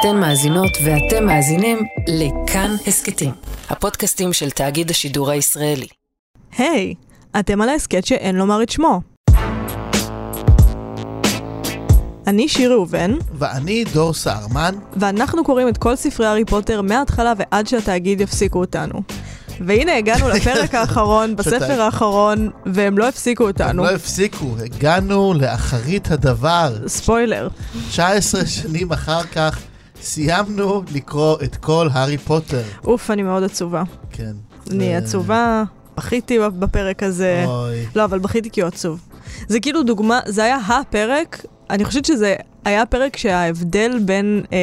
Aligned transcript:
אתן 0.00 0.16
מאזינות 0.16 0.70
ואתם 0.84 1.26
מאזינים 1.26 1.78
לכאן 2.08 2.76
הסכתים, 2.86 3.30
הפודקאסטים 3.68 4.32
של 4.32 4.50
תאגיד 4.50 4.90
השידור 4.90 5.30
הישראלי. 5.30 5.86
היי, 6.58 6.94
אתם 7.40 7.60
על 7.60 7.68
ההסכת 7.68 8.06
שאין 8.06 8.36
לומר 8.36 8.62
את 8.62 8.68
שמו. 8.68 9.00
אני 12.26 12.48
שיר 12.48 12.72
ראובן, 12.72 13.14
ואני 13.34 13.84
דור 13.84 14.14
סהרמן. 14.14 14.74
ואנחנו 14.96 15.44
קוראים 15.44 15.68
את 15.68 15.78
כל 15.78 15.96
ספרי 15.96 16.26
הארי 16.26 16.44
פוטר 16.44 16.82
מההתחלה 16.82 17.32
ועד 17.38 17.66
שהתאגיד 17.66 18.20
יפסיקו 18.20 18.58
אותנו. 18.58 19.02
והנה 19.60 19.96
הגענו 19.96 20.28
לפרק 20.34 20.74
האחרון, 20.74 21.36
בספר 21.36 21.80
האחרון, 21.80 22.50
והם 22.66 22.98
לא 22.98 23.08
הפסיקו 23.08 23.44
הם 23.44 23.50
אותנו. 23.50 23.82
לא 23.82 23.90
הפסיקו, 23.90 24.46
הגענו 24.64 25.34
לאחרית 25.34 26.10
הדבר. 26.10 26.74
ספוילר. 26.86 27.48
19 27.90 28.46
שנים 28.46 28.92
אחר 28.92 29.22
כך 29.22 29.58
סיימנו 30.02 30.82
לקרוא 30.94 31.36
את 31.44 31.56
כל 31.56 31.88
הארי 31.92 32.18
פוטר. 32.18 32.62
אוף, 32.84 33.10
אני 33.10 33.22
מאוד 33.22 33.42
עצובה. 33.42 33.82
כן. 34.10 34.32
אני 34.70 34.84
זה- 34.84 34.96
עצובה, 34.98 35.62
בכיתי 35.96 36.38
בפרק 36.58 37.02
הזה. 37.02 37.44
אוי. 37.46 37.86
לא, 37.96 38.04
אבל 38.04 38.18
בכיתי 38.18 38.50
כי 38.50 38.60
הוא 38.60 38.68
עצוב. 38.68 39.00
זה 39.48 39.60
כאילו 39.60 39.82
דוגמה, 39.82 40.20
זה 40.26 40.44
היה 40.44 40.56
הפרק, 40.56 41.44
אני 41.70 41.84
חושבת 41.84 42.04
שזה 42.04 42.34
היה 42.64 42.86
פרק 42.86 43.16
שההבדל 43.16 43.98
בין, 44.04 44.42
אה, 44.52 44.58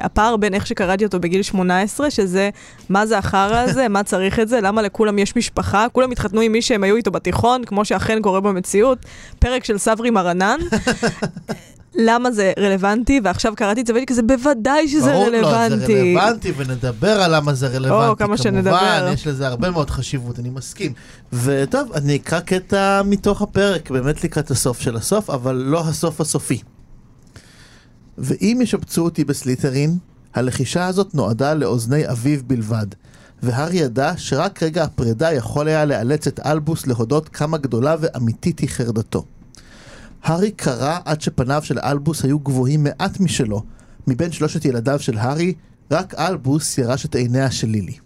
הפער 0.00 0.36
בין 0.36 0.54
איך 0.54 0.66
שקראתי 0.66 1.04
אותו 1.04 1.20
בגיל 1.20 1.42
18, 1.42 2.10
שזה 2.10 2.50
מה 2.88 3.06
זה 3.06 3.18
החרא 3.18 3.56
הזה, 3.56 3.88
מה 3.94 4.02
צריך 4.02 4.40
את 4.40 4.48
זה, 4.48 4.60
למה 4.60 4.82
לכולם 4.82 5.18
יש 5.18 5.36
משפחה, 5.36 5.86
כולם 5.92 6.10
התחתנו 6.10 6.40
עם 6.40 6.52
מי 6.52 6.62
שהם 6.62 6.84
היו 6.84 6.96
איתו 6.96 7.10
בתיכון, 7.10 7.64
כמו 7.64 7.84
שאכן 7.84 8.22
קורה 8.22 8.40
במציאות, 8.40 8.98
פרק 9.38 9.64
של 9.64 9.78
סברי 9.78 10.10
מרנן. 10.10 10.58
למה 11.94 12.30
זה 12.30 12.52
רלוונטי, 12.58 13.20
ועכשיו 13.24 13.52
קראתי 13.56 13.80
את 13.80 13.86
זה 13.86 13.92
והייתי 13.92 14.12
כזה, 14.12 14.22
בוודאי 14.22 14.88
שזה 14.88 15.12
ברור, 15.12 15.28
לא, 15.28 15.50
זה 15.50 15.56
רלוונטי. 15.56 16.16
רלוונטי, 16.16 16.52
ונדבר 16.56 17.22
על 17.22 17.36
למה 17.36 17.54
זה 17.54 17.66
רלוונטי. 17.68 18.08
או, 18.08 18.16
כמה 18.16 18.36
שנדבר. 18.36 18.78
כמובן, 18.78 19.12
יש 19.12 19.26
לזה 19.26 19.46
הרבה 19.46 19.70
מאוד 19.70 19.90
חשיבות, 19.90 20.38
אני 20.38 20.50
מסכים. 20.50 20.92
וטוב, 21.32 21.92
אני 21.92 22.16
אקרא 22.16 22.40
קטע 22.40 23.02
מתוך 23.04 23.42
הפרק, 23.42 23.90
באמת 23.90 24.24
לקראת 24.24 24.50
הסוף 24.50 24.80
של 24.80 24.96
הסוף, 24.96 25.30
אבל 25.30 25.54
לא 25.54 25.80
הסוף 25.88 26.20
הסופי. 26.20 26.60
ואם 28.18 28.58
ישבצו 28.62 29.04
אותי 29.04 29.24
בסליטרין, 29.24 29.98
הלחישה 30.34 30.86
הזאת 30.86 31.14
נועדה 31.14 31.54
לאוזני 31.54 32.10
אביו 32.10 32.40
בלבד. 32.46 32.86
והארי 33.42 33.76
ידע 33.76 34.12
שרק 34.16 34.62
רגע 34.62 34.84
הפרידה 34.84 35.32
יכול 35.32 35.68
היה 35.68 35.84
לאלץ 35.84 36.26
את 36.26 36.40
אלבוס 36.46 36.86
להודות 36.86 37.28
כמה 37.28 37.58
גדולה 37.58 37.96
ואמיתית 38.00 38.58
היא 38.58 38.68
חרדתו. 38.68 39.24
הארי 40.22 40.50
קרא 40.50 40.98
עד 41.04 41.20
שפניו 41.20 41.62
של 41.62 41.78
אלבוס 41.78 42.24
היו 42.24 42.38
גבוהים 42.38 42.84
מעט 42.84 43.20
משלו. 43.20 43.62
מבין 44.06 44.32
שלושת 44.32 44.64
ילדיו 44.64 44.98
של 44.98 45.18
הארי, 45.18 45.54
רק 45.90 46.14
אלבוס 46.14 46.78
ירש 46.78 47.04
את 47.04 47.14
עיניה 47.14 47.50
של 47.50 47.68
לילי. 47.68 47.96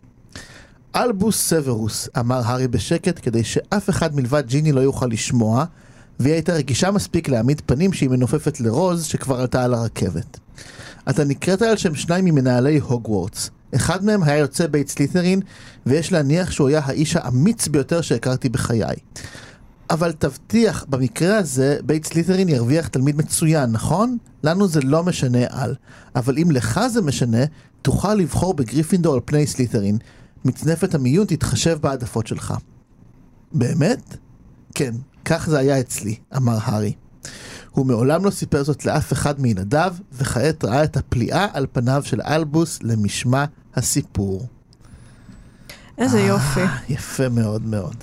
אלבוס 0.97 1.49
סוורוס, 1.49 2.09
אמר 2.19 2.41
הארי 2.45 2.69
בשקט, 2.69 3.21
כדי 3.23 3.45
שאף 3.45 3.91
אחד 3.91 4.17
מלבד 4.17 4.47
ג'יני 4.47 4.73
לא 4.73 4.81
יוכל 4.81 5.07
לשמוע, 5.07 5.65
והיא 6.21 6.33
הייתה 6.35 6.53
רגישה 6.53 6.91
מספיק 6.91 7.29
להעמיד 7.29 7.63
פנים 7.67 7.93
שהיא 7.93 8.11
מנופפת 8.11 8.61
לרוז, 8.61 9.05
שכבר 9.05 9.41
עלתה 9.41 9.65
על 9.65 9.75
הרכבת. 9.75 10.39
אתה 11.11 11.25
נקראת 11.25 11.63
על 11.63 11.77
שם 11.77 11.95
שניים 11.95 12.25
ממנהלי 12.25 12.79
הוגוורטס. 12.79 13.51
אחד 13.75 14.05
מהם 14.05 14.23
היה 14.23 14.37
יוצא 14.37 14.67
בית 14.67 14.89
סלית'רין, 14.89 15.41
ויש 15.87 16.13
להניח 16.13 16.51
שהוא 16.51 16.69
היה 16.69 16.81
האיש 16.85 17.17
האמיץ 17.17 17.69
ביותר 17.69 18.01
שהכרתי 18.01 18.49
בחיי. 18.49 18.97
אבל 19.93 20.13
תבטיח, 20.13 20.85
במקרה 20.89 21.39
הזה, 21.39 21.79
בית 21.87 22.07
סלית'רין 22.07 22.49
ירוויח 22.49 22.89
תלמיד 22.89 23.17
מצוין, 23.17 23.71
נכון? 23.73 24.17
לנו 24.45 24.69
זה 24.69 24.81
לא 24.81 25.03
משנה 25.03 25.39
על. 25.51 25.75
אבל 26.17 26.39
אם 26.39 26.51
לך 26.51 26.81
זה 26.87 27.03
משנה, 27.03 27.39
תוכל 27.83 28.15
לבחור 28.15 28.55
בגריפינדור 28.55 29.15
על 29.15 29.21
פני 29.25 29.47
סלית'רין. 29.47 29.99
מצנפת 30.45 30.95
המיון 30.95 31.27
תתחשב 31.27 31.79
בהעדפות 31.81 32.27
שלך. 32.27 32.55
באמת? 33.53 34.17
כן, 34.75 34.95
כך 35.25 35.47
זה 35.51 35.59
היה 35.59 35.81
אצלי, 35.81 36.17
אמר 36.37 36.59
הארי. 36.63 36.93
הוא 37.71 37.87
מעולם 37.87 38.25
לא 38.25 38.31
סיפר 38.31 38.65
זאת 38.65 38.87
לאף 38.87 39.13
אחד 39.13 39.41
מילדיו, 39.41 39.95
וכעת 40.13 40.65
ראה 40.65 40.85
את 40.85 40.97
הפליאה 40.97 41.47
על 41.53 41.67
פניו 41.73 42.03
של 42.05 42.21
אלבוס 42.21 42.79
למשמע 42.83 43.45
הסיפור. 43.75 44.47
איזה 45.99 46.21
יופי. 46.21 46.61
אה, 46.61 46.77
יפה 46.89 47.29
מאוד 47.29 47.67
מאוד. 47.67 47.97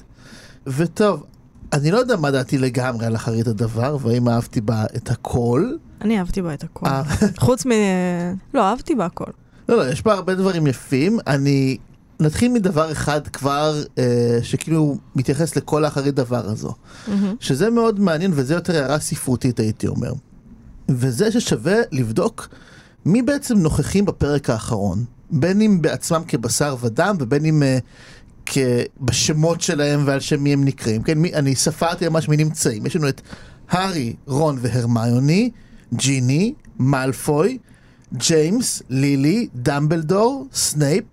וטוב, 0.67 1.23
אני 1.73 1.91
לא 1.91 1.97
יודע 1.97 2.15
מה 2.15 2.31
דעתי 2.31 2.57
לגמרי 2.57 3.05
על 3.05 3.15
אחרית 3.15 3.47
הדבר, 3.47 3.97
והאם 4.01 4.29
אהבתי 4.29 4.61
בה 4.61 4.85
את 4.95 5.11
הכל. 5.11 5.71
אני 6.01 6.19
אהבתי 6.19 6.41
בה 6.41 6.53
את 6.53 6.63
הכל. 6.63 6.85
אה, 6.85 7.03
חוץ 7.45 7.65
מ... 7.65 7.69
לא, 8.53 8.69
אהבתי 8.69 8.95
בה 8.95 9.05
הכל. 9.05 9.31
לא, 9.69 9.77
לא, 9.77 9.89
יש 9.89 10.03
בה 10.03 10.13
הרבה 10.13 10.35
דברים 10.35 10.67
יפים. 10.67 11.19
אני... 11.27 11.77
נתחיל 12.21 12.51
מדבר 12.51 12.91
אחד 12.91 13.27
כבר, 13.27 13.83
אה, 13.97 14.39
שכאילו 14.41 14.97
מתייחס 15.15 15.55
לכל 15.55 15.85
האחרית 15.85 16.15
דבר 16.15 16.49
הזו. 16.49 16.73
שזה 17.39 17.69
מאוד 17.69 17.99
מעניין, 17.99 18.31
וזה 18.35 18.53
יותר 18.53 18.75
הערה 18.75 18.99
ספרותית 18.99 19.59
הייתי 19.59 19.87
אומר. 19.87 20.13
וזה 20.89 21.31
ששווה 21.31 21.75
לבדוק 21.91 22.49
מי 23.05 23.21
בעצם 23.21 23.57
נוכחים 23.57 24.05
בפרק 24.05 24.49
האחרון. 24.49 25.03
בין 25.31 25.61
אם 25.61 25.81
בעצמם 25.81 26.21
כבשר 26.27 26.75
ודם, 26.81 27.15
ובין 27.19 27.45
אם 27.45 27.63
כ... 27.63 27.81
בשמות 29.01 29.61
שלהם 29.61 30.03
ועל 30.05 30.19
שם 30.19 30.43
מי 30.43 30.53
הם 30.53 30.65
נקראים. 30.65 31.03
כן, 31.03 31.17
מי, 31.17 31.33
אני 31.33 31.55
ספרתי 31.55 32.09
ממש 32.09 32.29
מי 32.29 32.37
נמצאים. 32.37 32.85
יש 32.85 32.95
לנו 32.95 33.09
את 33.09 33.21
הארי, 33.69 34.13
רון 34.25 34.57
והרמיוני, 34.61 35.49
ג'יני, 35.93 36.53
מאלפוי, 36.79 37.57
ג'יימס, 38.13 38.83
לילי, 38.89 39.47
דמבלדור, 39.55 40.47
סנייפ, 40.53 41.05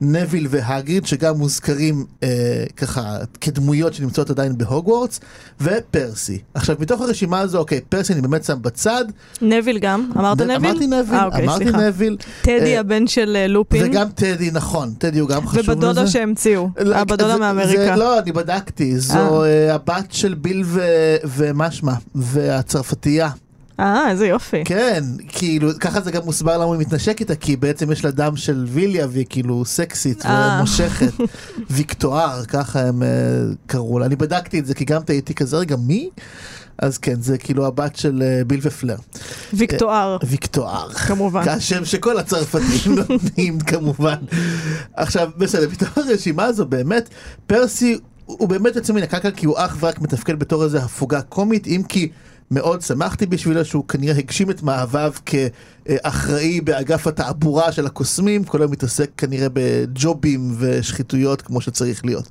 נוויל 0.00 0.46
והאגריד, 0.50 1.06
שגם 1.06 1.36
מוזכרים 1.38 2.04
אה, 2.22 2.28
ככה 2.76 3.02
כדמויות 3.40 3.94
שנמצאות 3.94 4.30
עדיין 4.30 4.58
בהוגוורטס, 4.58 5.20
ופרסי. 5.60 6.38
עכשיו, 6.54 6.76
מתוך 6.78 7.00
הרשימה 7.00 7.40
הזו, 7.40 7.58
אוקיי, 7.58 7.80
פרסי 7.88 8.12
אני 8.12 8.20
באמת 8.22 8.44
שם 8.44 8.58
בצד. 8.62 9.04
נביל 9.42 9.78
גם? 9.78 10.10
אמרת 10.16 10.40
נביל? 10.40 10.56
אמרתי 10.56 10.86
נביל, 10.86 11.14
אה, 11.14 11.24
אוקיי, 11.24 11.44
אמרתי 11.44 11.64
סליחה. 11.64 11.78
נביל. 11.88 12.16
טדי 12.42 12.74
אה, 12.74 12.80
הבן 12.80 13.06
של 13.06 13.36
אה, 13.40 13.46
לופין. 13.46 13.84
וגם 13.90 14.08
טדי, 14.14 14.50
נכון, 14.52 14.94
טדי 14.98 15.18
הוא 15.18 15.28
גם 15.28 15.46
חשוב 15.48 15.60
לזה. 15.62 15.72
ובדודה 15.72 16.06
שהמציאו. 16.06 16.68
לא, 16.80 16.96
הבדודה 16.96 17.28
זה- 17.32 17.36
מאמריקה. 17.40 17.84
זה, 17.84 17.96
לא, 17.96 18.18
אני 18.18 18.32
בדקתי, 18.32 18.98
זו 18.98 19.44
אה, 19.44 19.74
הבת 19.74 20.06
של 20.12 20.34
ביל 20.34 20.62
ו- 20.66 20.80
ומה 21.24 21.70
שמה, 21.70 21.94
והצרפתייה. 22.14 23.30
אה, 23.80 24.10
איזה 24.10 24.26
יופי. 24.26 24.64
כן, 24.64 25.04
כאילו, 25.28 25.68
ככה 25.80 26.00
זה 26.00 26.10
גם 26.10 26.22
מוסבר 26.24 26.54
למה 26.54 26.64
הוא 26.64 26.76
מתנשק 26.76 27.20
איתה, 27.20 27.34
כי 27.34 27.56
בעצם 27.56 27.92
יש 27.92 28.04
לה 28.04 28.10
דם 28.10 28.36
של 28.36 28.66
ויליה 28.68 29.06
והיא 29.10 29.26
כאילו 29.28 29.64
סקסית 29.64 30.26
אה. 30.26 30.56
ומושכת. 30.58 31.12
ויקטואר, 31.70 32.44
ככה 32.44 32.80
הם 32.80 33.02
אה, 33.02 33.08
קראו 33.66 33.98
לה. 33.98 34.06
אני 34.06 34.16
בדקתי 34.16 34.58
את 34.58 34.66
זה, 34.66 34.74
כי 34.74 34.84
גם 34.84 35.02
הייתי 35.08 35.34
כזה, 35.34 35.56
רגע, 35.56 35.76
מי? 35.76 36.10
אז 36.78 36.98
כן, 36.98 37.20
זה 37.20 37.38
כאילו 37.38 37.66
הבת 37.66 37.96
של 37.96 38.22
אה, 38.22 38.44
ביל 38.44 38.60
ופלר. 38.62 38.96
ויקטואר, 39.52 40.16
ויקטואר. 40.22 40.92
כמובן. 40.92 41.48
השם 41.48 41.84
שכל 41.84 42.18
הצרפתים 42.18 42.94
נותנים 43.08 43.60
כמובן. 43.60 44.16
עכשיו 44.94 45.30
בסדר, 45.36 45.68
בתוך 45.68 45.98
הרשימה 45.98 46.44
הזו 46.44 46.66
באמת 46.66 47.08
פרסי 47.46 47.98
הוא 48.26 48.36
הוא 48.38 48.48
באמת 48.48 48.76
יוצא 48.76 48.92
מן 48.92 49.02
הקרקע 49.02 49.30
כי 49.30 49.46
הוא 49.46 49.54
אך 49.58 49.76
ורק 49.80 50.00
מתפקד 50.00 50.38
בתור 50.38 50.64
איזה 50.64 50.78
הפוגה 50.78 51.22
קומית 51.22 51.66
אם 51.66 51.82
כי 51.88 52.08
מאוד 52.52 52.82
שמחתי 52.82 53.26
בשבילו 53.26 53.64
שהוא 53.64 53.84
כנראה 53.88 54.18
הגשים 54.18 54.50
את 54.50 54.62
מאהביו 54.62 55.12
כאחראי 55.26 56.60
באגף 56.60 57.06
התעבורה 57.06 57.72
של 57.72 57.86
הקוסמים 57.86 58.44
כל 58.44 58.62
היום 58.62 58.72
מתעסק 58.72 59.10
כנראה 59.16 59.46
בג'ובים 59.52 60.54
ושחיתויות 60.58 61.42
כמו 61.42 61.60
שצריך 61.60 62.04
להיות. 62.04 62.28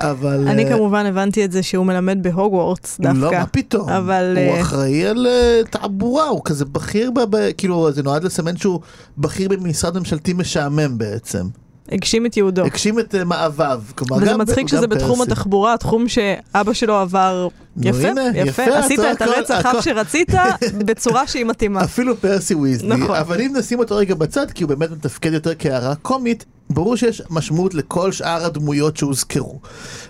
אבל 0.00 0.48
אני 0.48 0.64
אה, 0.64 0.70
כמובן 0.70 1.06
הבנתי 1.06 1.44
את 1.44 1.52
זה 1.52 1.62
שהוא 1.62 1.86
מלמד 1.86 2.18
בהוגוורטס 2.22 3.00
דווקא. 3.00 3.18
לא, 3.18 3.32
מה 3.32 3.46
פתאום? 3.46 3.88
אבל, 3.88 4.34
הוא 4.36 4.54
אה, 4.54 4.60
אחראי 4.60 5.06
על 5.06 5.26
אה, 5.26 5.60
תעבורה, 5.70 6.28
הוא 6.28 6.40
כזה 6.44 6.64
בכיר, 6.64 7.10
ב- 7.10 7.36
ב- 7.36 7.52
כאילו 7.58 7.92
זה 7.92 8.02
נועד 8.02 8.24
לסמן 8.24 8.56
שהוא 8.56 8.80
בכיר 9.18 9.48
במשרד 9.48 9.98
ממשלתי 9.98 10.32
משעמם 10.32 10.98
בעצם. 10.98 11.46
הגשים 11.92 12.26
את 12.26 12.36
יהודו. 12.36 12.64
הגשים 12.64 12.98
את 12.98 13.14
אה, 13.14 13.24
מאהביו. 13.24 13.80
כלומר, 13.94 14.22
וזה 14.22 14.36
מצחיק 14.36 14.68
שזה 14.68 14.86
בתחום 14.86 15.18
פרסי. 15.18 15.32
התחבורה, 15.32 15.76
תחום 15.76 16.08
שאבא 16.08 16.72
שלו 16.72 16.96
עבר 16.96 17.48
יפה, 17.76 18.08
הנה, 18.08 18.22
יפה, 18.34 18.62
יפה, 18.62 18.78
עשית 18.78 19.00
את 19.00 19.22
הרצח 19.22 19.66
אף 19.66 19.84
שרצית 19.84 20.30
בצורה 20.86 21.26
שהיא 21.26 21.44
מתאימה. 21.44 21.84
אפילו 21.84 22.16
פרסי 22.16 22.54
ויזלי, 22.54 22.96
נכון. 22.96 23.16
אבל 23.16 23.40
אם 23.40 23.52
נשים 23.56 23.78
אותו 23.78 23.96
רגע 23.96 24.14
בצד, 24.14 24.50
כי 24.50 24.64
הוא 24.64 24.68
באמת 24.68 24.90
מתפקד 24.90 25.32
יותר 25.32 25.52
כהערה 25.58 25.94
קומית, 25.94 26.44
ברור 26.70 26.96
שיש 26.96 27.22
משמעות 27.30 27.74
לכל 27.74 28.12
שאר 28.12 28.44
הדמויות 28.44 28.96
שהוזכרו. 28.96 29.60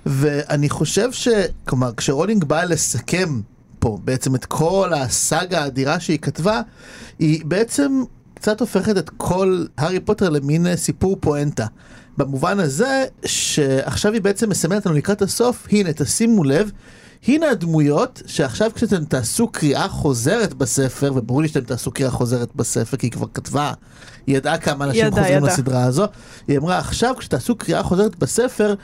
ואני 0.07 0.69
חושב 0.69 1.13
ש... 1.13 1.29
כלומר, 1.69 1.91
כשרולינג 1.97 2.45
באה 2.45 2.65
לסכם 2.65 3.41
פה 3.79 3.99
בעצם 4.05 4.35
את 4.35 4.45
כל 4.45 4.93
הסאגה 4.97 5.63
האדירה 5.63 6.01
שהיא 6.01 6.19
כתבה, 6.19 6.61
היא 7.19 7.45
בעצם 7.45 8.03
קצת 8.43 8.61
הופכת 8.61 8.99
את 8.99 9.11
כל 9.17 9.65
הארי 9.79 10.01
פוטר 10.01 10.31
למין 10.31 10.67
אה, 10.67 10.77
סיפור 10.77 11.17
פואנטה. 11.21 11.67
במובן 12.17 12.61
הזה 12.61 13.05
שעכשיו 13.27 14.13
היא 14.13 14.21
בעצם 14.21 14.51
מסמנת 14.51 14.87
לנו 14.87 14.95
לקראת 14.95 15.23
הסוף, 15.23 15.67
הנה 15.71 15.93
תשימו 15.93 16.45
לב, 16.45 16.71
הנה 17.29 17.51
הדמויות 17.51 18.23
שעכשיו 18.27 18.71
כשאתם 18.75 19.05
תעשו 19.05 19.49
קריאה 19.49 19.89
חוזרת 19.89 20.55
בספר, 20.55 21.13
וברור 21.15 21.43
לי 21.43 21.49
שאתם 21.49 21.61
תעשו 21.61 21.91
קריאה 21.91 22.11
חוזרת 22.11 22.49
בספר, 22.57 22.97
כי 22.97 23.07
היא 23.07 23.13
כבר 23.13 23.27
כתבה, 23.35 23.73
היא 24.27 24.37
ידעה 24.37 24.59
כמה 24.59 24.85
אנשים 24.85 25.07
ידע, 25.07 25.17
חוזרים 25.17 25.45
ידע. 25.45 25.47
לסדרה 25.47 25.85
הזו, 25.85 26.07
היא 26.49 26.59
אמרה 26.59 26.79
עכשיו 26.79 27.15
כשתעשו 27.19 27.57
קריאה 27.57 27.83
חוזרת 27.83 28.17
בספר, 28.17 28.75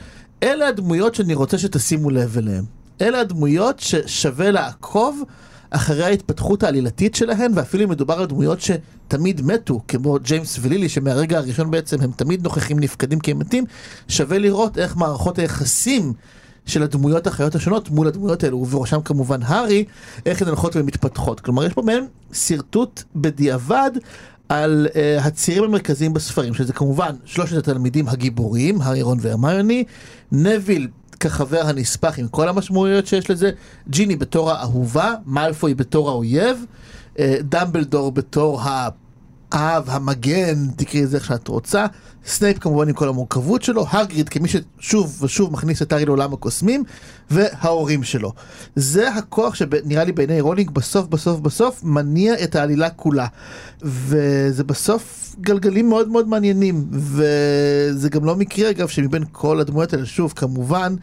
אלה 0.43 0.67
הדמויות 0.67 1.15
שאני 1.15 1.33
רוצה 1.33 1.57
שתשימו 1.57 2.09
לב 2.09 2.37
אליהן. 2.37 2.63
אלה 3.01 3.19
הדמויות 3.19 3.79
ששווה 3.79 4.51
לעקוב 4.51 5.23
אחרי 5.69 6.03
ההתפתחות 6.03 6.63
העלילתית 6.63 7.15
שלהן, 7.15 7.51
ואפילו 7.55 7.83
אם 7.83 7.89
מדובר 7.89 8.13
על 8.13 8.25
דמויות 8.25 8.59
שתמיד 8.61 9.41
מתו, 9.41 9.81
כמו 9.87 10.17
ג'יימס 10.23 10.59
ולילי, 10.61 10.89
שמהרגע 10.89 11.37
הראשון 11.37 11.71
בעצם 11.71 12.01
הם 12.01 12.11
תמיד 12.11 12.43
נוכחים 12.43 12.79
נפקדים 12.79 13.19
כי 13.19 13.31
הם 13.31 13.39
מתים, 13.39 13.63
שווה 14.07 14.37
לראות 14.37 14.77
איך 14.77 14.97
מערכות 14.97 15.39
היחסים 15.39 16.13
של 16.65 16.83
הדמויות 16.83 17.27
החיות 17.27 17.55
השונות 17.55 17.89
מול 17.89 18.07
הדמויות 18.07 18.43
האלו, 18.43 18.57
ובראשם 18.57 19.01
כמובן 19.01 19.43
הארי, 19.43 19.85
איך 20.25 20.41
הן 20.41 20.47
הולכות 20.47 20.75
ומתפתחות. 20.75 21.39
כלומר, 21.39 21.65
יש 21.65 21.73
פה 21.73 21.81
מעין 21.81 22.07
שרטוט 22.33 23.03
בדיעבד 23.15 23.91
על 24.49 24.87
אה, 24.89 25.21
הצירים 25.21 25.63
המרכזיים 25.63 26.13
בספרים, 26.13 26.53
שזה 26.53 26.73
כמובן 26.73 27.15
שלושת 27.25 27.57
התלמידים 27.57 28.09
הגיבורים, 28.09 28.81
הארי, 28.81 29.01
רון 29.01 29.17
והרמיוני, 29.21 29.83
נוויל 30.31 30.87
כחבר 31.19 31.61
הנספח 31.65 32.19
עם 32.19 32.27
כל 32.27 32.49
המשמעויות 32.49 33.07
שיש 33.07 33.29
לזה, 33.29 33.51
ג'יני 33.89 34.15
בתור 34.15 34.51
האהובה, 34.51 35.13
מאלפוי 35.25 35.73
בתור 35.73 36.09
האויב, 36.09 36.65
אה, 37.19 37.35
דמבלדור 37.41 38.11
בתור 38.11 38.61
האב, 39.51 39.89
המגן, 39.89 40.67
תקראי 40.75 41.03
לזה 41.03 41.17
איך 41.17 41.25
שאת 41.25 41.47
רוצה, 41.47 41.85
סנייפ 42.25 42.59
כמובן 42.59 42.87
עם 42.87 42.93
כל 42.93 43.09
המורכבות 43.09 43.63
שלו, 43.63 43.85
האגריד 43.91 44.29
כמי 44.29 44.47
ששוב 44.49 45.23
ושוב 45.23 45.53
מכניס 45.53 45.81
את 45.81 45.91
הארי 45.91 46.05
לעולם 46.05 46.33
הקוסמים, 46.33 46.83
וההורים 47.31 48.03
שלו. 48.03 48.33
זה 48.75 49.09
הכוח 49.13 49.55
שנראה 49.55 50.03
לי 50.03 50.11
בעיני 50.11 50.41
רולינג 50.41 50.71
בסוף 50.71 51.07
בסוף 51.07 51.39
בסוף 51.39 51.83
מניע 51.83 52.43
את 52.43 52.55
העלילה 52.55 52.89
כולה. 52.89 53.27
וזה 53.81 54.63
בסוף 54.63 55.35
גלגלים 55.41 55.89
מאוד 55.89 56.09
מאוד 56.09 56.27
מעניינים, 56.27 56.85
וזה 56.91 58.09
גם 58.09 58.25
לא 58.25 58.35
מקרה 58.35 58.69
אגב 58.69 58.87
שמבין 58.87 59.23
כל 59.31 59.59
הדמויות 59.59 59.93
האלה, 59.93 60.05
שוב 60.05 60.33
כמובן, 60.35 60.95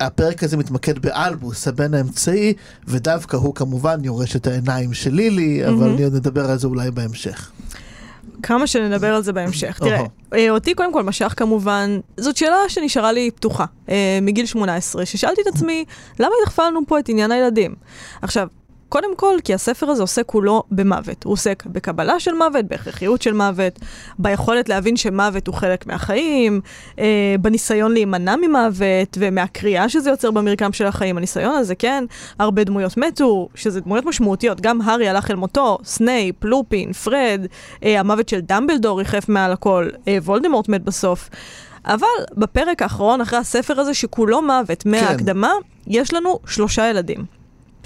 הפרק 0.00 0.42
הזה 0.42 0.56
מתמקד 0.56 0.98
באלבוס, 0.98 1.68
הבן 1.68 1.94
האמצעי, 1.94 2.52
ודווקא 2.86 3.36
הוא 3.36 3.54
כמובן 3.54 4.04
יורש 4.04 4.36
את 4.36 4.46
העיניים 4.46 4.94
של 4.94 5.14
לילי, 5.14 5.66
אבל 5.66 6.02
עוד 6.04 6.14
נדבר 6.14 6.50
על 6.50 6.58
זה 6.58 6.66
אולי 6.66 6.90
בהמשך. 6.90 7.50
כמה 8.42 8.66
שנדבר 8.66 9.14
על 9.14 9.22
זה 9.22 9.32
בהמשך. 9.32 9.78
תראה. 9.78 10.02
אה, 10.34 10.50
אותי 10.50 10.74
קודם 10.74 10.92
כל 10.92 11.02
משך 11.02 11.34
כמובן, 11.36 11.98
זאת 12.16 12.36
שאלה 12.36 12.56
שנשארה 12.68 13.12
לי 13.12 13.30
פתוחה 13.30 13.64
אה, 13.88 14.18
מגיל 14.22 14.46
18, 14.46 15.06
ששאלתי 15.06 15.40
את 15.42 15.46
עצמי, 15.46 15.84
למה 16.20 16.30
דחפה 16.44 16.66
לנו 16.66 16.80
פה 16.86 16.98
את 16.98 17.08
עניין 17.08 17.32
הילדים? 17.32 17.74
עכשיו, 18.22 18.48
קודם 18.88 19.16
כל, 19.16 19.34
כי 19.44 19.54
הספר 19.54 19.90
הזה 19.90 20.02
עוסק 20.02 20.26
כולו 20.26 20.62
במוות. 20.70 21.24
הוא 21.24 21.32
עוסק 21.32 21.66
בקבלה 21.66 22.20
של 22.20 22.34
מוות, 22.34 22.64
בהכרחיות 22.64 23.22
של 23.22 23.32
מוות, 23.32 23.78
ביכולת 24.18 24.68
להבין 24.68 24.96
שמוות 24.96 25.46
הוא 25.46 25.54
חלק 25.54 25.86
מהחיים, 25.86 26.60
אה, 26.98 27.34
בניסיון 27.40 27.92
להימנע 27.92 28.36
ממוות 28.36 29.18
ומהקריעה 29.18 29.88
שזה 29.88 30.10
יוצר 30.10 30.30
במרקם 30.30 30.72
של 30.72 30.86
החיים. 30.86 31.18
הניסיון 31.18 31.56
הזה, 31.56 31.74
כן, 31.74 32.04
הרבה 32.38 32.64
דמויות 32.64 32.96
מתו, 32.96 33.48
שזה 33.54 33.80
דמויות 33.80 34.04
משמעותיות. 34.04 34.60
גם 34.60 34.80
הארי 34.80 35.08
הלך 35.08 35.30
אל 35.30 35.36
מותו, 35.36 35.78
סנייפ, 35.84 36.44
לופין, 36.44 36.92
פרד, 36.92 37.46
אה, 37.84 38.00
המוות 38.00 38.28
של 38.28 38.40
דמבלדור 38.40 38.98
ריחף 38.98 39.28
מעל 39.28 39.52
הכל, 39.52 39.88
אה, 40.08 40.18
וולדמורט 40.22 40.68
מת 40.68 40.82
בסוף. 40.82 41.30
אבל 41.86 42.06
בפרק 42.36 42.82
האחרון, 42.82 43.20
אחרי 43.20 43.38
הספר 43.38 43.80
הזה, 43.80 43.94
שכולו 43.94 44.42
מוות 44.42 44.86
מההקדמה, 44.86 45.52
יש 45.86 46.14
לנו 46.14 46.38
שלושה 46.46 46.90
ילדים. 46.90 47.35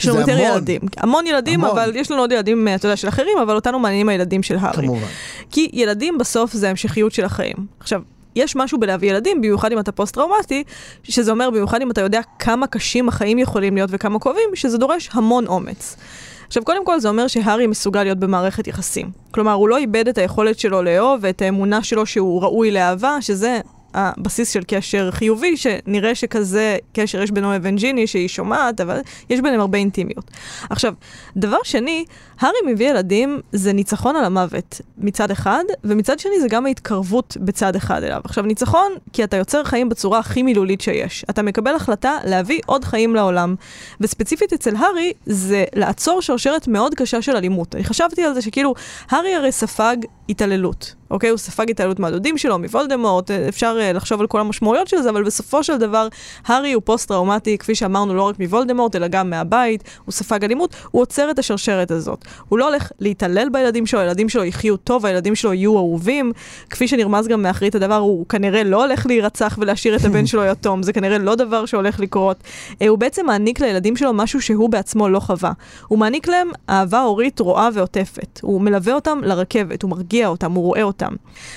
יש 0.00 0.08
לנו 0.08 0.20
יותר 0.20 0.32
המון. 0.32 0.44
ילדים. 0.44 0.81
המון 0.97 1.26
ילדים, 1.26 1.64
המון. 1.64 1.79
אבל 1.79 1.97
יש 1.97 2.11
לנו 2.11 2.20
עוד 2.20 2.32
ילדים, 2.32 2.69
אה, 2.69 2.75
אתה 2.75 2.87
יודע, 2.87 2.97
של 2.97 3.08
אחרים, 3.08 3.38
אבל 3.43 3.55
אותנו 3.55 3.79
מעניינים 3.79 4.08
הילדים 4.08 4.43
של 4.43 4.56
הארי. 4.61 4.87
כמובן. 4.87 5.06
כי 5.50 5.70
ילדים 5.73 6.19
בסוף 6.19 6.52
זה 6.52 6.70
המשכיות 6.70 7.12
של 7.12 7.25
החיים. 7.25 7.56
עכשיו, 7.81 8.02
יש 8.37 8.56
משהו 8.56 8.81
בלהביא 8.81 9.11
ילדים, 9.11 9.37
במיוחד 9.41 9.73
אם 9.73 9.79
אתה 9.79 9.93
פוסט-טראומטי, 9.93 10.64
שזה 11.02 11.31
אומר 11.31 11.50
במיוחד 11.50 11.82
אם 11.82 11.91
אתה 11.91 12.00
יודע 12.00 12.20
כמה 12.38 12.67
קשים 12.67 13.08
החיים 13.08 13.38
יכולים 13.38 13.75
להיות 13.75 13.91
וכמה 13.93 14.19
כואבים, 14.19 14.50
שזה 14.55 14.79
דורש 14.79 15.11
המון 15.12 15.47
אומץ. 15.47 15.97
עכשיו, 16.46 16.64
קודם 16.64 16.85
כל 16.85 17.00
זה 17.00 17.08
אומר 17.08 17.26
שהארי 17.26 17.67
מסוגל 17.67 18.03
להיות 18.03 18.19
במערכת 18.19 18.67
יחסים. 18.67 19.11
כלומר, 19.31 19.53
הוא 19.53 19.69
לא 19.69 19.76
איבד 19.76 20.08
את 20.08 20.19
היכולת 20.19 20.58
שלו 20.58 20.82
לאהוב 20.82 21.19
ואת 21.23 21.43
האמונה 21.43 21.82
שלו 21.82 22.06
שהוא 22.06 22.43
ראוי 22.43 22.70
לאהבה, 22.70 23.17
שזה 23.20 23.61
הבסיס 23.94 24.50
של 24.52 24.62
קשר 24.66 25.10
חיובי, 25.10 25.56
שנראה 25.56 26.14
שכזה 26.14 26.76
קשר 26.92 27.22
יש 27.22 27.31
בינו 27.31 27.52
לבין 27.52 27.76
ג'יני, 27.76 28.06
שהיא 28.06 28.28
שומעת, 28.28 28.81
אבל 28.81 29.00
יש 29.31 29.40
ביניהם 29.40 29.60
הרבה 29.60 29.78
אינטימיות. 29.78 30.31
עכשיו, 30.70 30.94
דבר 31.37 31.58
שני, 31.64 32.04
הארי 32.40 32.58
מביא 32.66 32.90
ילדים 32.90 33.40
זה 33.52 33.72
ניצחון 33.72 34.16
על 34.16 34.25
המוות 34.25 34.81
מצד 34.98 35.31
אחד, 35.31 35.64
ומצד 35.84 36.19
שני 36.19 36.40
זה 36.40 36.48
גם 36.48 36.66
ההתקרבות 36.66 37.37
בצד 37.40 37.76
אחד 37.76 38.02
אליו. 38.02 38.20
עכשיו, 38.25 38.44
ניצחון 38.44 38.92
כי 39.12 39.25
אתה 39.25 39.37
יוצר 39.37 39.64
חיים 39.64 39.88
בצורה 39.88 40.19
הכי 40.19 40.43
מילולית 40.43 40.81
שיש. 40.81 41.25
אתה 41.31 41.43
מקבל 41.43 41.75
החלטה 41.75 42.19
להביא 42.25 42.60
עוד 42.66 42.84
חיים 42.84 43.14
לעולם. 43.14 43.54
וספציפית 44.00 44.52
אצל 44.52 44.76
הארי, 44.76 45.12
זה 45.26 45.64
לעצור 45.75 46.22
שרשרת 46.22 46.69
מאוד 46.69 46.94
קשה 46.94 47.22
של 47.22 47.36
אלימות. 47.36 47.75
אני 47.75 47.84
חשבתי 47.84 48.22
על 48.22 48.34
זה 48.34 48.43
שכאילו, 48.43 48.75
הארי 49.10 49.34
הרי 49.34 49.52
ספג 49.52 49.96
התעללות. 50.31 50.94
אוקיי? 51.11 51.31
הוא 51.31 51.38
ספג 51.38 51.71
התעללות 51.71 51.99
מהדודים 51.99 52.38
שלו, 52.38 52.59
מוולדמורט, 52.59 53.31
אה, 53.31 53.49
אפשר 53.49 53.77
אה, 53.81 53.93
לחשוב 53.93 54.21
על 54.21 54.27
כל 54.27 54.41
המשמעויות 54.41 54.88
של 54.88 55.03
זה, 55.03 55.11
אבל 55.11 55.25
בסופו 55.25 55.65
של 55.65 55.77
דבר, 55.77 56.09
הארי 56.47 56.73
הוא 56.73 56.82
פוסט-טראומטי, 56.85 57.59
כפי 57.59 57.75
שאמרנו, 57.75 58.15
לא 58.15 58.23
רק 58.23 58.38
מוולדמורט, 58.38 58.97
אלא 58.97 59.09
גם 59.09 59.31
מהבית, 59.31 59.85
הוא 60.05 60.12
ספג 60.12 60.44
אלימות, 60.44 60.75
הוא 60.91 61.03
עוצר 61.03 61.31
את 61.31 61.38
השרשרת 61.38 61.91
הזאת. 61.91 62.25
הוא 62.49 62.59
לא 62.59 62.69
הולך 62.69 62.91
להתעלל 63.00 63.49
בילדים 63.53 63.87
שלו, 63.87 64.00
הילדים 64.00 64.29
שלו 64.29 64.44
יחיו 64.44 64.77
טוב, 64.77 65.06
הילדים 65.06 65.35
שלו 65.35 65.55
יהיו 65.55 65.77
אהובים. 65.77 66.32
כפי 66.71 66.88
שנרמז 66.88 67.29
גם 67.29 67.43
מאחרית 67.43 67.75
הדבר, 67.75 67.97
הוא 67.97 68.27
כנראה 68.27 68.65
לא 68.65 68.85
הולך 68.85 69.06
להירצח 69.06 69.59
ולהשאיר 69.61 69.97
את 69.97 70.05
הבן 70.05 70.27
שלו 70.31 70.44
יתום, 70.44 70.82
זה 70.82 70.93
כנראה 70.93 71.19
לא 71.19 71.35
דבר 71.35 71.67
שהולך 71.67 72.00
לקרות. 72.00 72.37
אה, 72.82 72.88
הוא 72.88 72.99
בעצם 72.99 73.27
מעניק 73.27 73.61
לילדים 73.61 73.97
שלו 73.97 74.12
משהו 74.12 74.43
שהוא 74.43 74.71
בעצמו 74.71 75.09
לא 75.09 75.21
חווה. 75.21 75.53
הוא 75.88 75.99
מעניק 75.99 76.29
להם 76.29 76.50
אהבה 76.71 77.00
הורית 77.00 77.41
רואה 77.41 77.69
ועוטפת. 77.75 78.41
הוא 78.43 78.61
מלווה 78.61 78.94
אותם 78.94 79.21
לרכבת, 79.23 79.82
הוא 79.82 79.91
מרגיע 79.91 80.19
אותם, 80.26 80.52
הוא 80.52 80.64
רואה 80.64 80.82
אותם. 80.82 81.12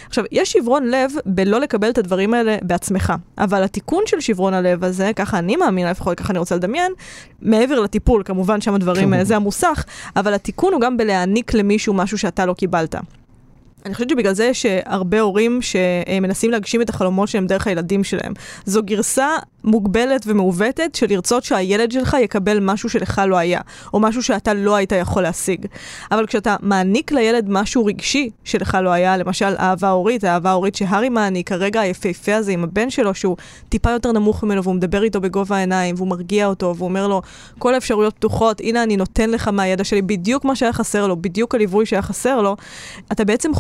עכשיו, 0.07 0.24
יש 0.31 0.51
שברון 0.51 0.88
לב 0.88 1.12
בלא 1.25 1.60
לקבל 1.60 1.89
את 1.89 1.98
הדברים 1.98 2.33
האלה 2.33 2.57
בעצמך, 2.62 3.13
אבל 3.38 3.63
התיקון 3.63 4.04
של 4.06 4.19
שברון 4.19 4.54
הלב 4.54 4.83
הזה, 4.83 5.12
ככה 5.15 5.39
אני 5.39 5.56
מאמינה, 5.56 5.92
לפחות 5.92 6.19
ככה 6.19 6.31
אני 6.31 6.39
רוצה 6.39 6.56
לדמיין, 6.56 6.92
מעבר 7.42 7.80
לטיפול, 7.80 8.24
כמובן 8.25 8.62
שם 8.62 8.74
הדברים, 8.74 9.04
כמובן. 9.04 9.18
אה, 9.18 9.24
זה 9.24 9.36
המוסך, 9.36 9.83
אבל 10.15 10.33
התיקון 10.33 10.74
הוא 10.74 10.81
גם 10.81 10.98
בלהעניק 10.98 11.54
למישהו 11.54 11.94
משהו 11.94 12.18
שאתה 12.18 12.45
לא 12.45 12.54
קיבלת. 12.54 12.95
אני 13.85 13.94
חושבת 13.94 14.09
שבגלל 14.09 14.33
זה 14.33 14.45
יש 14.45 14.65
אה, 14.65 14.80
הרבה 14.85 15.22
הורים 15.22 15.60
שמנסים 15.62 16.51
להגשים 16.51 16.81
את 16.81 16.89
החלומות 16.89 17.29
שלהם 17.29 17.48
דרך 17.48 17.67
הילדים 17.67 18.03
שלהם. 18.03 18.34
זו 18.65 18.84
גרסה 18.84 19.29
מוגבלת 19.63 20.24
ומעוותת 20.27 20.96
של 20.96 21.05
לרצות 21.10 21.43
שהילד 21.43 21.91
שלך 21.91 22.17
יקבל 22.22 22.60
משהו 22.60 22.89
שלך 22.89 23.22
לא 23.27 23.38
היה, 23.38 23.62
או 23.93 24.00
משהו 24.00 24.24
שאתה 24.24 24.53
לא 24.53 24.75
היית 24.75 24.91
יכול 24.91 25.24
להשיג. 25.24 25.65
אבל 26.12 26.25
כשאתה 26.25 26.55
מעניק 26.62 27.12
לילד 27.12 27.46
משהו 27.50 27.86
רגשי 27.86 28.29
שלך 28.43 28.77
לא 28.84 28.89
היה, 28.89 29.17
למשל 29.17 29.55
אהבה 29.60 29.89
הורית, 29.89 30.24
האהבה 30.24 30.50
ההורית 30.50 30.75
שהארי 30.75 31.10
מעניק, 31.10 31.51
הרגע 31.51 31.81
היפהפה 31.81 32.36
הזה 32.36 32.51
עם 32.51 32.63
הבן 32.63 32.89
שלו, 32.89 33.15
שהוא 33.15 33.38
טיפה 33.69 33.91
יותר 33.91 34.12
נמוך 34.12 34.43
ממנו, 34.43 34.63
והוא 34.63 34.75
מדבר 34.75 35.03
איתו 35.03 35.22
בגובה 35.22 35.55
העיניים, 35.55 35.96
והוא 35.98 36.08
מרגיע 36.08 36.48
אותו, 36.48 36.74
והוא 36.77 36.88
אומר 36.88 37.08
לו, 37.08 37.22
כל 37.60 37.74
האפשרויות 37.74 38.15
פתוחות, 38.15 38.62
הנה 38.62 38.84
אני 38.84 38.98
נותן 38.98 39.29
לך 39.29 39.48
מהידע 39.48 39.84
שלי 39.84 40.01
בדיוק 40.01 40.46
מה 40.46 40.55
שהיה 40.55 40.74
חסר 40.74 41.08
לו, 41.08 41.15
בדיוק 41.15 41.55
הליווי 41.55 41.86
שהיה 41.86 42.01
חסר 42.01 42.41
לו, 42.41 42.55
אתה 43.12 43.25
בעצם 43.25 43.55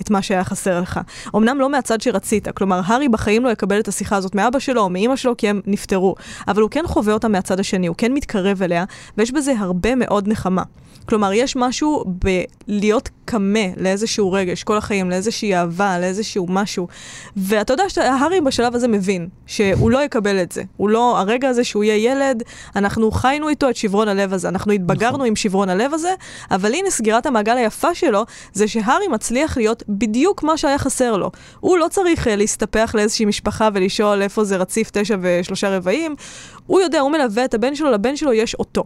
את 0.00 0.10
מה 0.10 0.22
שהיה 0.22 0.44
חסר 0.44 0.80
לך. 0.80 1.00
אמנם 1.36 1.58
לא 1.60 1.70
מהצד 1.70 2.00
שרצית, 2.00 2.48
כלומר, 2.48 2.80
הארי 2.84 3.08
בחיים 3.08 3.44
לא 3.44 3.50
יקבל 3.50 3.80
את 3.80 3.88
השיחה 3.88 4.16
הזאת 4.16 4.34
מאבא 4.34 4.58
שלו 4.58 4.82
או 4.82 4.90
מאימא 4.90 5.16
שלו, 5.16 5.36
כי 5.36 5.48
הם 5.48 5.60
נפטרו, 5.66 6.14
אבל 6.48 6.62
הוא 6.62 6.70
כן 6.70 6.84
חווה 6.86 7.12
אותה 7.12 7.28
מהצד 7.28 7.60
השני, 7.60 7.86
הוא 7.86 7.96
כן 7.98 8.12
מתקרב 8.12 8.62
אליה, 8.62 8.84
ויש 9.18 9.30
בזה 9.30 9.52
הרבה 9.58 9.94
מאוד 9.94 10.28
נחמה. 10.28 10.62
כלומר, 11.08 11.32
יש 11.32 11.56
משהו 11.56 12.04
בלהיות 12.06 13.08
קמה 13.24 13.66
לאיזשהו 13.76 14.32
רגש 14.32 14.64
כל 14.64 14.76
החיים, 14.76 15.10
לאיזושהי 15.10 15.54
אהבה, 15.54 15.98
לאיזשהו 15.98 16.46
משהו. 16.48 16.88
ואתה 17.36 17.72
יודע 17.72 17.88
שהארי 17.88 18.40
בשלב 18.40 18.74
הזה 18.74 18.88
מבין 18.88 19.28
שהוא 19.46 19.90
לא 19.90 20.04
יקבל 20.04 20.42
את 20.42 20.52
זה. 20.52 20.62
הוא 20.76 20.88
לא, 20.88 21.18
הרגע 21.18 21.48
הזה 21.48 21.64
שהוא 21.64 21.84
יהיה 21.84 22.12
ילד, 22.12 22.42
אנחנו 22.76 23.10
חיינו 23.10 23.48
איתו 23.48 23.70
את 23.70 23.76
שברון 23.76 24.08
הלב 24.08 24.32
הזה, 24.32 24.48
אנחנו 24.48 24.72
התבגרנו 24.72 25.16
נכון. 25.16 25.26
עם 25.26 25.36
שברון 25.36 25.68
הלב 25.68 25.94
הזה, 25.94 26.14
אבל 26.50 26.74
הנה 26.74 26.90
סגירת 26.90 27.26
המעגל 27.26 27.56
היפה 27.56 27.94
שלו, 27.94 28.24
זה 28.52 28.68
שהארי 28.68 29.08
מצליח 29.08 29.56
להיות 29.56 29.82
בדיוק 29.88 30.42
מה 30.42 30.56
שהיה 30.56 30.78
חסר 30.78 31.16
לו. 31.16 31.30
הוא 31.60 31.78
לא 31.78 31.88
צריך 31.90 32.26
uh, 32.26 32.30
להסתפח 32.30 32.92
לאיזושהי 32.94 33.24
משפחה 33.26 33.68
ולשאול 33.74 34.22
איפה 34.22 34.44
זה 34.44 34.56
רציף 34.56 34.90
תשע 34.92 35.16
ושלושה 35.20 35.76
רבעים. 35.76 36.14
הוא 36.66 36.80
יודע, 36.80 37.00
הוא 37.00 37.10
מלווה 37.10 37.44
את 37.44 37.54
הבן 37.54 37.74
שלו, 37.74 37.90
לבן 37.90 38.16
שלו 38.16 38.32
יש 38.32 38.54
אותו. 38.54 38.84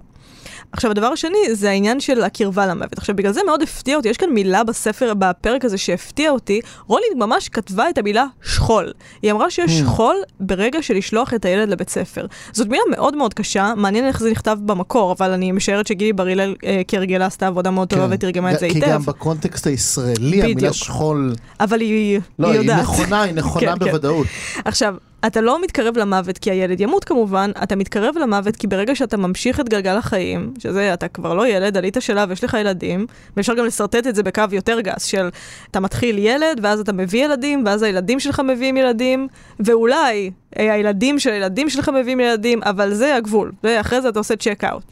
עכשיו, 0.73 0.91
הדבר 0.91 1.07
השני 1.07 1.39
זה 1.53 1.71
העניין 1.71 2.01
של 2.01 2.23
הקרבה 2.23 2.67
למוות. 2.67 2.99
עכשיו, 2.99 3.17
בגלל 3.17 3.33
זה 3.33 3.41
מאוד 3.47 3.63
הפתיע 3.63 3.97
אותי, 3.97 4.09
יש 4.09 4.17
כאן 4.17 4.31
מילה 4.31 4.65
בספר, 4.65 5.15
בפרק 5.15 5.65
הזה 5.65 5.79
שהפתיע 5.79 6.31
אותי, 6.31 6.61
רולינג 6.87 7.13
ממש 7.17 7.49
כתבה 7.49 7.91
את 7.91 7.99
המילה 7.99 8.25
שכול. 8.43 8.93
היא 9.23 9.33
אמרה 9.33 9.51
שיש 9.51 9.71
Hmm. 9.71 9.85
שכול 9.85 10.17
ברגע 10.41 10.83
של 10.83 10.95
לשלוח 10.95 11.35
את 11.35 11.45
הילד 11.45 11.69
לבית 11.69 11.89
ספר. 11.89 12.27
זאת 12.53 12.69
מילה 12.69 12.83
מאוד 12.91 13.17
מאוד 13.17 13.35
קשה, 13.35 13.73
מעניין 13.77 14.07
איך 14.07 14.21
זה 14.21 14.31
נכתב 14.31 14.59
במקור, 14.67 15.13
אבל 15.13 15.31
אני 15.31 15.53
משערת 15.53 15.87
שגילי 15.87 16.13
בר 16.13 16.27
הלל 16.27 16.55
אה, 16.65 16.83
כהרגלה 16.89 17.27
עשתה 17.27 17.47
עבודה 17.47 17.71
מאוד 17.71 17.89
טובה 17.89 18.07
כן. 18.09 18.13
ותרגמה 18.15 18.53
את 18.53 18.59
זה 18.59 18.69
כי 18.69 18.75
היטב, 18.75 18.89
גם 18.91 19.03
בקונטקסט 19.03 19.67
הישראלי, 19.67 20.43
המילה 20.43 20.55
בדיוק. 20.57 20.73
שכול, 20.73 21.33
אבל 21.61 21.81
היא, 21.81 22.21
לא, 22.39 22.47
היא 22.47 22.55
היא 22.55 22.61
יודעת. 22.63 22.81
נכונה, 22.83 23.23
היא 23.23 23.35
נכונה 23.41 23.61
כן, 23.67 23.79
כן. 23.79 23.85
בוודאות. 23.91 24.27
עכשיו, 24.65 24.95
אתה 25.27 25.41
לא 25.41 25.63
מתקרב 25.63 25.99
למוות 25.99 26.39
כי 26.39 26.51
הילד 26.51 26.81
ימות 26.81 27.05
כמובן, 27.05 27.51
אתה 27.63 27.77
מתקרב 27.77 28.15
למוות 28.19 28.57
כי 28.57 28.67
ברגע 28.67 28.95
שאתה 28.95 29.17
ממשיך 29.17 29.61
את 29.61 29.69
גלגל 29.69 29.97
החיים, 29.97 30.55
שזה, 30.59 30.95
אתה 30.95 31.09
כבר 31.09 31.35
לא 31.35 31.49
ילד, 31.49 31.77
עלית 31.77 31.97
שלב, 32.01 32.31
יש 32.31 32.45
לך 32.45 32.57
ילדים, 32.61 33.07
ואפשר 33.37 33.55
גם 33.55 33.65
לשרטט 33.65 34.07
את 34.07 34.15
זה 34.15 34.23
בקו 34.23 34.43
יותר 34.53 34.81
גס, 34.81 35.05
של 35.05 35.29
אתה 35.71 35.81
מתחיל 35.81 36.19
ילד, 36.19 36.61
ואז 36.63 36.81
אתה 36.81 36.93
מביא 36.93 37.25
ילדים, 37.25 37.63
ואז 37.67 37.83
הילדים 37.83 38.21
שלך 38.21 38.41
מביאים 38.41 38.77
ילדים, 38.77 39.29
ואולי 39.61 40.31
הילדים 40.57 41.19
של 41.19 41.31
הילדים 41.31 41.71
שלך 41.71 41.89
מביאים 41.89 42.21
ילדים, 42.21 42.63
אבל 42.63 42.95
זה 42.95 43.17
הגבול, 43.17 43.53
ואחרי 43.65 44.01
זה 44.01 44.09
אתה 44.09 44.19
עושה 44.19 44.37
צ'ק 44.37 44.65
אאוט. 44.65 44.83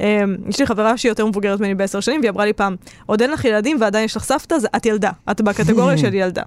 אה, 0.00 0.22
יש 0.48 0.60
לי 0.60 0.66
חברה 0.66 0.96
שהיא 0.96 1.10
יותר 1.10 1.26
מבוגרת 1.26 1.60
ממני 1.60 1.74
בעשר 1.74 2.00
שנים, 2.00 2.20
והיא 2.20 2.30
אמרה 2.30 2.44
לי 2.44 2.52
פעם, 2.52 2.76
עוד 3.06 3.22
אין 3.22 3.30
לך 3.30 3.44
ילדים 3.44 3.76
ועדיין 3.80 4.04
יש 4.04 4.16
לך 4.16 4.24
סבתא, 4.24 4.54
אז 4.54 4.68
את 4.76 4.86
ילדה, 4.86 5.10
את 5.30 5.40
בקטגוריה 5.40 5.98
של 6.02 6.14
ילדה. 6.14 6.42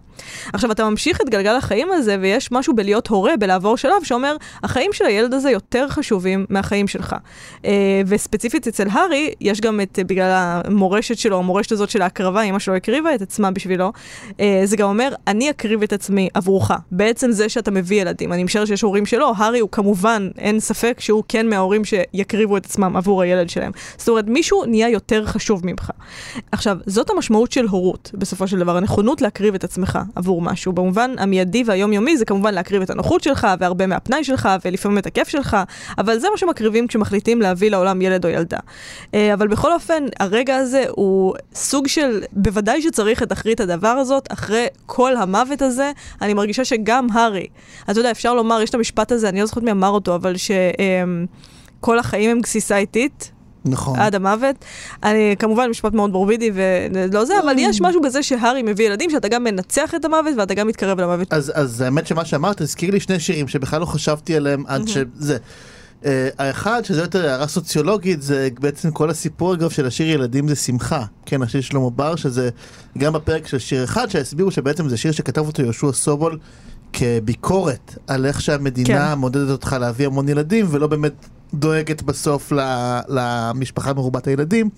עכשיו, 0.53 0.71
אתה 0.71 0.89
ממשיך 0.89 1.21
את 1.21 1.29
גלגל 1.29 1.55
החיים 1.55 1.87
הזה, 1.91 2.17
ויש 2.21 2.51
משהו 2.51 2.75
בלהיות 2.75 3.07
הורה, 3.07 3.37
בלעבור 3.37 3.77
שלב, 3.77 4.03
שאומר, 4.03 4.35
החיים 4.63 4.93
של 4.93 5.05
הילד 5.05 5.33
הזה 5.33 5.51
יותר 5.51 5.87
חשובים 5.89 6.45
מהחיים 6.49 6.87
שלך. 6.87 7.15
אה, 7.65 8.01
וספציפית 8.07 8.67
אצל 8.67 8.87
הארי, 8.91 9.33
יש 9.41 9.61
גם 9.61 9.81
את, 9.81 9.99
אה, 9.99 10.03
בגלל 10.03 10.31
המורשת 10.33 11.17
שלו, 11.17 11.37
המורשת 11.37 11.71
הזאת 11.71 11.89
של 11.89 12.01
ההקרבה, 12.01 12.41
אמא 12.41 12.59
שלו 12.59 12.75
הקריבה 12.75 13.15
את 13.15 13.21
עצמה 13.21 13.51
בשבילו, 13.51 13.91
אה, 14.39 14.61
זה 14.65 14.77
גם 14.77 14.89
אומר, 14.89 15.13
אני 15.27 15.49
אקריב 15.49 15.83
את 15.83 15.93
עצמי 15.93 16.29
עבורך. 16.33 16.71
בעצם 16.91 17.31
זה 17.31 17.49
שאתה 17.49 17.71
מביא 17.71 18.01
ילדים. 18.01 18.33
אני 18.33 18.43
משערת 18.61 18.67
שיש 18.67 18.81
הורים 18.81 19.05
שלא, 19.05 19.33
הארי 19.37 19.59
הוא 19.59 19.69
כמובן, 19.71 20.29
אין 20.37 20.59
ספק 20.59 20.97
שהוא 20.99 21.23
כן 21.27 21.49
מההורים 21.49 21.85
שיקריבו 21.85 22.57
את 22.57 22.65
עצמם 22.65 22.97
עבור 22.97 23.21
הילד 23.21 23.49
שלהם. 23.49 23.71
זאת 23.97 24.09
אומרת, 24.09 24.25
מישהו 24.27 24.65
נהיה 24.65 24.89
יותר 24.89 25.25
חשוב 25.25 25.61
ממך. 25.65 25.91
עכשיו, 26.51 26.77
זאת 26.85 27.09
המשמעות 27.09 27.51
של 27.51 27.65
הורות, 27.67 28.11
בסופו 28.13 28.47
של 28.47 28.59
דבר, 28.59 28.77
הנכונות 28.77 29.21
להקריב 29.21 29.55
את 29.55 29.63
עצמך 29.63 29.99
עבור 30.15 30.41
משהו. 30.41 30.73
במובן 30.73 31.11
המיידי 31.17 31.63
והיומיומי 31.65 32.17
זה 32.17 32.25
כמובן 32.25 32.53
להקריב 32.53 32.81
את 32.81 32.89
הנוחות 32.89 33.23
שלך, 33.23 33.47
והרבה 33.59 33.87
מהפנאי 33.87 34.23
שלך, 34.23 34.49
ולפעמים 34.65 34.97
את 34.97 35.05
הכיף 35.05 35.27
שלך, 35.27 35.57
אבל 35.97 36.19
זה 36.19 36.27
מה 36.29 36.37
שמקריבים 36.37 36.87
כשמחליטים 36.87 37.41
להביא 37.41 37.71
לעולם 37.71 38.01
ילד 38.01 38.25
או 38.25 38.29
ילדה. 38.29 38.59
אה, 39.13 39.33
אבל 39.33 39.47
בכל 39.47 39.73
אופן, 39.73 40.03
הרגע 40.19 40.55
הזה 40.55 40.83
הוא 40.89 41.33
סוג 41.55 41.87
של, 41.87 42.21
בוודאי 42.31 42.81
שצריך 42.81 43.23
את 43.23 43.31
אחרית 43.31 43.59
הדבר 43.59 43.87
הזאת, 43.87 44.27
אחרי 44.31 44.67
כל 44.85 45.15
המוות 45.15 45.61
הזה, 45.61 45.91
אני 46.21 46.33
מרגישה 46.33 46.65
שגם 46.65 47.07
הארי, 47.13 47.47
אתה 47.89 47.99
יודע, 47.99 48.11
אפשר 48.11 48.33
לומר, 48.33 48.50
יש 48.59 48.69
את 48.69 48.75
המשפט 48.75 49.11
הזה, 49.11 49.29
אני 49.29 49.39
לא 49.39 49.45
זוכרת 49.45 49.63
מי 49.63 49.71
אמר 49.71 49.89
אותו, 49.89 50.15
אבל 50.15 50.35
שכל 50.37 51.99
החיים 51.99 52.31
הם 52.31 52.41
גסיסה 52.41 52.77
איטית, 52.77 53.31
נכון. 53.65 53.99
עד 53.99 54.15
המוות. 54.15 54.55
אני, 55.03 55.35
כמובן, 55.39 55.69
משפט 55.69 55.93
מאוד 55.93 56.11
מורבידי 56.11 56.51
ולא 56.53 57.25
זה, 57.25 57.33
אבל 57.43 57.53
יש 57.57 57.81
משהו 57.81 58.01
בזה 58.01 58.23
שהארי 58.23 58.63
מביא 58.63 58.85
ילדים, 58.85 59.09
שאתה 59.09 59.27
גם 59.27 59.43
מנצח 59.43 59.95
את 59.95 60.05
המוות 60.05 60.33
ואתה 60.37 60.53
גם 60.53 60.67
מתקרב 60.67 60.99
למוות. 60.99 61.33
אז, 61.33 61.51
אז 61.55 61.81
האמת 61.81 62.07
שמה 62.07 62.25
שאמרת 62.25 62.61
הזכיר 62.61 62.91
לי 62.91 62.99
שני 62.99 63.19
שירים 63.19 63.47
שבכלל 63.47 63.79
לא 63.79 63.85
חשבתי 63.85 64.35
עליהם 64.35 64.63
עד 64.67 64.87
שזה. 64.87 65.37
Uh, 66.01 66.03
האחד 66.37 66.85
שזה 66.85 67.01
יותר 67.01 67.29
הערה 67.29 67.47
סוציולוגית 67.47 68.21
זה 68.21 68.49
בעצם 68.59 68.91
כל 68.91 69.09
הסיפור 69.09 69.53
אגב 69.53 69.69
של 69.69 69.85
השיר 69.85 70.09
ילדים 70.09 70.47
זה 70.47 70.55
שמחה 70.55 71.05
כן 71.25 71.41
השיר 71.41 71.61
שלמה 71.61 71.89
בר 71.89 72.15
שזה 72.15 72.49
גם 72.97 73.13
בפרק 73.13 73.47
של 73.47 73.59
שיר 73.59 73.83
אחד 73.83 74.09
שהסבירו 74.09 74.51
שבעצם 74.51 74.89
זה 74.89 74.97
שיר 74.97 75.11
שכתב 75.11 75.47
אותו 75.47 75.61
יהושע 75.61 75.91
סובול 75.91 76.39
כביקורת 76.93 77.95
על 78.07 78.25
איך 78.25 78.41
שהמדינה 78.41 79.11
כן. 79.11 79.19
מודדת 79.19 79.49
אותך 79.49 79.75
להביא 79.79 80.05
המון 80.05 80.29
ילדים 80.29 80.65
ולא 80.69 80.87
באמת 80.87 81.13
דואגת 81.53 82.01
בסוף 82.01 82.51
למשפחה 83.07 83.93
מרובת 83.93 84.27
הילדים 84.27 84.69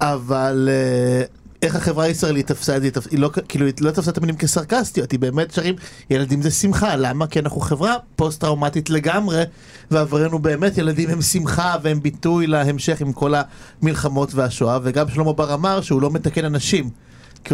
אבל 0.00 0.68
אה, 0.70 1.24
איך 1.62 1.76
החברה 1.76 2.04
הישראלית 2.04 2.46
תפסה 2.46 2.76
את 2.76 2.82
זה, 2.82 2.88
היא 3.10 3.18
לא, 3.18 3.30
כאילו, 3.48 3.66
היא 3.66 3.74
לא 3.80 3.90
תפסה 3.90 4.10
את 4.10 4.18
המילים 4.18 4.36
כסרקסטיות, 4.36 5.12
היא 5.12 5.20
באמת 5.20 5.50
שרים 5.50 5.74
ילדים 6.10 6.42
זה 6.42 6.50
שמחה, 6.50 6.96
למה? 6.96 7.26
כי 7.26 7.38
אנחנו 7.38 7.60
חברה 7.60 7.96
פוסט 8.16 8.40
טראומטית 8.40 8.90
לגמרי, 8.90 9.42
ועברנו 9.90 10.38
באמת 10.38 10.78
ילדים 10.78 11.10
הם 11.10 11.22
שמחה 11.22 11.76
והם 11.82 12.02
ביטוי 12.02 12.46
להמשך 12.46 13.00
עם 13.00 13.12
כל 13.12 13.34
המלחמות 13.82 14.34
והשואה, 14.34 14.78
וגם 14.82 15.08
שלמה 15.08 15.32
בר 15.32 15.54
אמר 15.54 15.80
שהוא 15.80 16.02
לא 16.02 16.10
מתקן 16.10 16.44
אנשים. 16.44 16.90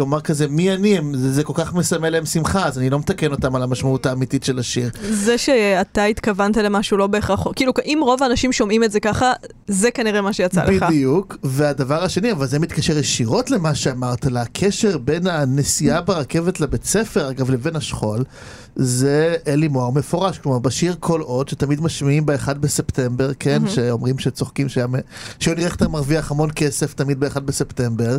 אמר 0.03 0.21
כזה, 0.21 0.47
מי 0.47 0.73
אני? 0.73 0.97
הם, 0.97 1.17
זה, 1.17 1.31
זה 1.31 1.43
כל 1.43 1.53
כך 1.55 1.73
מסמל 1.73 2.09
להם 2.09 2.25
שמחה, 2.25 2.65
אז 2.65 2.79
אני 2.79 2.89
לא 2.89 2.99
מתקן 2.99 3.31
אותם 3.31 3.55
על 3.55 3.63
המשמעות 3.63 4.05
האמיתית 4.05 4.43
של 4.43 4.59
השיר. 4.59 4.89
זה 5.09 5.37
שאתה 5.37 6.03
התכוונת 6.03 6.57
למשהו 6.57 6.97
לא 6.97 7.07
בהכרח, 7.07 7.47
כאילו, 7.55 7.73
אם 7.85 7.99
רוב 8.01 8.23
האנשים 8.23 8.51
שומעים 8.51 8.83
את 8.83 8.91
זה 8.91 8.99
ככה, 8.99 9.33
זה 9.67 9.91
כנראה 9.91 10.21
מה 10.21 10.33
שיצא 10.33 10.63
לך. 10.63 10.83
בדיוק, 10.83 11.37
והדבר 11.43 12.03
השני, 12.03 12.31
אבל 12.31 12.45
זה 12.45 12.59
מתקשר 12.59 12.97
ישירות 12.97 13.51
למה 13.51 13.75
שאמרת, 13.75 14.25
לקשר 14.25 14.97
בין 14.97 15.27
הנסיעה 15.27 16.01
ברכבת 16.01 16.59
לבית 16.59 16.85
ספר, 16.85 17.29
אגב, 17.29 17.51
לבין 17.51 17.75
השכול, 17.75 18.23
זה 18.75 19.35
אלי 19.47 19.67
מוהר 19.67 19.89
מפורש, 19.89 20.37
כלומר 20.37 20.59
בשיר 20.59 20.95
כל 20.99 21.21
עוד, 21.21 21.49
שתמיד 21.49 21.81
משמיעים 21.81 22.25
ב-1 22.25 22.53
בספטמבר, 22.53 23.31
כן, 23.39 23.67
שאומרים 23.67 24.19
שצוחקים 24.19 24.67
שיוני 25.39 25.65
רכטר 25.65 25.89
מרוויח 25.89 26.31
המון 26.31 26.49
כסף 26.55 26.93
תמיד 26.93 27.19
ב-1 27.19 27.39
בספטמבר, 27.39 28.17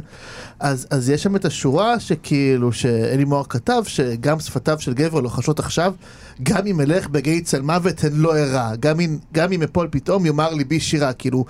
אז, 0.61 0.87
אז 0.91 1.11
יש 1.11 1.23
שם 1.23 1.37
את 1.37 1.45
השורה 1.45 2.01
שכאילו, 2.01 2.73
שאלי 2.73 3.25
מוהר 3.25 3.45
כתב, 3.49 3.83
שגם 3.87 4.41
שפתיו 4.41 4.81
של 4.81 4.95
גבר 4.95 5.21
לוחשות 5.21 5.59
עכשיו, 5.59 5.95
גם 6.43 6.67
אם 6.67 6.81
אלך 6.81 7.09
בגיא 7.09 7.41
צל 7.41 7.63
מוות 7.63 8.05
הן 8.05 8.13
לא 8.15 8.37
ארע, 8.37 8.77
גם 8.81 9.01
אם, 9.01 9.19
גם 9.33 9.53
אם 9.53 9.63
אפול 9.63 9.89
פתאום 9.91 10.27
יאמר 10.27 10.55
ליבי 10.55 10.81
שירה, 10.81 11.13
כאילו, 11.13 11.45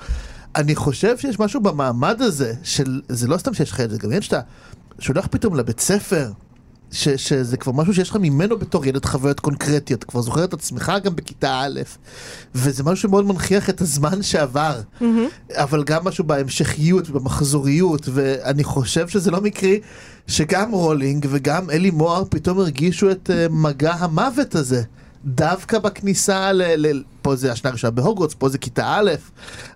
אני 0.56 0.74
חושב 0.74 1.18
שיש 1.18 1.40
משהו 1.40 1.60
במעמד 1.60 2.22
הזה, 2.22 2.54
של, 2.62 3.00
זה 3.08 3.28
לא 3.28 3.38
סתם 3.38 3.54
שיש 3.54 3.70
לך 3.70 3.80
את 3.80 3.90
זה, 3.90 3.98
גם 3.98 4.12
יש 4.12 4.26
שאתה 4.26 4.40
שולח 4.98 5.26
פתאום 5.30 5.54
לבית 5.54 5.80
ספר, 5.80 6.30
ש, 6.92 7.08
שזה 7.08 7.56
כבר 7.56 7.72
משהו 7.72 7.94
שיש 7.94 8.10
לך 8.10 8.16
ממנו 8.20 8.58
בתור 8.58 8.86
ילד 8.86 9.04
חוויות 9.04 9.40
קונקרטיות, 9.40 9.98
אתה 9.98 10.06
כבר 10.06 10.20
זוכר 10.20 10.44
את 10.44 10.52
עצמך 10.52 10.92
גם 11.04 11.16
בכיתה 11.16 11.60
א', 11.60 11.80
וזה 12.54 12.82
משהו 12.82 12.96
שמאוד 12.96 13.26
מנכיח 13.26 13.70
את 13.70 13.80
הזמן 13.80 14.22
שעבר, 14.22 14.80
אבל 15.52 15.84
גם 15.84 16.04
משהו 16.04 16.24
בהמשכיות 16.24 17.10
ובמחזוריות, 17.10 18.08
ואני 18.12 18.64
חושב 18.64 19.08
שזה 19.08 19.30
לא 19.30 19.40
מקרי 19.40 19.80
שגם 20.26 20.72
רולינג 20.72 21.26
וגם 21.30 21.70
אלי 21.70 21.90
מוהר 21.90 22.24
פתאום 22.30 22.58
הרגישו 22.58 23.10
את 23.10 23.30
אה, 23.30 23.52
מגע 23.52 23.92
המוות 23.92 24.54
הזה. 24.54 24.82
דווקא 25.24 25.78
בכניסה 25.78 26.52
ל... 26.52 26.62
ל... 26.76 27.02
פה 27.26 27.36
זה 27.36 27.52
השנה 27.52 27.70
הראשונה 27.70 27.90
בהוגוורטס, 27.90 28.34
פה 28.34 28.48
זה 28.48 28.58
כיתה 28.58 28.94
א', 28.96 29.10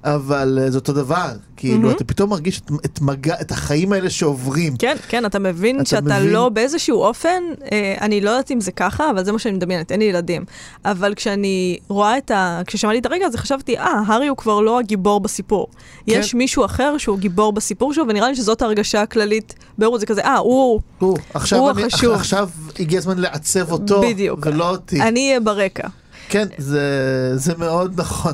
אבל 0.04 0.58
אה, 0.66 0.70
זה 0.70 0.78
אותו 0.78 0.92
דבר. 0.92 1.32
כאילו, 1.56 1.90
אתה 1.90 2.04
פתאום 2.04 2.30
מרגיש 2.30 2.60
את, 2.60 2.70
את 2.84 3.00
מגע, 3.00 3.34
את 3.40 3.50
החיים 3.50 3.92
האלה 3.92 4.10
שעוברים. 4.10 4.76
כן, 4.76 4.96
כן, 5.08 5.26
אתה 5.26 5.38
מבין 5.38 5.76
אתה 5.76 5.88
שאתה 5.88 6.18
מבין? 6.18 6.32
לא 6.32 6.48
באיזשהו 6.48 7.02
אופן, 7.02 7.42
אה, 7.72 7.94
אני 8.00 8.20
לא 8.20 8.30
יודעת 8.30 8.50
אם 8.50 8.60
זה 8.60 8.72
ככה, 8.72 9.10
אבל 9.10 9.24
זה 9.24 9.32
מה 9.32 9.38
שאני 9.38 9.54
מדמיינת, 9.54 9.92
אין 9.92 10.00
לי 10.00 10.06
ילדים. 10.06 10.44
אבל 10.84 11.14
כשאני 11.14 11.78
רואה 11.88 12.18
את 12.18 12.30
ה... 12.30 12.60
כששמעתי 12.66 12.98
את 12.98 13.06
הרגע 13.06 13.26
הזה, 13.26 13.38
חשבתי, 13.38 13.78
אה, 13.78 14.02
הארי 14.06 14.26
הוא 14.26 14.36
כבר 14.36 14.60
לא 14.60 14.78
הגיבור 14.78 15.20
בסיפור. 15.20 15.66
כן. 15.70 15.80
יש 16.06 16.34
מישהו 16.34 16.64
אחר 16.64 16.98
שהוא 16.98 17.18
גיבור 17.18 17.52
בסיפור 17.52 17.94
שלו, 17.94 18.04
ונראה 18.08 18.28
לי 18.28 18.36
שזאת 18.36 18.62
ההרגשה 18.62 19.02
הכללית 19.02 19.54
בהורות, 19.78 20.00
זה 20.00 20.06
כזה, 20.06 20.24
אה, 20.24 20.36
הוא... 20.36 20.80
הוא, 20.98 21.18
עכשיו, 21.34 21.58
הוא 21.58 21.70
אני, 21.70 21.84
החשוב. 21.84 22.14
עכשיו 22.14 22.48
הגיע 22.78 22.98
הזמן 22.98 23.18
לעצב 23.18 23.72
אותו, 23.72 24.00
בדיוק. 24.02 24.46
ולא 24.46 24.70
אותי. 24.70 25.02
אני 25.02 25.28
אהיה 25.28 25.40
ברקע. 25.40 25.88
כן, 26.30 26.48
זה, 26.58 27.32
זה 27.36 27.56
מאוד 27.58 28.00
נכון. 28.00 28.32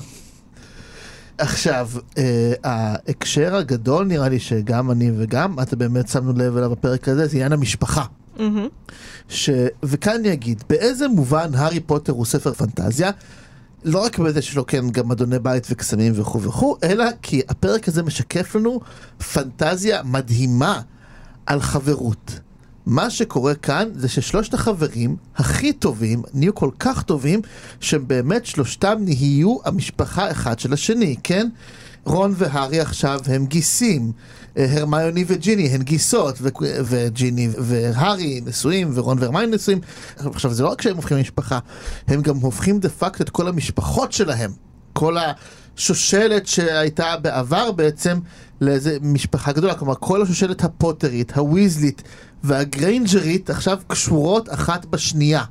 עכשיו, 1.38 1.88
אה, 2.18 2.52
ההקשר 2.64 3.56
הגדול 3.56 4.06
נראה 4.06 4.28
לי 4.28 4.38
שגם 4.38 4.90
אני 4.90 5.10
וגם 5.16 5.56
אתה 5.62 5.76
באמת 5.76 6.08
שמנו 6.08 6.32
לב 6.32 6.56
אליו 6.56 6.70
בפרק 6.70 7.08
הזה, 7.08 7.26
זה 7.26 7.36
עניין 7.36 7.52
המשפחה. 7.52 8.04
מהמם. 8.38 8.68
ש... 9.28 9.50
וכאן 9.82 10.14
אני 10.14 10.32
אגיד, 10.32 10.64
באיזה 10.68 11.08
מובן 11.08 11.54
הארי 11.54 11.80
פוטר 11.80 12.12
הוא 12.12 12.24
ספר 12.24 12.52
פנטזיה? 12.52 13.10
לא 13.84 14.04
רק 14.04 14.18
בזה 14.18 14.42
שיש 14.42 14.56
לו 14.56 14.66
כן 14.66 14.90
גם 14.90 15.12
אדוני 15.12 15.38
בית 15.38 15.66
וקסמים 15.70 16.12
וכו' 16.16 16.42
וכו', 16.42 16.76
אלא 16.84 17.04
כי 17.22 17.42
הפרק 17.48 17.88
הזה 17.88 18.02
משקף 18.02 18.54
לנו 18.54 18.80
פנטזיה 19.32 20.02
מדהימה 20.02 20.80
על 21.46 21.60
חברות. 21.60 22.40
מה 22.86 23.10
שקורה 23.10 23.54
כאן 23.54 23.88
זה 23.94 24.08
ששלושת 24.08 24.54
החברים 24.54 25.16
הכי 25.36 25.72
טובים 25.72 26.22
נהיו 26.34 26.54
כל 26.54 26.70
כך 26.78 27.02
טובים 27.02 27.40
שהם 27.80 28.08
באמת 28.08 28.46
שלושתם 28.46 28.96
נהיו 29.00 29.56
המשפחה 29.64 30.30
אחד 30.30 30.58
של 30.58 30.72
השני, 30.72 31.16
כן? 31.22 31.48
רון 32.04 32.34
והארי 32.36 32.80
עכשיו 32.80 33.20
הם 33.26 33.46
גיסים, 33.46 34.12
אה, 34.56 34.66
הרמיוני 34.78 35.24
וג'יני 35.26 35.68
הן 35.68 35.82
גיסות, 35.82 36.38
ו- 36.40 36.48
וג'יני 36.84 37.48
והארי 37.58 38.40
נשואים, 38.46 38.90
ורון 38.94 39.18
והרמיוני 39.20 39.56
נשואים. 39.56 39.80
עכשיו 40.18 40.52
זה 40.54 40.62
לא 40.62 40.68
רק 40.68 40.82
שהם 40.82 40.96
הופכים 40.96 41.16
למשפחה, 41.16 41.58
הם 42.08 42.22
גם 42.22 42.36
הופכים 42.36 42.78
דה 42.78 42.88
פקט 42.88 43.20
את 43.20 43.30
כל 43.30 43.48
המשפחות 43.48 44.12
שלהם 44.12 44.50
כל 44.92 45.16
השושלת 45.76 46.46
שהייתה 46.46 47.16
בעבר 47.22 47.72
בעצם 47.72 48.18
לאיזה 48.60 48.98
משפחה 49.02 49.52
גדולה, 49.52 49.74
כלומר 49.74 49.94
כל 49.94 50.22
השושלת 50.22 50.64
הפוטרית, 50.64 51.32
הוויזלית 51.32 52.02
והגריינג'רית 52.46 53.50
עכשיו 53.50 53.78
קשורות 53.86 54.52
אחת 54.52 54.86
בשנייה. 54.86 55.44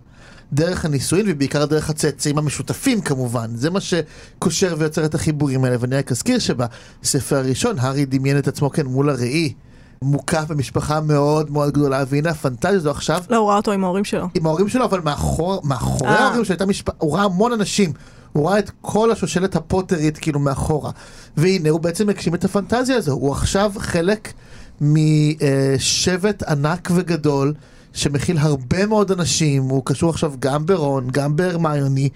דרך 0.54 0.86
הנישואין 0.86 1.25
ובעיקר 1.30 1.66
דרך 1.66 1.90
הצאצאים 1.90 2.38
המשותפים 2.38 3.02
כמובן. 3.02 3.56
זה 3.56 3.70
מה 3.70 3.80
שקושר 3.82 4.75
ויוצר 4.78 5.06
את 5.06 5.16
החיבורים 5.16 5.64
האלה. 5.64 5.75
ואני 5.80 5.96
רק 5.96 6.12
אזכיר 6.12 6.40
שבספר 6.40 7.36
הראשון 7.36 7.80
הארי 7.80 8.06
דמיין 8.06 8.38
את 8.38 8.48
עצמו 8.48 8.70
כן 8.70 8.86
מול 8.86 9.10
הראי. 9.10 9.54
מוקף 10.02 10.44
במשפחה 10.48 11.02
מאוד 11.02 11.52
מאוד 11.52 11.74
גדולה, 11.74 12.04
והנה 12.08 12.30
הפנטזיה 12.30 12.75
הזו 12.75 12.92
עכשיו, 12.92 13.24
לא, 13.30 13.38
הוא 13.38 13.50
ראה 13.50 13.58
אותו 13.58 13.72
עם 13.72 13.84
ההורים 13.84 14.04
שלו. 14.04 14.28
עם 14.34 14.46
ההורים 14.46 14.70
שלו, 14.70 14.86
אבל 14.86 15.00
מאחור, 15.00 15.62
מאחורי 15.64 16.12
אה. 16.12 16.20
ההורים 16.20 16.46
שלו 16.46 16.54
הייתה 16.54 16.66
משפחה, 16.66 16.98
הוא 17.00 17.16
ראה 17.16 17.24
המון 17.24 17.52
אנשים. 17.52 17.94
הוא 18.34 18.50
ראה 18.50 18.60
את 18.60 18.72
כל 18.82 19.12
השושלת 19.12 19.56
הפוטרית 19.56 20.18
כאילו 20.18 20.40
מאחורה. 20.40 20.92
והנה 21.38 21.70
הוא 21.70 21.80
בעצם 21.80 22.10
הגשים 22.10 22.36
את 22.36 22.46
הפנטזיה 22.46 22.98
הזו. 22.98 23.12
הוא 23.12 23.32
עכשיו 23.32 23.72
חלק 23.78 24.34
משבט 24.82 26.44
ענק 26.44 26.91
וגדול. 26.96 27.53
שמכיל 27.96 28.38
הרבה 28.38 28.86
מאוד 28.86 29.12
אנשים, 29.12 29.63
הוא 29.63 29.82
קשור 29.86 30.10
עכשיו 30.10 30.34
גם 30.39 30.65
ברון, 30.65 31.08
גם 31.12 31.36
בהרמיוני, 31.36 32.10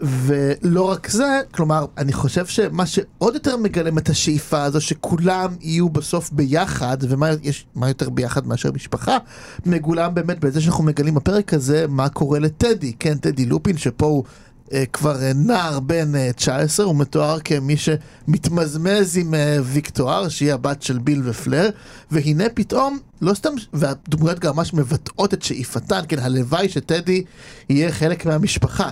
ולא 0.00 0.90
רק 0.90 1.10
זה, 1.10 1.40
כלומר, 1.54 1.86
אני 1.98 2.12
חושב 2.12 2.46
שמה 2.46 2.86
שעוד 2.86 3.34
יותר 3.34 3.56
מגלם 3.56 3.98
את 3.98 4.08
השאיפה 4.08 4.62
הזו, 4.62 4.80
שכולם 4.80 5.54
יהיו 5.60 5.88
בסוף 5.90 6.30
ביחד, 6.32 6.96
ומה 7.00 7.30
יש, 7.42 7.66
יותר 7.88 8.10
ביחד 8.10 8.46
מאשר 8.46 8.72
משפחה, 8.72 9.18
מגולם 9.66 10.14
באמת 10.14 10.40
בזה 10.40 10.60
שאנחנו 10.60 10.84
מגלים 10.84 11.14
בפרק 11.14 11.54
הזה 11.54 11.86
מה 11.88 12.08
קורה 12.08 12.38
לטדי, 12.38 12.92
כן, 12.92 13.18
טדי 13.18 13.46
לופין, 13.46 13.76
שפה 13.78 14.06
הוא... 14.06 14.24
אה, 14.72 14.84
כבר 14.92 15.22
אה, 15.22 15.32
נער 15.34 15.80
בן 15.80 16.14
אה, 16.14 16.32
19, 16.32 16.86
הוא 16.86 16.96
מתואר 16.96 17.40
כמי 17.40 17.76
שמתמזמז 17.76 19.16
עם 19.16 19.34
אה, 19.34 19.58
ויקטואר, 19.62 20.28
שהיא 20.28 20.52
הבת 20.52 20.82
של 20.82 20.98
ביל 20.98 21.22
ופלר, 21.24 21.70
והנה 22.10 22.44
פתאום, 22.54 22.98
לא 23.22 23.34
סתם, 23.34 23.50
והדמויות 23.72 24.38
גם 24.38 24.56
ממש 24.56 24.74
מבטאות 24.74 25.34
את 25.34 25.42
שאיפתן, 25.42 26.00
כן, 26.08 26.18
הלוואי 26.18 26.68
שטדי 26.68 27.24
יהיה 27.68 27.92
חלק 27.92 28.26
מהמשפחה. 28.26 28.90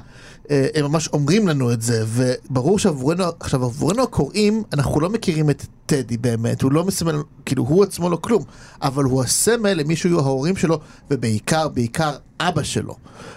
אה, 0.51 0.67
הם 0.75 0.85
ממש 0.85 1.09
אומרים 1.09 1.49
לנו 1.49 1.73
את 1.73 1.83
זה, 1.83 2.05
וברור 2.07 2.79
שעבורנו, 2.79 3.25
עכשיו 3.41 3.65
עבורנו 3.65 4.03
הקוראים, 4.03 4.63
אנחנו 4.73 5.01
לא 5.01 5.11
מכירים 5.11 5.51
את 5.51 5.67
טדי 5.87 6.17
באמת, 6.17 6.63
הוא 6.63 6.73
לא 6.73 6.85
מסמל, 6.85 7.23
כאילו 7.47 7.65
הוא 7.65 7.85
עצמו 7.85 8.11
לא 8.11 8.17
כלום, 8.17 8.43
אבל 8.83 9.05
הוא 9.05 9.23
הסמל 9.23 9.73
למי 9.73 9.97
שיהיו 9.97 10.21
ההורים 10.21 10.57
שלו, 10.57 10.81
ובעיקר, 11.11 11.69
בעיקר 11.69 12.17
אבא 12.41 12.63
שלו. 12.63 12.97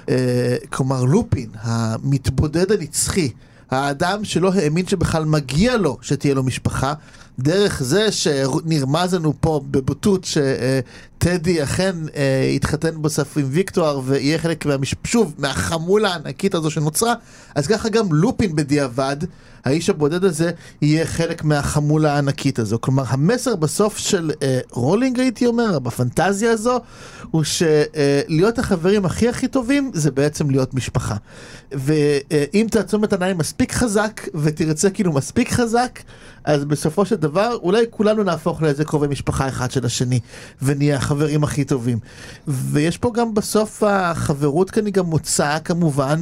אה, 0.09 0.55
כלומר 0.69 1.03
לופין, 1.03 1.49
המתבודד 1.53 2.71
הנצחי, 2.71 3.31
האדם 3.71 4.23
שלא 4.25 4.53
האמין 4.53 4.87
שבכלל 4.87 5.25
מגיע 5.25 5.77
לו 5.77 5.97
שתהיה 6.01 6.33
לו 6.33 6.43
משפחה, 6.43 6.93
דרך 7.39 7.83
זה 7.83 8.11
שנרמז 8.11 9.13
לנו 9.13 9.33
פה 9.39 9.61
בבוטות 9.71 10.25
שטדי 10.25 11.63
אכן 11.63 11.95
אה, 12.15 12.49
יתחתן 12.55 13.01
בסוף 13.01 13.37
עם 13.37 13.45
ויקטואר 13.49 14.01
ויהיה 14.05 14.37
חלק 14.37 14.65
מהמש... 14.65 14.95
שוב, 15.03 15.33
מהחמולה 15.37 16.09
הענקית 16.09 16.55
הזו 16.55 16.71
שנוצרה, 16.71 17.13
אז 17.55 17.67
ככה 17.67 17.89
גם 17.89 18.13
לופין 18.13 18.55
בדיעבד, 18.55 19.17
האיש 19.65 19.89
הבודד 19.89 20.23
הזה, 20.23 20.51
יהיה 20.81 21.05
חלק 21.05 21.43
מהחמולה 21.43 22.13
הענקית 22.13 22.59
הזו. 22.59 22.77
כלומר, 22.81 23.03
המסר 23.07 23.55
בסוף 23.55 23.97
של 23.97 24.31
אה, 24.43 24.59
רולינג, 24.71 25.19
הייתי 25.19 25.45
אומר, 25.45 25.79
בפנטזיה 25.79 26.51
הזו, 26.51 26.79
הוא 27.31 27.43
שלהיות 27.43 28.59
החברים 28.59 29.05
הכי 29.05 29.29
הכי 29.29 29.47
טובים, 29.47 29.91
זה 29.93 30.11
בעצם 30.11 30.49
להיות 30.49 30.73
משפחה. 30.73 31.15
ואם 31.71 32.67
תעצום 32.71 33.03
את 33.03 33.13
העיניים 33.13 33.37
מספיק 33.37 33.71
חזק, 33.71 34.21
ותרצה 34.35 34.89
כאילו 34.89 35.13
מספיק 35.13 35.51
חזק, 35.51 35.99
אז 36.43 36.65
בסופו 36.65 37.05
של 37.05 37.15
דבר, 37.15 37.57
אולי 37.63 37.85
כולנו 37.89 38.23
נהפוך 38.23 38.61
לאיזה 38.61 38.85
קרובי 38.85 39.07
משפחה 39.07 39.47
אחד 39.47 39.71
של 39.71 39.85
השני, 39.85 40.19
ונהיה 40.61 40.95
החברים 40.95 41.43
הכי 41.43 41.63
טובים. 41.63 41.99
ויש 42.47 42.97
פה 42.97 43.11
גם 43.13 43.33
בסוף 43.33 43.83
החברות 43.83 44.71
כאן 44.71 44.85
היא 44.85 44.93
גם 44.93 45.05
מוצאה 45.05 45.59
כמובן 45.59 46.21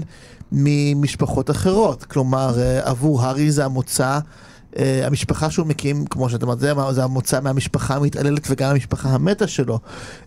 ממשפחות 0.51 1.49
אחרות. 1.49 2.03
כלומר, 2.03 2.59
אה, 2.59 2.89
עבור 2.89 3.21
הארי 3.21 3.51
זה 3.51 3.65
המוצא. 3.65 4.19
Uh, 4.71 4.75
המשפחה 5.03 5.49
שהוא 5.49 5.67
מקים, 5.67 6.05
כמו 6.05 6.29
שאתה 6.29 6.45
אומר, 6.45 6.57
זה, 6.57 6.73
זה 6.91 7.03
המוצא 7.03 7.39
מהמשפחה 7.41 7.95
המתעללת 7.95 8.47
וגם 8.49 8.71
המשפחה 8.71 9.09
המתה 9.09 9.47
שלו. 9.47 9.79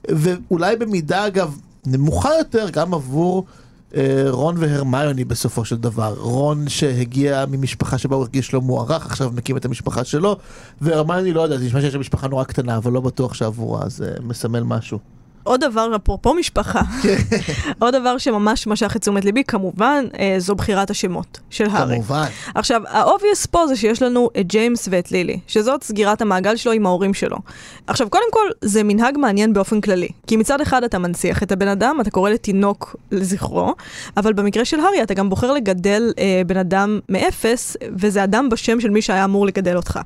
ואולי 0.09 0.77
במידה, 0.77 1.27
אגב, 1.27 1.59
נמוכה 1.87 2.31
יותר, 2.39 2.67
גם 2.73 2.95
עבור 2.95 3.45
uh, 3.93 3.97
רון 4.29 4.55
והרמיוני 4.59 5.25
בסופו 5.25 5.65
של 5.65 5.77
דבר. 5.77 6.15
רון 6.19 6.69
שהגיע 6.69 7.45
ממשפחה 7.51 7.99
שבה 7.99 8.17
הוא 8.17 8.23
הרגיש 8.23 8.55
לא 8.55 8.61
מוערך, 8.61 9.07
עכשיו 9.07 9.31
מקים 9.35 9.57
את 9.57 9.65
המשפחה 9.65 10.05
שלו, 10.05 10.37
והרמיוני 10.81 11.33
לא 11.33 11.41
יודע, 11.41 11.59
זה 11.59 11.65
נשמע 11.65 11.81
שיש 11.81 11.95
לה 11.95 12.01
משפחה 12.01 12.29
נורא 12.29 12.45
קטנה, 12.45 12.77
אבל 12.77 12.93
לא 12.93 13.01
בטוח 13.01 13.35
שעבורה, 13.35 13.89
זה 13.89 14.15
מסמל 14.23 14.63
משהו. 14.63 14.99
עוד 15.45 15.61
דבר, 15.61 15.97
אפרופו 15.97 16.35
משפחה, 16.35 16.81
עוד 17.79 17.95
דבר 17.95 18.19
שממש 18.19 18.67
משך 18.67 18.97
את 18.97 19.01
תשומת 19.01 19.25
ליבי, 19.25 19.45
כמובן, 19.45 20.05
אה, 20.19 20.35
זו 20.39 20.55
בחירת 20.55 20.91
השמות 20.91 21.41
של 21.51 21.67
הארי. 21.71 21.95
כמובן. 21.95 22.27
עכשיו, 22.55 22.83
ה 22.89 22.96
obvious 22.96 23.47
פה 23.47 23.67
זה 23.67 23.77
שיש 23.77 24.03
לנו 24.03 24.31
את 24.41 24.47
ג'יימס 24.47 24.89
ואת 24.91 25.13
לילי, 25.13 25.39
שזאת 25.47 25.85
סגירת 25.85 26.23
המעגל 26.23 26.57
שלו 26.57 26.73
עם 26.73 26.87
ההורים 26.87 27.15
שלו. 27.15 27.37
עכשיו, 27.87 28.11
קודם 28.11 28.33
כל, 28.33 28.47
זה 28.61 28.83
מנהג 28.83 29.19
מעניין 29.19 29.53
באופן 29.53 29.81
כללי. 29.81 30.09
כי 30.27 30.37
מצד 30.37 30.61
אחד 30.61 30.85
אתה 30.85 30.99
מנציח 30.99 31.43
את 31.43 31.53
הבן 31.53 31.69
אדם, 31.69 31.99
אתה 32.01 32.11
קורא 32.11 32.31
לתינוק 32.31 32.97
לזכרו, 33.13 33.75
אבל 34.17 34.33
במקרה 34.33 34.65
של 34.65 34.81
הארי 34.81 35.03
אתה 35.03 35.15
גם 35.15 35.29
בוחר 35.29 35.53
לגדל 35.53 36.13
אה, 36.19 36.43
בן 36.47 36.57
אדם 36.57 37.01
מאפס, 37.09 37.77
וזה 37.97 38.25
אדם 38.25 38.49
בשם 38.49 38.81
של 38.81 38.91
מי 38.91 39.03
שהיה 39.03 39.25
אמור 39.25 39.47
לגדל 39.47 39.77
אותך. 39.77 40.01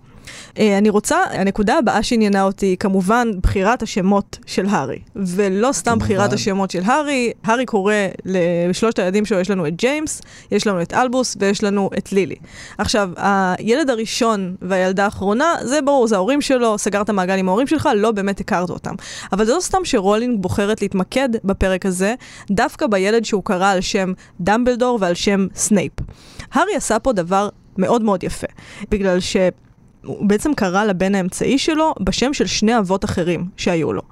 אה, 0.59 0.79
אני 0.79 0.89
רוצה, 0.89 1.19
הנקודה 1.31 1.79
הבאה 1.79 2.03
שעניינה 2.03 2.43
אותי 2.43 2.67
היא 2.67 2.77
כמובן 2.77 3.29
בחירת 3.43 3.83
השמות 3.83 4.39
של 4.47 4.67
הארי. 4.67 4.99
ולא 5.17 5.73
סתם 5.73 5.91
כמובן. 5.91 6.05
בחירת 6.05 6.33
השמות 6.33 6.71
של 6.71 6.83
הארי, 6.85 7.33
הארי 7.45 7.67
קורא 7.67 7.95
לשלושת 8.25 8.99
הילדים 8.99 9.25
שלו, 9.25 9.41
יש 9.41 9.51
לנו 9.51 9.67
את 9.67 9.77
ג'יימס, 9.77 10.21
יש 10.51 10.67
לנו 10.67 10.83
את 10.83 10.93
אלבוס 10.95 11.37
ויש 11.41 11.63
לנו 11.63 11.91
את 11.99 12.13
לילי. 12.13 12.37
עכשיו, 12.79 13.11
הילד 13.17 13.91
הראשון 13.91 14.55
והילדה 14.63 15.05
האחרונה, 15.05 15.55
זה 15.63 15.83
ברור, 15.83 16.07
זה 16.07 16.17
ההורים 16.17 16.41
שלו, 16.41 16.79
סגרת 16.79 17.11
מעגל 17.11 17.39
עם 17.39 17.49
ההורים 17.49 17.67
שלך, 17.67 17.89
לא 17.97 18.13
באמת 18.13 18.41
הכרת 18.41 18.71
אותם. 18.71 18.95
אבל 19.33 19.45
זה 19.45 19.55
לא 19.55 19.61
סתם 19.61 19.85
שרולינג 19.85 20.43
בוחרת 20.43 20.83
להתמקד 20.83 21.29
בפרק 21.45 21.87
הזה, 21.87 22.15
דווקא 22.51 22.87
בילד 22.87 23.25
שהוא 23.25 23.45
קרא 23.45 23.71
על 23.71 23.81
שם 23.81 24.13
דמבלדור 24.41 24.99
ועל 25.01 25.15
שם 25.15 25.47
סנייפ. 25.55 25.93
הארי 26.53 26.75
עשה 26.77 26.99
פה 26.99 27.13
דבר 27.13 27.49
מאוד 27.79 28.03
מאוד 28.03 28.25
יפה, 28.25 28.47
בגלל 28.91 29.21
ש... 29.21 29.37
הוא 30.05 30.29
בעצם 30.29 30.55
קרא 30.55 30.85
לבן 30.85 31.15
האמצעי 31.15 31.59
שלו 31.59 31.95
בשם 32.01 32.35
של 32.35 32.47
שני 32.47 32.79
אבות 32.79 33.05
אחרים 33.05 33.47
שהיו 33.57 33.93
לו. 33.93 34.03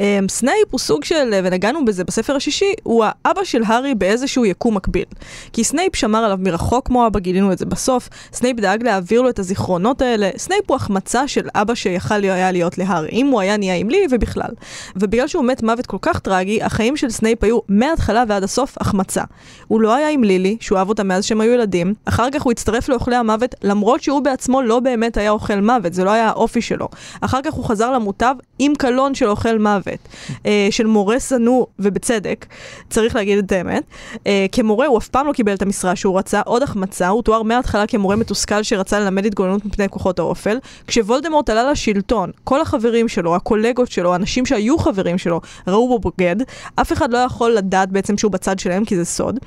אמ, 0.00 0.26
סנייפ 0.28 0.68
הוא 0.70 0.78
סוג 0.78 1.04
של, 1.04 1.40
ונגענו 1.44 1.84
בזה 1.84 2.04
בספר 2.04 2.36
השישי, 2.36 2.72
הוא 2.82 3.04
האבא 3.06 3.44
של 3.44 3.62
הארי 3.66 3.94
באיזשהו 3.94 4.44
יקום 4.44 4.76
מקביל. 4.76 5.04
כי 5.52 5.64
סנייפ 5.64 5.96
שמר 5.96 6.18
עליו 6.18 6.38
מרחוק 6.40 6.86
כמו 6.86 7.06
אבא, 7.06 7.20
גילינו 7.20 7.52
את 7.52 7.58
זה 7.58 7.66
בסוף, 7.66 8.08
סנייפ 8.32 8.56
דאג 8.56 8.82
להעביר 8.82 9.22
לו 9.22 9.28
את 9.28 9.38
הזיכרונות 9.38 10.02
האלה, 10.02 10.30
סנייפ 10.36 10.64
הוא 10.66 10.76
החמצה 10.76 11.28
של 11.28 11.48
אבא 11.54 11.74
שיכל 11.74 12.14
היה 12.14 12.52
להיות 12.52 12.78
להארי, 12.78 13.08
אם 13.12 13.26
הוא 13.26 13.40
היה 13.40 13.56
נהיה 13.56 13.74
עם 13.74 13.90
לילי 13.90 14.06
בכלל. 14.10 14.50
ובגלל 14.96 15.26
שהוא 15.26 15.44
מת 15.44 15.62
מוות 15.62 15.86
כל 15.86 15.96
כך 16.02 16.18
טרגי, 16.18 16.62
החיים 16.62 16.96
של 16.96 17.10
סנייפ 17.10 17.44
היו 17.44 17.58
מההתחלה 17.68 18.24
ועד 18.28 18.42
הסוף 18.42 18.74
החמצה. 18.80 19.22
הוא 19.68 19.80
לא 19.80 19.94
היה 19.94 20.08
עם 20.08 20.24
לילי, 20.24 20.56
שהוא 20.60 20.78
אהב 20.78 20.88
אותה 20.88 21.04
מאז 21.04 21.24
שהם 21.24 21.40
היו 21.40 21.52
ילדים, 21.52 21.94
אחר 22.04 22.30
כך 22.30 22.42
הוא 22.42 22.52
הצטרף 22.52 22.88
לאוכלי 22.88 23.16
המוות, 23.16 23.54
למרות 23.62 24.02
שהוא 24.02 24.20
בעצמו 24.20 24.62
לא 24.62 24.80
באמת 24.80 25.16
היה 25.16 25.27
אוכל 25.30 25.60
מוות, 25.60 25.94
זה 25.94 26.04
לא 26.04 26.10
היה 26.10 26.28
האופי 26.28 26.62
שלו. 26.62 26.88
אחר 27.20 27.42
כך 27.44 27.52
הוא 27.52 27.64
חזר 27.64 27.92
למוטב 27.92 28.34
עם 28.58 28.74
קלון 28.74 29.14
של 29.14 29.28
אוכל 29.28 29.58
מוות, 29.58 30.08
אה, 30.46 30.68
של 30.70 30.86
מורה 30.86 31.20
שנוא, 31.20 31.66
ובצדק, 31.78 32.46
צריך 32.90 33.16
להגיד 33.16 33.38
את 33.38 33.52
האמת. 33.52 33.82
אה, 34.26 34.46
כמורה 34.52 34.86
הוא 34.86 34.98
אף 34.98 35.08
פעם 35.08 35.26
לא 35.26 35.32
קיבל 35.32 35.54
את 35.54 35.62
המשרה 35.62 35.96
שהוא 35.96 36.18
רצה, 36.18 36.40
עוד 36.40 36.62
החמצה, 36.62 37.08
הוא 37.08 37.22
תואר 37.22 37.42
מההתחלה 37.42 37.86
כמורה 37.86 38.16
מתוסכל 38.16 38.62
שרצה 38.62 39.00
ללמד 39.00 39.26
התגוננות 39.26 39.64
מפני 39.64 39.88
כוחות 39.88 40.18
האופל. 40.18 40.58
כשוולדמורט 40.86 41.50
עלה 41.50 41.70
לשלטון, 41.70 42.30
כל 42.44 42.60
החברים 42.60 43.08
שלו, 43.08 43.36
הקולגות 43.36 43.90
שלו, 43.90 44.12
האנשים 44.12 44.46
שהיו 44.46 44.78
חברים 44.78 45.18
שלו, 45.18 45.40
ראו 45.66 45.88
בו 45.88 45.98
בוגד, 45.98 46.36
אף 46.76 46.92
אחד 46.92 47.12
לא 47.12 47.18
יכול 47.18 47.50
לדעת 47.50 47.88
בעצם 47.90 48.18
שהוא 48.18 48.32
בצד 48.32 48.58
שלהם 48.58 48.84
כי 48.84 48.96
זה 48.96 49.04
סוד. 49.04 49.38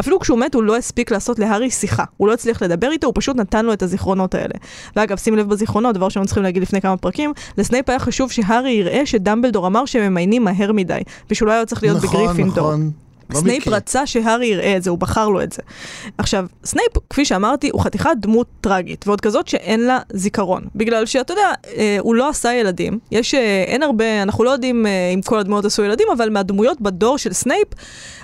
אפילו 0.00 0.20
כשהוא 0.20 0.38
מת 0.38 0.54
הוא 0.54 0.62
לא 0.62 0.76
הספיק 0.76 1.10
לעשות 1.10 1.38
להארי 1.38 1.70
שיחה. 1.70 2.04
הוא 2.16 2.28
לא 2.28 2.32
הצליח 2.32 2.62
לדבר 2.62 2.90
איתו, 2.90 3.06
הוא 3.06 3.14
פשוט 3.16 3.36
נתן 3.36 3.66
לו 3.66 3.72
את 3.72 3.82
הזיכרונות 3.82 4.34
האלה. 4.34 4.54
ואגב, 4.96 5.16
שים 5.30 5.38
לב 5.38 5.48
בזיכרונות, 5.48 5.94
דבר 5.94 6.08
שהיינו 6.08 6.26
צריכים 6.26 6.42
להגיד 6.42 6.62
לפני 6.62 6.80
כמה 6.80 6.96
פרקים, 6.96 7.32
לסנייפ 7.58 7.88
היה 7.88 7.98
חשוב 7.98 8.30
שהארי 8.30 8.70
יראה 8.70 9.06
שדמבלדור 9.06 9.66
אמר 9.66 9.84
שהם 9.84 10.12
ממיינים 10.12 10.44
מהר 10.44 10.72
מדי, 10.72 11.00
ושהוא 11.30 11.46
לא 11.46 11.52
היה 11.52 11.66
צריך 11.66 11.82
להיות 11.82 11.96
נכון, 12.04 12.10
בגריפינדור. 12.10 12.68
נכון. 12.68 12.90
סנייפ 13.34 13.62
מקרה. 13.62 13.76
רצה 13.76 14.06
שהארי 14.06 14.46
יראה 14.46 14.76
את 14.76 14.82
זה, 14.82 14.90
הוא 14.90 14.98
בחר 14.98 15.28
לו 15.28 15.42
את 15.42 15.52
זה. 15.52 15.62
עכשיו, 16.18 16.46
סנייפ, 16.64 16.92
כפי 17.10 17.24
שאמרתי, 17.24 17.70
הוא 17.72 17.80
חתיכת 17.80 18.10
דמות 18.16 18.46
טרגית, 18.60 19.06
ועוד 19.06 19.20
כזאת 19.20 19.48
שאין 19.48 19.80
לה 19.80 19.98
זיכרון. 20.12 20.62
בגלל 20.74 21.06
שאתה 21.06 21.32
יודע, 21.32 21.48
אה, 21.76 21.96
הוא 22.00 22.14
לא 22.14 22.28
עשה 22.28 22.54
ילדים, 22.54 22.98
יש, 23.10 23.34
אה, 23.34 23.64
אין 23.66 23.82
הרבה, 23.82 24.22
אנחנו 24.22 24.44
לא 24.44 24.50
יודעים 24.50 24.86
אה, 24.86 25.10
אם 25.14 25.22
כל 25.22 25.38
הדמויות 25.38 25.64
עשו 25.64 25.82
ילדים, 25.82 26.06
אבל 26.16 26.30
מהדמויות 26.30 26.80
בדור 26.80 27.18
של 27.18 27.32
סנייפ, 27.32 27.68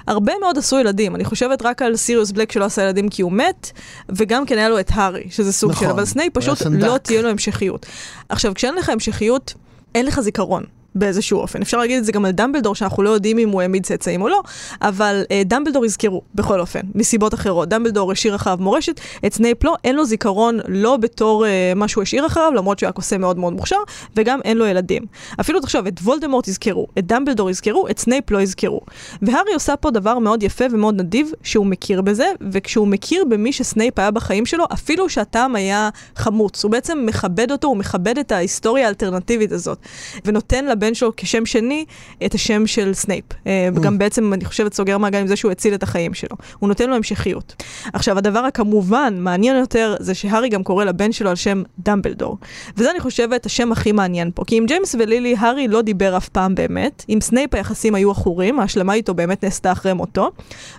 הרבה 0.06 0.32
מאוד 0.40 0.58
עשו 0.58 0.78
ילדים. 0.78 1.16
אני 1.16 1.24
חושבת 1.24 1.62
רק 1.62 1.82
על 1.82 1.96
סיריוס 1.96 2.30
בלק 2.30 2.52
שלא 2.52 2.64
עשה 2.64 2.82
ילדים 2.82 3.08
כי 3.08 3.22
הוא 3.22 3.32
מת, 3.32 3.70
וגם 4.08 4.46
כן 4.46 4.58
היה 4.58 4.68
לו 4.68 4.80
את 4.80 4.90
הארי, 4.94 5.24
שזה 5.30 5.52
סוג 5.52 5.70
נכון, 5.70 5.86
של, 5.86 5.92
אבל 5.92 6.04
סנייפ 6.04 6.34
פשוט. 6.34 6.62
לא 6.70 6.98
תהיה 6.98 7.22
לו 7.22 7.28
המשכיות. 7.28 7.86
עכשיו, 8.28 8.54
כשאין 8.54 8.74
לך 8.74 8.88
המשכיות, 8.88 9.54
אין 9.94 10.06
לך 10.06 10.20
זיכרון. 10.20 10.75
באיזשהו 10.96 11.38
אופן. 11.38 11.62
אפשר 11.62 11.78
להגיד 11.78 11.98
את 11.98 12.04
זה 12.04 12.12
גם 12.12 12.24
על 12.24 12.30
דמבלדור, 12.30 12.74
שאנחנו 12.74 13.02
לא 13.02 13.10
יודעים 13.10 13.38
אם 13.38 13.48
הוא 13.48 13.62
העמיד 13.62 13.86
צאצאים 13.86 14.22
או 14.22 14.28
לא, 14.28 14.42
אבל 14.82 15.22
אה, 15.30 15.42
דמבלדור 15.44 15.84
יזכרו, 15.84 16.22
בכל 16.34 16.60
אופן, 16.60 16.80
מסיבות 16.94 17.34
אחרות. 17.34 17.68
דמבלדור 17.68 18.12
השאיר 18.12 18.34
אחריו 18.34 18.58
מורשת, 18.60 19.00
את 19.26 19.34
סנייפ 19.34 19.64
לא, 19.64 19.74
אין 19.84 19.96
לו 19.96 20.04
זיכרון 20.04 20.58
לא 20.68 20.96
בתור 20.96 21.46
אה, 21.46 21.72
מה 21.76 21.88
שהוא 21.88 22.02
השאיר 22.02 22.26
אחריו, 22.26 22.52
למרות 22.54 22.78
שהוא 22.78 22.86
היה 22.86 22.92
קוסם 22.92 23.20
מאוד 23.20 23.38
מאוד 23.38 23.52
מוכשר, 23.52 23.76
וגם 24.16 24.40
אין 24.44 24.56
לו 24.56 24.66
ילדים. 24.66 25.02
אפילו 25.40 25.60
תחשוב, 25.60 25.86
את 25.86 26.00
וולדמורט 26.00 26.48
יזכרו, 26.48 26.86
את 26.98 27.06
דמבלדור 27.06 27.50
יזכרו, 27.50 27.88
את 27.88 27.98
סנייפ 27.98 28.30
לא 28.30 28.40
יזכרו. 28.40 28.80
והארי 29.22 29.54
עושה 29.54 29.76
פה 29.76 29.90
דבר 29.90 30.18
מאוד 30.18 30.42
יפה 30.42 30.64
ומאוד 30.70 31.00
נדיב, 31.00 31.30
שהוא 31.42 31.66
מכיר 31.66 32.02
בזה, 32.02 32.26
וכשהוא 32.50 32.88
מכיר 32.88 33.24
במי 33.24 33.52
שסנייפ 33.52 33.98
היה 33.98 34.10
בחיים 34.10 34.46
שלו, 34.46 34.64
אפילו 34.72 35.08
שהטעם 35.08 35.56
היה 35.56 35.88
חמוץ. 36.16 36.64
הוא 36.64 36.72
בעצם 36.72 37.06
מכבד 37.06 37.52
אותו, 37.52 37.68
הוא 37.68 37.76
מכבד 37.76 38.18
את 38.18 38.32
ההיסטוריה 38.32 38.86
האלטרנטיבית 38.86 39.52
הזאת, 39.52 39.78
ונותן 40.24 40.64
לבן 40.64 40.85
שלו 40.94 41.12
כשם 41.16 41.46
שני 41.46 41.84
את 42.26 42.34
השם 42.34 42.66
של 42.66 42.94
סנייפ. 42.94 43.24
אה, 43.46 43.68
וגם 43.74 43.98
בעצם, 43.98 44.32
אני 44.32 44.44
חושבת, 44.44 44.74
סוגר 44.74 44.98
מעגל 44.98 45.18
עם 45.18 45.26
זה 45.26 45.36
שהוא 45.36 45.52
הציל 45.52 45.74
את 45.74 45.82
החיים 45.82 46.14
שלו. 46.14 46.36
הוא 46.58 46.68
נותן 46.68 46.90
לו 46.90 46.96
המשכיות. 46.96 47.62
עכשיו, 47.92 48.18
הדבר 48.18 48.38
הכמובן 48.38 49.14
מעניין 49.18 49.56
יותר, 49.56 49.96
זה 50.00 50.14
שהארי 50.14 50.48
גם 50.48 50.62
קורא 50.62 50.84
לבן 50.84 51.12
שלו 51.12 51.30
על 51.30 51.36
שם 51.36 51.62
דמבלדור. 51.78 52.38
וזה, 52.76 52.90
אני 52.90 53.00
חושבת, 53.00 53.46
השם 53.46 53.72
הכי 53.72 53.92
מעניין 53.92 54.30
פה. 54.34 54.44
כי 54.46 54.56
עם 54.56 54.66
ג'יימס 54.66 54.94
ולילי, 54.98 55.34
הארי 55.38 55.68
לא 55.68 55.82
דיבר 55.82 56.16
אף 56.16 56.28
פעם 56.28 56.54
באמת. 56.54 57.04
עם 57.08 57.20
סנייפ 57.20 57.54
היחסים 57.54 57.94
היו 57.94 58.10
עכורים, 58.10 58.60
ההשלמה 58.60 58.94
איתו 58.94 59.14
באמת 59.14 59.44
נעשתה 59.44 59.72
אחרי 59.72 59.92
מותו. 59.92 60.30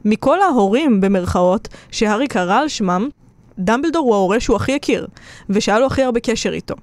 מכל 0.05 0.41
ההורים, 0.41 1.01
במרכאות, 1.01 1.67
שהארי 1.91 2.27
קרא 2.27 2.59
על 2.59 2.67
שמם, 2.67 3.09
דמבלדור 3.59 4.05
הוא 4.05 4.15
ההורה 4.15 4.39
שהוא 4.39 4.55
הכי 4.55 4.75
הכיר, 4.75 5.07
ושהיה 5.49 5.79
לו 5.79 5.85
הכי 5.85 6.03
הרבה 6.03 6.19
קשר 6.19 6.53
איתו. 6.53 6.75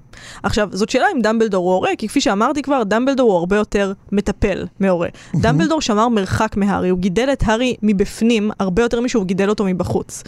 עכשיו, 0.43 0.69
זאת 0.71 0.89
שאלה 0.89 1.05
אם 1.15 1.21
דמבלדור 1.21 1.65
הוא 1.65 1.73
הורה, 1.73 1.89
כי 1.97 2.07
כפי 2.07 2.21
שאמרתי 2.21 2.61
כבר, 2.61 2.83
דמבלדור 2.83 3.31
הוא 3.31 3.39
הרבה 3.39 3.55
יותר 3.55 3.93
מטפל 4.11 4.65
מהורה. 4.79 5.07
דמבלדור 5.35 5.81
שמר 5.81 6.07
מרחק 6.07 6.57
מהארי, 6.57 6.89
הוא 6.89 6.99
גידל 6.99 7.29
את 7.33 7.43
הארי 7.45 7.75
מבפנים 7.83 8.51
הרבה 8.59 8.81
יותר 8.81 9.01
משהוא 9.01 9.25
גידל 9.25 9.49
אותו 9.49 9.65
מבחוץ. 9.65 10.23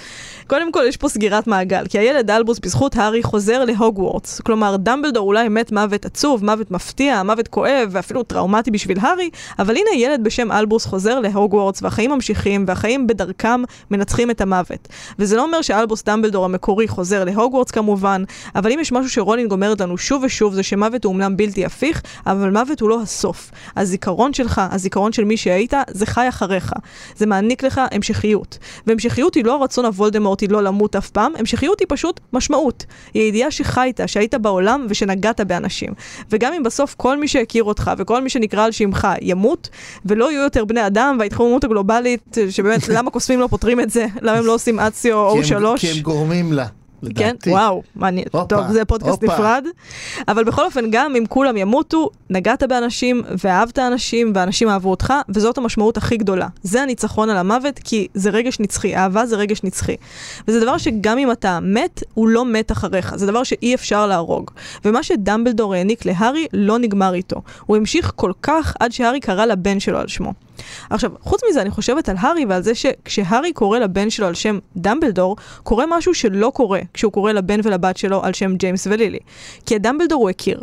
קודם 0.48 0.72
כל, 0.72 0.84
יש 0.88 0.98
פה 0.98 1.10
סגירת 1.10 1.48
מעגל, 1.48 1.84
כי 1.90 2.00
הילד 2.00 2.32
אלבוס 2.32 2.60
בזכות 2.60 2.96
הארי 2.96 3.24
חוזר 3.24 3.66
להוגוורטס. 3.66 4.42
כלומר, 4.42 4.76
דמבלדור 4.78 5.28
אולי 5.28 5.50
מת 5.50 5.72
מוות 5.72 6.06
עצוב, 6.06 6.46
מוות 6.46 6.72
מפתיע, 6.72 7.24
מוות 7.24 7.48
כואב, 7.48 7.90
ואפילו 7.92 8.24
טראומטי 8.24 8.72
בשביל 8.72 8.98
הארי, 9.02 9.30
אבל 9.60 9.76
הנה 9.76 9.96
ילד 9.96 10.24
בשם 10.24 10.52
אלבוס 10.52 10.86
חוזר 10.86 11.20
להוגוורטס, 11.20 11.84
והחיים 11.84 12.12
ממשיכים, 12.12 12.66
והחיים 12.68 13.08
בדרכם 13.08 13.62
מנצחים 13.92 14.32
את 14.32 14.42
המוות. 14.42 14.88
וזה 15.20 15.36
לא 15.36 15.44
אומר 15.44 15.62
שאלבוס 15.62 16.04
דמבלדור 16.04 16.37
המקורי 16.46 16.88
חוזר 16.88 17.24
להוגוורטס 17.24 17.72
כמובן, 17.72 18.24
אבל 18.56 18.72
אם 18.72 18.80
יש 18.80 18.92
משהו 18.92 19.10
שרולינג 19.10 19.52
אומרת 19.52 19.82
לנו 19.82 19.98
שוב 19.98 20.24
ושוב, 20.24 20.54
זה 20.54 20.64
שמוות 20.64 21.04
הוא 21.04 21.14
אומנם 21.14 21.38
בלתי 21.38 21.66
הפיך, 21.66 22.02
אבל 22.26 22.50
מוות 22.50 22.82
הוא 22.82 22.90
לא 22.90 23.02
הסוף. 23.02 23.52
הזיכרון 23.76 24.34
שלך, 24.34 24.62
הזיכרון 24.72 25.14
של 25.14 25.24
מי 25.24 25.38
שהיית, 25.38 25.74
זה 25.90 26.06
חי 26.06 26.30
אחריך. 26.30 26.74
זה 27.16 27.26
מעניק 27.26 27.64
לך 27.64 27.82
המשכיות. 27.92 28.58
והמשכיות 28.88 29.36
היא 29.36 29.46
לא 29.46 29.56
הרצון 29.56 29.86
הוולדמורטי 29.86 30.48
לא 30.48 30.64
למות 30.64 30.96
אף 30.96 31.10
פעם, 31.10 31.34
המשכיות 31.40 31.80
היא 31.80 31.88
פשוט 31.90 32.20
משמעות. 32.34 32.86
היא 33.14 33.24
הידיעה 33.24 33.52
שחיית, 33.52 34.00
שהיית 34.06 34.36
בעולם 34.36 34.86
ושנגעת 34.90 35.42
באנשים. 35.42 35.94
וגם 36.32 36.54
אם 36.54 36.64
בסוף 36.64 36.96
כל 36.98 37.18
מי 37.18 37.28
שהכיר 37.28 37.64
אותך 37.64 37.92
וכל 37.98 38.24
מי 38.24 38.30
שנקרא 38.30 38.64
על 38.66 38.72
שמך 38.72 39.08
ימות, 39.22 39.70
ולא 40.06 40.32
יהיו 40.32 40.42
יותר 40.42 40.66
בני 40.66 40.88
אדם, 40.88 41.16
וההתחממות 41.20 41.64
הגלובלית, 41.64 42.38
שבאמת, 42.50 42.88
למה 42.88 43.12
קוסמים 43.12 43.40
לא 43.40 43.48
פותרים 43.48 43.80
את 43.80 43.90
זה? 43.90 44.06
למה 44.22 44.38
הם 44.38 44.46
לא 44.46 44.54
עושים 44.54 44.80
אציו 44.80 45.18
או 45.18 45.44
שלוש? 45.44 45.82
כי 45.82 45.92
הם 45.92 46.04
גורמים 46.28 46.54
לה, 46.54 46.68
כן, 47.16 47.28
לדעתי. 47.30 47.50
וואו, 47.50 47.84
מעניין. 47.96 48.26
הופה, 48.32 48.48
טוב, 48.48 48.72
זה 48.72 48.86
פודקאסט 48.86 49.24
הופה. 49.24 49.34
נפרד. 49.34 49.66
אבל 50.28 50.44
בכל 50.44 50.66
אופן, 50.66 50.86
גם 50.92 51.16
אם 51.16 51.26
כולם 51.30 51.58
ימותו, 51.58 52.10
נגעת 52.30 52.64
באנשים, 52.64 53.24
ואהבת 53.44 53.80
אנשים, 53.80 54.32
ואנשים 54.36 54.70
אהבו 54.70 54.90
אותך, 54.90 55.14
וזאת 55.30 55.58
המשמעות 55.58 55.98
הכי 55.98 56.18
גדולה. 56.18 56.48
זה 56.64 56.82
הניצחון 56.82 57.30
על 57.30 57.38
המוות, 57.38 57.80
כי 57.84 58.08
זה 58.14 58.30
רגש 58.30 58.60
נצחי, 58.60 58.96
אהבה 58.96 59.26
זה 59.26 59.36
רגש 59.36 59.64
נצחי. 59.64 59.96
וזה 60.48 60.60
דבר 60.60 60.78
שגם 60.78 61.18
אם 61.18 61.32
אתה 61.32 61.60
מת, 61.62 62.04
הוא 62.14 62.28
לא 62.28 62.46
מת 62.46 62.72
אחריך. 62.72 63.16
זה 63.16 63.26
דבר 63.26 63.44
שאי 63.44 63.76
אפשר 63.76 64.08
להרוג. 64.08 64.52
ומה 64.86 65.04
שדמבלדור 65.04 65.74
העניק 65.74 66.06
להארי 66.06 66.48
לא 66.54 66.80
נגמר 66.80 67.14
איתו. 67.14 67.42
הוא 67.66 67.78
המשיך 67.78 68.12
כל 68.16 68.32
כך 68.42 68.74
עד 68.80 68.92
שהארי 68.92 69.20
קרא 69.20 69.46
לבן 69.46 69.80
שלו 69.80 69.98
על 69.98 70.08
שמו. 70.08 70.34
עכשיו, 70.90 71.12
חוץ 71.22 71.42
מזה, 71.50 71.62
אני 71.62 71.70
חושבת 71.70 72.10
על 72.10 72.16
הארי 72.20 72.46
ועל 72.46 72.62
זה 72.62 72.76
שכשהארי 72.76 73.54
קורא 73.54 73.80
לבן 73.80 74.10
שלו 74.10 74.28
על 74.28 74.34
שם 74.34 74.60
דמבלדור, 74.76 75.36
קורה 75.64 75.86
משהו 75.90 76.14
שלא 76.14 76.52
קורה 76.56 76.80
כשהוא 76.94 77.12
קורא 77.12 77.32
לבן 77.32 77.60
ולבת 77.64 77.98
שלו 77.98 78.24
על 78.24 78.34
שם 78.34 78.56
ג'יימס 78.56 78.88
ולילי. 78.88 79.20
כי 79.66 79.76
את 79.76 79.82
דמבלדור 79.82 80.22
הוא 80.22 80.30
הכיר. 80.30 80.62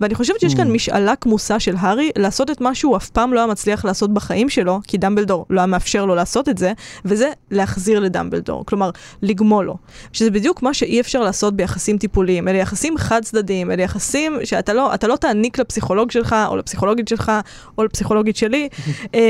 ואני 0.00 0.14
חושבת 0.14 0.40
שיש 0.40 0.54
כאן 0.54 0.72
משאלה 0.72 1.16
כמוסה 1.16 1.60
של 1.60 1.74
הארי 1.78 2.10
לעשות 2.18 2.50
את 2.50 2.60
מה 2.60 2.74
שהוא 2.74 2.96
אף 2.96 3.10
פעם 3.10 3.32
לא 3.32 3.40
היה 3.40 3.46
מצליח 3.46 3.84
לעשות 3.84 4.14
בחיים 4.14 4.48
שלו, 4.48 4.80
כי 4.86 4.98
דמבלדור 4.98 5.46
לא 5.50 5.60
היה 5.60 5.66
מאפשר 5.66 6.04
לו 6.04 6.14
לעשות 6.14 6.48
את 6.48 6.58
זה, 6.58 6.72
וזה 7.04 7.30
להחזיר 7.50 8.00
לדמבלדור. 8.00 8.66
כלומר, 8.66 8.90
לגמול 9.22 9.64
לו. 9.64 9.76
שזה 10.12 10.30
בדיוק 10.30 10.62
מה 10.62 10.74
שאי 10.74 11.00
אפשר 11.00 11.20
לעשות 11.20 11.56
ביחסים 11.56 11.98
טיפוליים. 11.98 12.48
אלה 12.48 12.58
יחסים 12.58 12.98
חד 12.98 13.22
צדדיים, 13.24 13.70
אלה 13.70 13.82
יחסים 13.82 14.38
שאתה 14.44 14.72
לא, 14.72 14.92
לא 15.08 15.16
תעניק 15.16 15.58
לפסיכולוג 15.58 16.10
שלך, 16.10 16.36
או 16.48 16.56
לפסיכולוגית 16.56 17.08
שלך, 17.08 17.32
או 17.78 17.84
לפסיכולוגית 17.84 18.36
שלי, 18.36 18.68
אמ, 19.14 19.20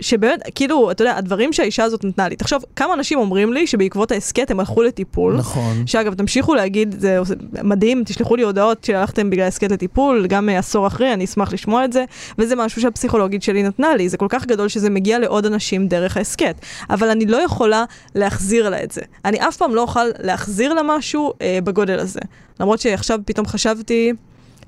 שבאמת, 0.00 0.40
כאילו, 0.54 0.90
אתה 0.90 1.02
יודע, 1.02 1.16
הדברים 1.16 1.52
שהאישה 1.52 1.84
הזאת 1.84 2.04
נתנה 2.04 2.28
לי. 2.28 2.36
תחשוב, 2.36 2.64
כמה 2.76 2.94
אנשים 2.94 3.18
אומרים 3.18 3.52
לי 3.52 3.66
שבעקבות 3.66 4.12
ההסכת 4.12 4.50
הם 4.50 4.60
הלכו 4.60 4.82
לטיפול. 4.82 5.36
נכון. 5.36 5.86
שאגב, 5.86 6.14
תמשיכו 6.14 6.54
להגיד, 6.54 6.94
זה 6.98 7.18
מדהים, 7.62 8.02
תשלחו 8.04 8.36
לי 8.36 8.42
הודעות 8.42 8.84
שהלכתם 8.84 9.30
בגלל 9.30 9.46
הסכת 9.46 9.72
לטיפול, 9.72 10.26
גם 10.26 10.48
אה, 10.48 10.58
עשור 10.58 10.86
אחרי, 10.86 11.12
אני 11.12 11.24
אשמח 11.24 11.52
לשמוע 11.52 11.84
את 11.84 11.92
זה, 11.92 12.04
וזה 12.38 12.56
משהו 12.56 12.82
שהפסיכולוגית 12.82 13.42
שלי 13.42 13.62
נתנה 13.62 13.96
לי, 13.96 14.08
זה 14.08 14.16
כל 14.16 14.26
כך 14.28 14.46
גדול 14.46 14.68
שזה 14.68 14.90
מגיע 14.90 15.18
לעוד 15.18 15.46
אנשים 15.46 15.88
דרך 15.88 16.16
ההסכת. 16.16 16.56
אבל 16.90 17.08
אני 17.08 17.26
לא 17.26 17.36
יכולה 17.36 17.84
להחזיר 18.14 18.68
לה 18.68 18.82
את 18.82 18.90
זה. 18.90 19.00
אני 19.24 19.38
אף 19.48 19.56
פעם 19.56 19.74
לא 19.74 19.80
אוכל 19.80 20.04
להחזיר 20.18 20.74
לה 20.74 20.82
משהו 20.84 21.32
אה, 21.42 21.58
בגודל 21.64 21.98
הזה. 21.98 22.20
למרות 22.60 22.80
שעכשיו 22.80 23.20
פתאום 23.24 23.46
חשבתי... 23.46 24.12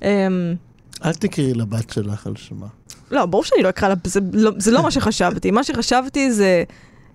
אה, 0.03 0.27
אל 1.05 1.13
תקראי 1.13 1.53
לבת 1.53 1.89
שלך 1.89 2.27
על 2.27 2.35
שמה. 2.35 2.67
לא, 3.11 3.25
ברור 3.25 3.43
שאני 3.43 3.63
לא 3.63 3.69
אקרא 3.69 3.89
לה, 3.89 3.95
זה 4.03 4.19
לא, 4.33 4.51
זה 4.57 4.71
לא 4.71 4.83
מה 4.83 4.91
שחשבתי. 4.91 5.51
מה 5.51 5.63
שחשבתי 5.63 6.31
זה, 6.31 6.63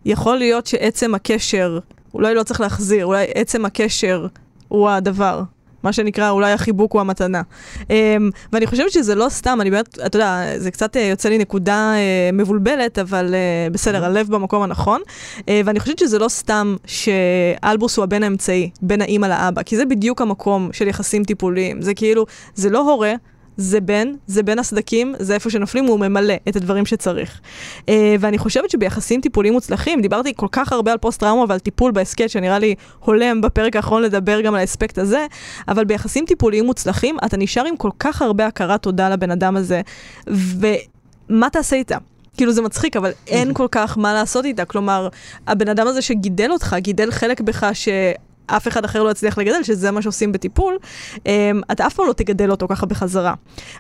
יכול 0.05 0.39
להיות 0.39 0.67
שעצם 0.67 1.15
הקשר, 1.15 1.79
אולי 2.15 2.35
לא 2.35 2.43
צריך 2.43 2.61
להחזיר, 2.61 3.07
אולי 3.07 3.27
עצם 3.35 3.65
הקשר 3.65 4.27
הוא 4.69 4.89
הדבר. 4.89 5.43
מה 5.83 5.93
שנקרא, 5.93 6.31
אולי 6.31 6.53
החיבוק 6.53 6.93
הוא 6.93 7.01
המתנה. 7.01 7.43
Um, 7.83 7.87
ואני 8.53 8.67
חושבת 8.67 8.91
שזה 8.91 9.15
לא 9.15 9.29
סתם, 9.29 9.59
אני 9.61 9.71
באמת, 9.71 9.99
אתה 10.07 10.17
יודע, 10.17 10.43
זה 10.57 10.71
קצת 10.71 10.97
uh, 10.97 10.99
יוצא 10.99 11.29
לי 11.29 11.39
נקודה 11.39 11.93
uh, 11.95 12.35
מבולבלת, 12.35 12.99
אבל 12.99 13.35
uh, 13.35 13.73
בסדר, 13.73 14.05
הלב 14.05 14.29
במקום 14.31 14.63
הנכון. 14.63 15.01
Uh, 15.39 15.43
ואני 15.65 15.81
חושבת 15.81 15.99
שזה 15.99 16.19
לא 16.19 16.29
סתם 16.29 16.77
שאלבוס 16.87 17.97
הוא 17.97 18.03
הבן 18.03 18.23
האמצעי, 18.23 18.71
בין 18.83 19.03
האימא 19.03 19.27
לאבא, 19.27 19.63
כי 19.63 19.77
זה 19.77 19.85
בדיוק 19.85 20.21
המקום 20.23 20.69
של 20.73 20.89
יחסים 20.89 21.25
טיפוליים. 21.25 21.83
זה 21.83 21.95
כאילו, 21.95 22.27
זה 22.55 22.71
לא 22.71 22.91
הורה, 22.93 23.15
זה 23.61 23.81
בן, 23.81 24.13
זה 24.27 24.43
בין 24.43 24.59
הסדקים, 24.59 25.15
זה 25.19 25.35
איפה 25.35 25.51
שנופלים, 25.51 25.85
הוא 25.85 26.01
ממלא 26.01 26.35
את 26.49 26.57
הדברים 26.57 26.87
שצריך. 26.87 27.41
Uh, 27.81 27.91
ואני 28.21 28.39
חושבת 28.39 28.71
שביחסים 28.71 29.21
טיפוליים 29.21 29.55
מוצלחים, 29.55 30.01
דיברתי 30.01 30.33
כל 30.37 30.47
כך 30.53 30.73
הרבה 30.73 30.93
על 30.93 30.99
פוסט-טראומה 30.99 31.45
ועל 31.49 31.59
טיפול 31.59 31.93
בהסכת, 31.93 32.31
שנראה 32.31 32.59
לי 32.59 32.75
הולם 32.99 33.41
בפרק 33.41 33.77
האחרון 33.77 34.03
לדבר 34.03 34.41
גם 34.41 34.55
על 34.55 34.61
האספקט 34.61 34.99
הזה, 34.99 35.27
אבל 35.69 35.85
ביחסים 35.85 36.25
טיפוליים 36.27 36.65
מוצלחים, 36.65 37.17
אתה 37.25 37.37
נשאר 37.37 37.65
עם 37.67 37.77
כל 37.77 37.91
כך 37.99 38.23
הרבה 38.23 38.47
הכרת 38.47 38.83
תודה 38.83 39.09
לבן 39.09 39.31
אדם 39.31 39.57
הזה, 39.57 39.81
ומה 40.27 41.51
תעשה 41.51 41.77
איתה? 41.77 41.97
כאילו 42.37 42.53
זה 42.53 42.63
מצחיק, 42.63 42.97
אבל 42.97 43.11
אין 43.27 43.55
כל 43.59 43.67
כך 43.71 43.99
מה 43.99 44.15
לעשות 44.15 44.45
איתה. 44.45 44.65
כלומר, 44.65 45.09
הבן 45.47 45.69
אדם 45.69 45.87
הזה 45.87 46.03
שגידל 46.03 46.51
אותך, 46.51 46.77
גידל 46.79 47.11
חלק 47.11 47.41
בך 47.41 47.67
ש... 47.73 47.89
אף 48.57 48.69
אחד 48.69 48.85
אחר 48.85 49.03
לא 49.03 49.11
יצליח 49.11 49.39
לגדל, 49.39 49.63
שזה 49.63 49.91
מה 49.91 50.03
שעושים 50.03 50.33
בטיפול, 50.33 50.79
אמ, 51.27 51.61
אתה 51.73 51.87
אף 51.87 51.95
פעם 51.95 52.07
לא 52.07 52.13
תגדל 52.13 52.51
אותו 52.51 52.69
ככה 52.69 52.87
בחזרה. 52.87 53.35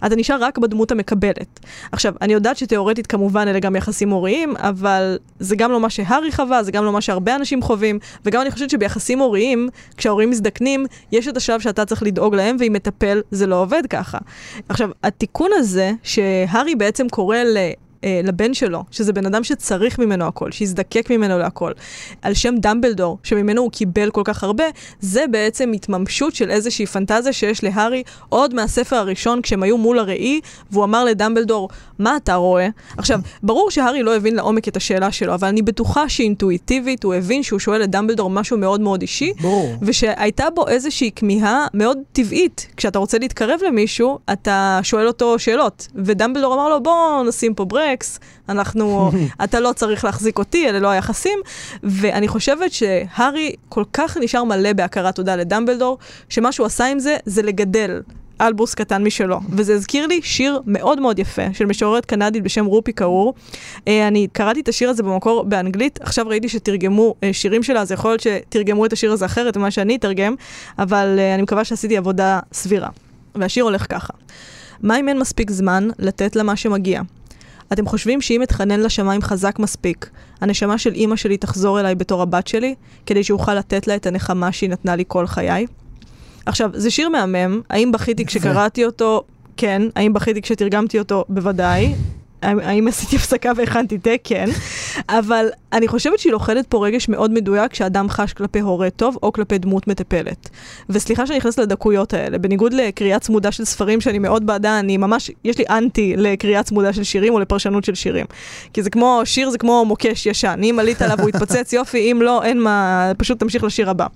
אתה 0.07 0.17
נשאר 0.17 0.37
רק 0.41 0.59
בדמות 0.59 0.93
המקבלת. 0.93 1.61
עכשיו, 1.93 2.15
אני 2.21 2.33
יודעת 2.33 2.57
שתאורטית 2.57 3.07
כמובן 3.07 3.49
אלה 3.49 3.61
גם 3.61 3.77
יחסים 3.77 4.11
הוריים, 4.11 4.57
אבל 4.57 5.19
זה 5.39 5.57
גם 5.57 5.73
לא 5.73 5.81
מה 5.81 5.91
שהארי 5.91 6.33
חווה, 6.33 6.63
זה 6.63 6.73
גם 6.73 6.85
לא 6.85 6.93
מה 6.93 7.01
שהרבה 7.01 7.37
אנשים 7.37 7.63
חווים, 7.63 7.99
וגם 8.25 8.43
אני 8.43 8.51
חושבת 8.51 8.71
שביחסים 8.71 9.19
הוריים, 9.19 9.69
כשההורים 9.97 10.31
מזדקנים, 10.31 10.87
יש 11.13 11.29
את 11.29 11.37
השלב 11.37 11.61
שאתה 11.61 11.85
צריך 11.85 12.03
לדאוג 12.03 12.35
להם, 12.35 12.57
ועם 12.61 12.73
מטפל 12.73 13.21
זה 13.31 13.47
לא 13.47 13.63
עובד 13.63 13.83
ככה. 13.91 14.19
עכשיו, 14.69 14.91
התיקון 15.05 15.51
הזה, 15.55 15.93
שהארי 16.03 16.75
בעצם 16.75 17.09
קורא 17.09 17.37
ל... 17.37 17.57
אה, 18.05 18.21
לבן 18.25 18.55
שלו, 18.55 18.85
שזה 18.91 19.13
בן 19.13 19.27
אדם 19.27 19.45
שצריך 19.45 19.99
ממנו 19.99 20.25
הכל, 20.25 20.53
שיזדקק 20.53 21.11
ממנו 21.11 21.39
להכל, 21.39 21.73
על 22.23 22.35
שם 22.35 22.55
דמבלדור, 22.59 23.19
שממנו 23.23 23.63
הוא 23.63 23.71
קיבל 23.71 24.11
כל 24.11 24.23
כך 24.25 24.45
הרבה, 24.45 24.65
זה 25.01 25.25
בעצם 25.31 25.73
התממשות 25.73 26.35
של 26.35 26.51
איזושהי 26.51 26.87
פנטזיה 26.87 27.33
שיש 27.33 27.65
להארי 27.65 28.03
עוד 28.29 28.55
מהספר 28.55 28.97
הראשון, 28.97 29.43
כשהם 29.43 29.63
היו 29.63 29.79
מול 29.79 29.99
הראי, 29.99 30.41
והוא 30.71 30.85
אמר 30.85 31.05
לדמבלדור, 31.05 31.69
מה 31.99 32.17
אתה 32.17 32.35
רואה? 32.35 32.69
עכשיו, 32.97 33.21
ברור 33.43 33.71
שהארי 33.71 34.03
לא 34.03 34.17
הבין 34.17 34.37
לעומק 34.37 34.69
את 34.69 34.77
השאלה 34.77 35.13
שלו, 35.13 35.35
אבל 35.35 35.49
אני 35.49 35.63
בטוחה 35.63 36.09
שאינטואיטיבית 36.09 37.05
הוא 37.05 37.15
הבין 37.15 37.43
שהוא 37.43 37.59
שואל 37.59 37.85
את 37.85 37.91
דמבלדור 37.91 38.31
משהו 38.31 38.59
מאוד 38.59 38.81
מאוד 38.81 39.03
אישי, 39.03 39.33
ברור. 39.41 39.75
ושהייתה 39.83 40.45
בו 40.55 40.69
איזושהי 40.69 41.11
כמיהה 41.17 41.67
מאוד 41.75 41.99
טבעית. 42.13 42.67
כשאתה 42.77 42.99
רוצה 42.99 43.19
להתקרב 43.19 43.61
למישהו, 43.67 44.19
אתה 44.33 44.81
שואל 44.83 45.07
אותו 45.07 45.39
שאלות. 45.39 45.89
ודמבלדור 45.95 46.55
אמר 46.55 46.69
לו, 46.69 46.83
בוא 46.83 47.25
נשים 47.29 47.55
פה 47.55 47.65
ברקס, 47.91 48.21
אנחנו, 48.49 49.11
אתה 49.45 49.61
לא 49.61 49.73
צריך 49.77 50.05
להחזיק 50.05 50.39
אותי, 50.39 50.69
אלה 50.69 50.79
לא 50.79 50.89
היחסים. 50.89 51.39
ואני 51.83 52.29
חושבת 52.29 52.73
שהארי 52.73 53.53
כל 53.69 53.85
כך 53.93 54.17
נשאר 54.17 54.45
מלא 54.45 54.73
בהכרת 54.73 55.15
תודה 55.15 55.37
לדמבלדור, 55.37 55.99
שמה 56.29 56.53
שהוא 56.53 56.67
עשה 56.67 56.87
עם 56.87 56.99
זה, 56.99 57.17
זה 57.27 57.43
לגדל. 57.43 58.01
אלבוס 58.41 58.75
קטן 58.75 59.05
משלו, 59.05 59.41
וזה 59.51 59.75
הזכיר 59.75 60.07
לי 60.07 60.21
שיר 60.23 60.61
מאוד 60.67 61.01
מאוד 61.01 61.19
יפה 61.19 61.43
של 61.53 61.67
משוררת 61.67 62.07
קנדית 62.07 62.43
בשם 62.43 62.65
רופי 62.65 62.93
קאור. 62.93 63.35
אה, 63.89 64.09
אני 64.09 64.27
קראתי 64.33 64.61
את 64.61 64.69
השיר 64.69 64.91
הזה 64.91 65.03
במקור 65.03 65.45
באנגלית, 65.45 65.99
עכשיו 66.03 66.29
ראיתי 66.29 66.49
שתרגמו 66.49 67.15
אה, 67.23 67.33
שירים 67.33 67.63
שלה, 67.63 67.81
אז 67.81 67.93
יכול 67.93 68.11
להיות 68.11 68.21
שתרגמו 68.21 68.87
את 68.87 68.93
השיר 68.93 69.13
הזה 69.13 69.25
אחרת 69.27 69.57
ממה 69.57 69.71
שאני 69.71 69.97
אתרגם, 69.97 70.35
אבל 70.79 71.17
אה, 71.19 71.35
אני 71.35 71.43
מקווה 71.43 71.65
שעשיתי 71.65 71.97
עבודה 71.97 72.41
סבירה. 72.53 72.89
והשיר 73.35 73.65
הולך 73.65 73.87
ככה: 73.89 74.13
מה 74.83 75.01
אם 75.01 75.09
אין 75.09 75.19
מספיק 75.19 75.51
זמן 75.51 75.89
לתת 75.99 76.37
לה 76.37 76.43
מה 76.43 76.57
שמגיע? 76.57 77.03
אתם 77.73 77.87
חושבים 77.87 78.21
שאם 78.21 78.43
אתחנן 78.43 78.81
לשמיים 78.81 79.23
חזק 79.23 79.59
מספיק, 79.59 80.11
הנשמה 80.41 80.79
של 80.79 80.95
אימא 80.95 81.17
שלי 81.17 81.37
תחזור 81.37 81.81
אליי 81.81 81.95
בתור 81.95 82.23
הבת 82.23 82.47
שלי, 82.47 82.75
כדי 83.07 83.25
שאוכל 83.25 83.55
לתת 83.55 83.87
לה 83.87 83.97
את 83.97 84.07
הנחמה 84.07 84.53
שהיא 84.53 84.71
נתנה 84.71 84.97
לי 84.97 85.05
כל 85.09 85.27
חיי? 85.27 85.67
עכשיו, 86.47 86.71
זה 86.75 86.91
שיר 86.91 87.09
מהמם, 87.09 87.61
האם 87.71 87.93
בכיתי 87.93 88.27
כשקראתי 88.27 88.85
אותו? 88.85 89.23
כן. 89.57 89.83
האם 89.97 90.13
בכיתי 90.13 90.43
כשתרגמתי 90.43 90.99
אותו? 90.99 91.25
בוודאי. 91.29 91.95
האם 92.43 92.89
עשיתי 92.89 93.17
הפסקה 93.17 93.53
והכנתי 93.57 93.99
תה? 93.99 94.11
כן. 94.25 94.49
אבל 95.09 95.47
אני 95.73 95.89
חושבת 95.89 96.19
שהיא 96.19 96.33
לוכדת 96.33 96.67
פה 96.67 96.87
רגש 96.87 97.09
מאוד 97.09 97.31
מדויק 97.31 97.75
שאדם 97.75 98.09
חש 98.09 98.33
כלפי 98.33 98.61
הורה 98.61 98.91
טוב 98.91 99.17
או 99.23 99.33
כלפי 99.33 99.59
דמות 99.59 99.89
מטפלת. 99.89 100.49
וסליחה 100.91 101.27
שאני 101.27 101.39
נכנסת 101.39 101.59
לדקויות 101.59 102.15
האלה, 102.15 102.39
בניגוד 102.39 102.73
לקריאה 102.73 103.19
צמודה 103.19 103.53
של 103.53 103.65
ספרים 103.65 104.01
שאני 104.01 104.19
מאוד 104.19 104.47
בעדה, 104.47 104.79
אני 104.79 104.97
ממש, 104.97 105.31
יש 105.45 105.59
לי 105.59 105.65
אנטי 105.71 106.15
לקריאה 106.17 106.63
צמודה 106.63 106.93
של 106.93 107.03
שירים 107.03 107.35
או 107.35 107.41
לפרשנות 107.41 107.85
של 107.85 107.95
שירים. 107.95 108.27
כי 108.73 108.83
זה 108.83 108.91
כמו, 108.91 109.21
שיר 109.25 109.51
זה 109.51 109.59
כמו 109.59 109.85
מוקש 109.85 110.27
ישן, 110.27 110.61
אם 110.63 110.77
עלית 110.81 111.03
עליו 111.03 111.21
הוא 111.21 111.29
יתפוצץ 111.29 111.73
יופי, 111.73 112.13
אם 112.13 112.23
לא, 112.23 112.43
אין 112.43 112.61
מה, 112.61 113.13
פשוט 113.19 113.41
תמשיך 113.41 113.65
לשיר 113.65 113.91
הבא. 113.91 114.07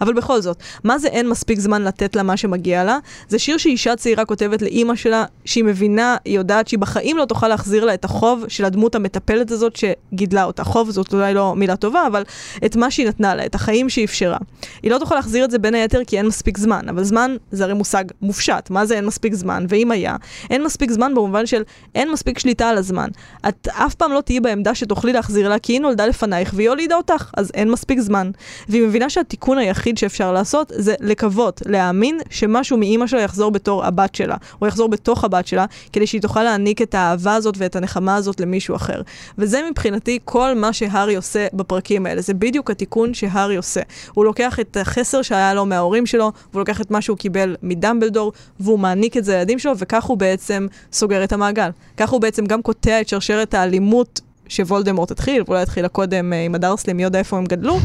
אבל 0.00 0.12
בכל 0.12 0.40
זאת, 0.40 0.56
מה 0.84 0.98
זה 0.98 1.08
אין 1.08 1.28
מספיק 1.28 1.58
זמן 1.58 1.82
לתת 1.82 2.16
לה 2.16 2.22
מה 2.22 2.36
שמגיע 2.36 2.84
לה? 2.84 2.98
זה 3.28 3.38
שיר 3.38 3.56
שאישה 3.56 3.96
צעירה 3.96 4.24
כותבת 4.24 4.62
לאימא 4.62 4.94
שלה, 4.94 5.24
שהיא 5.44 5.64
מבינה, 5.64 6.16
היא 6.24 6.36
יודעת 6.36 6.68
שהיא 6.68 6.78
בחיים 6.78 7.16
לא 7.16 7.24
תוכל 7.24 7.48
להחזיר 7.48 7.69
לה 7.78 7.94
את 7.94 8.04
החוב 8.04 8.44
של 8.48 8.64
הדמות 8.64 8.94
המטפלת 8.94 9.50
הזאת 9.50 9.76
שגידלה 9.76 10.44
אותה. 10.44 10.64
חוב 10.64 10.90
זאת 10.90 11.14
אולי 11.14 11.34
לא 11.34 11.56
מילה 11.56 11.76
טובה, 11.76 12.06
אבל 12.06 12.22
את 12.64 12.76
מה 12.76 12.90
שהיא 12.90 13.08
נתנה 13.08 13.34
לה, 13.34 13.46
את 13.46 13.54
החיים 13.54 13.88
שהיא 13.88 14.04
אפשרה. 14.04 14.38
היא 14.82 14.90
לא 14.90 14.98
תוכל 14.98 15.14
להחזיר 15.14 15.44
את 15.44 15.50
זה 15.50 15.58
בין 15.58 15.74
היתר 15.74 16.00
כי 16.06 16.18
אין 16.18 16.26
מספיק 16.26 16.58
זמן, 16.58 16.88
אבל 16.88 17.04
זמן 17.04 17.36
זה 17.50 17.64
הרי 17.64 17.74
מושג 17.74 18.04
מופשט. 18.22 18.70
מה 18.70 18.86
זה 18.86 18.96
אין 18.96 19.06
מספיק 19.06 19.34
זמן? 19.34 19.66
ואם 19.68 19.90
היה, 19.90 20.16
אין 20.50 20.64
מספיק 20.64 20.90
זמן 20.90 21.14
במובן 21.14 21.46
של 21.46 21.62
אין 21.94 22.12
מספיק 22.12 22.38
שליטה 22.38 22.68
על 22.68 22.78
הזמן. 22.78 23.08
את 23.48 23.68
אף 23.68 23.94
פעם 23.94 24.12
לא 24.12 24.20
תהיי 24.20 24.40
בעמדה 24.40 24.74
שתוכלי 24.74 25.12
להחזיר 25.12 25.48
לה 25.48 25.58
כי 25.58 25.72
היא 25.72 25.80
נולדה 25.80 26.06
לפנייך 26.06 26.52
והיא 26.56 26.68
הולידה 26.68 26.96
אותך, 26.96 27.30
אז 27.36 27.50
אין 27.54 27.70
מספיק 27.70 28.00
זמן. 28.00 28.30
והיא 28.68 28.82
מבינה 28.82 29.10
שהתיקון 29.10 29.58
היחיד 29.58 29.98
שאפשר 29.98 30.32
לעשות 30.32 30.72
זה 30.74 30.94
לקוות, 31.00 31.62
להאמין 31.66 32.18
שמשהו 32.30 32.76
מאימא 32.76 33.06
שלה 33.06 33.20
יחזור 33.20 33.50
בתור 33.50 33.84
הבת 33.84 34.14
שלה, 34.14 34.36
או 34.62 34.66
יחזור 34.66 34.88
בתוך 34.88 35.24
הבת 35.24 35.46
שלה, 35.46 35.64
כדי 35.92 36.06
שהיא 36.06 36.20
תוכל 36.20 36.42
להעניק 36.42 36.82
את 36.82 36.94
האהבה 36.94 37.34
הזאת 37.34 37.54
ואת 37.60 37.76
הנחמה 37.76 38.16
הזאת 38.16 38.40
למישהו 38.40 38.76
אחר. 38.76 39.02
וזה 39.38 39.60
מבחינתי 39.70 40.18
כל 40.24 40.54
מה 40.54 40.72
שהארי 40.72 41.14
עושה 41.14 41.46
בפרקים 41.52 42.06
האלה. 42.06 42.20
זה 42.20 42.34
בדיוק 42.34 42.70
התיקון 42.70 43.14
שהארי 43.14 43.56
עושה. 43.56 43.80
הוא 44.14 44.24
לוקח 44.24 44.60
את 44.60 44.76
החסר 44.76 45.22
שהיה 45.22 45.54
לו 45.54 45.66
מההורים 45.66 46.06
שלו, 46.06 46.32
והוא 46.52 46.60
לוקח 46.60 46.80
את 46.80 46.90
מה 46.90 47.00
שהוא 47.00 47.16
קיבל 47.16 47.56
מדמבלדור, 47.62 48.32
והוא 48.60 48.78
מעניק 48.78 49.16
את 49.16 49.24
זה 49.24 49.32
לילדים 49.32 49.58
שלו, 49.58 49.72
וכך 49.78 50.04
הוא 50.04 50.18
בעצם 50.18 50.66
סוגר 50.92 51.24
את 51.24 51.32
המעגל. 51.32 51.70
כך 51.96 52.10
הוא 52.10 52.20
בעצם 52.20 52.46
גם 52.46 52.62
קוטע 52.62 53.00
את 53.00 53.08
שרשרת 53.08 53.54
האלימות 53.54 54.20
שוולדמורט 54.48 55.10
התחיל, 55.10 55.42
ואולי 55.46 55.62
התחילה 55.62 55.88
קודם 55.88 56.32
אה, 56.32 56.44
עם 56.44 56.54
הדרסלים, 56.54 56.96
מי 56.96 57.02
יודע 57.02 57.18
איפה 57.18 57.38
הם 57.38 57.44
גדלו, 57.44 57.78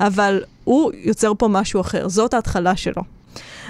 אבל 0.00 0.42
הוא 0.64 0.92
יוצר 0.94 1.32
פה 1.38 1.48
משהו 1.48 1.80
אחר. 1.80 2.08
זאת 2.08 2.34
ההתחלה 2.34 2.76
שלו. 2.76 3.02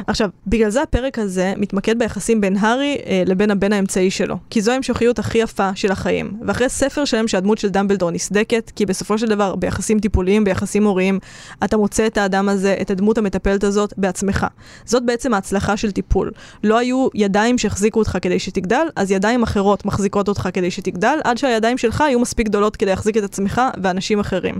עכשיו, 0.07 0.29
בגלל 0.47 0.71
זה 0.71 0.83
הפרק 0.83 1.19
הזה 1.19 1.53
מתמקד 1.57 1.99
ביחסים 1.99 2.41
בין 2.41 2.57
הארי 2.57 2.99
אה, 3.07 3.23
לבין 3.27 3.51
הבן 3.51 3.73
האמצעי 3.73 4.11
שלו. 4.11 4.37
כי 4.51 4.61
זו 4.61 4.73
ההמשכיות 4.73 5.19
הכי 5.19 5.39
יפה 5.39 5.71
של 5.75 5.93
החיים. 5.93 6.33
ואחרי 6.47 6.69
ספר 6.69 7.05
שלם 7.05 7.29
שהדמות 7.29 7.59
של 7.59 7.69
דמבלדור 7.69 8.11
נסדקת, 8.11 8.73
כי 8.77 8.87
בסופו 8.87 9.19
של 9.19 9.27
דבר, 9.27 9.57
ביחסים 9.57 9.99
טיפוליים, 9.99 10.45
ביחסים 10.45 10.85
הוריים, 10.85 11.19
אתה 11.65 11.77
מוצא 11.77 12.07
את 12.07 12.19
האדם 12.19 12.49
הזה, 12.49 12.77
את 12.81 12.91
הדמות 12.91 13.19
המטפלת 13.19 13.65
הזאת, 13.65 13.95
בעצמך. 13.97 14.47
זאת 14.85 15.07
בעצם 15.07 15.35
ההצלחה 15.35 15.77
של 15.77 15.91
טיפול. 15.91 16.31
לא 16.65 16.79
היו 16.79 17.09
ידיים 17.15 17.59
שהחזיקו 17.59 17.99
אותך 17.99 18.19
כדי 18.23 18.39
שתגדל, 18.39 18.87
אז 18.97 19.11
ידיים 19.11 19.43
אחרות 19.43 19.85
מחזיקות 19.85 20.29
אותך 20.29 20.49
כדי 20.53 20.71
שתגדל, 20.71 21.19
עד 21.25 21.39
שהידיים 21.39 21.79
שלך 21.79 22.01
יהיו 22.01 22.21
מספיק 22.21 22.47
גדולות 22.47 22.77
כדי 22.77 22.91
להחזיק 22.91 23.17
את 23.17 23.23
עצמך 23.23 23.61
ואנשים 23.83 24.21
אחרים. 24.21 24.55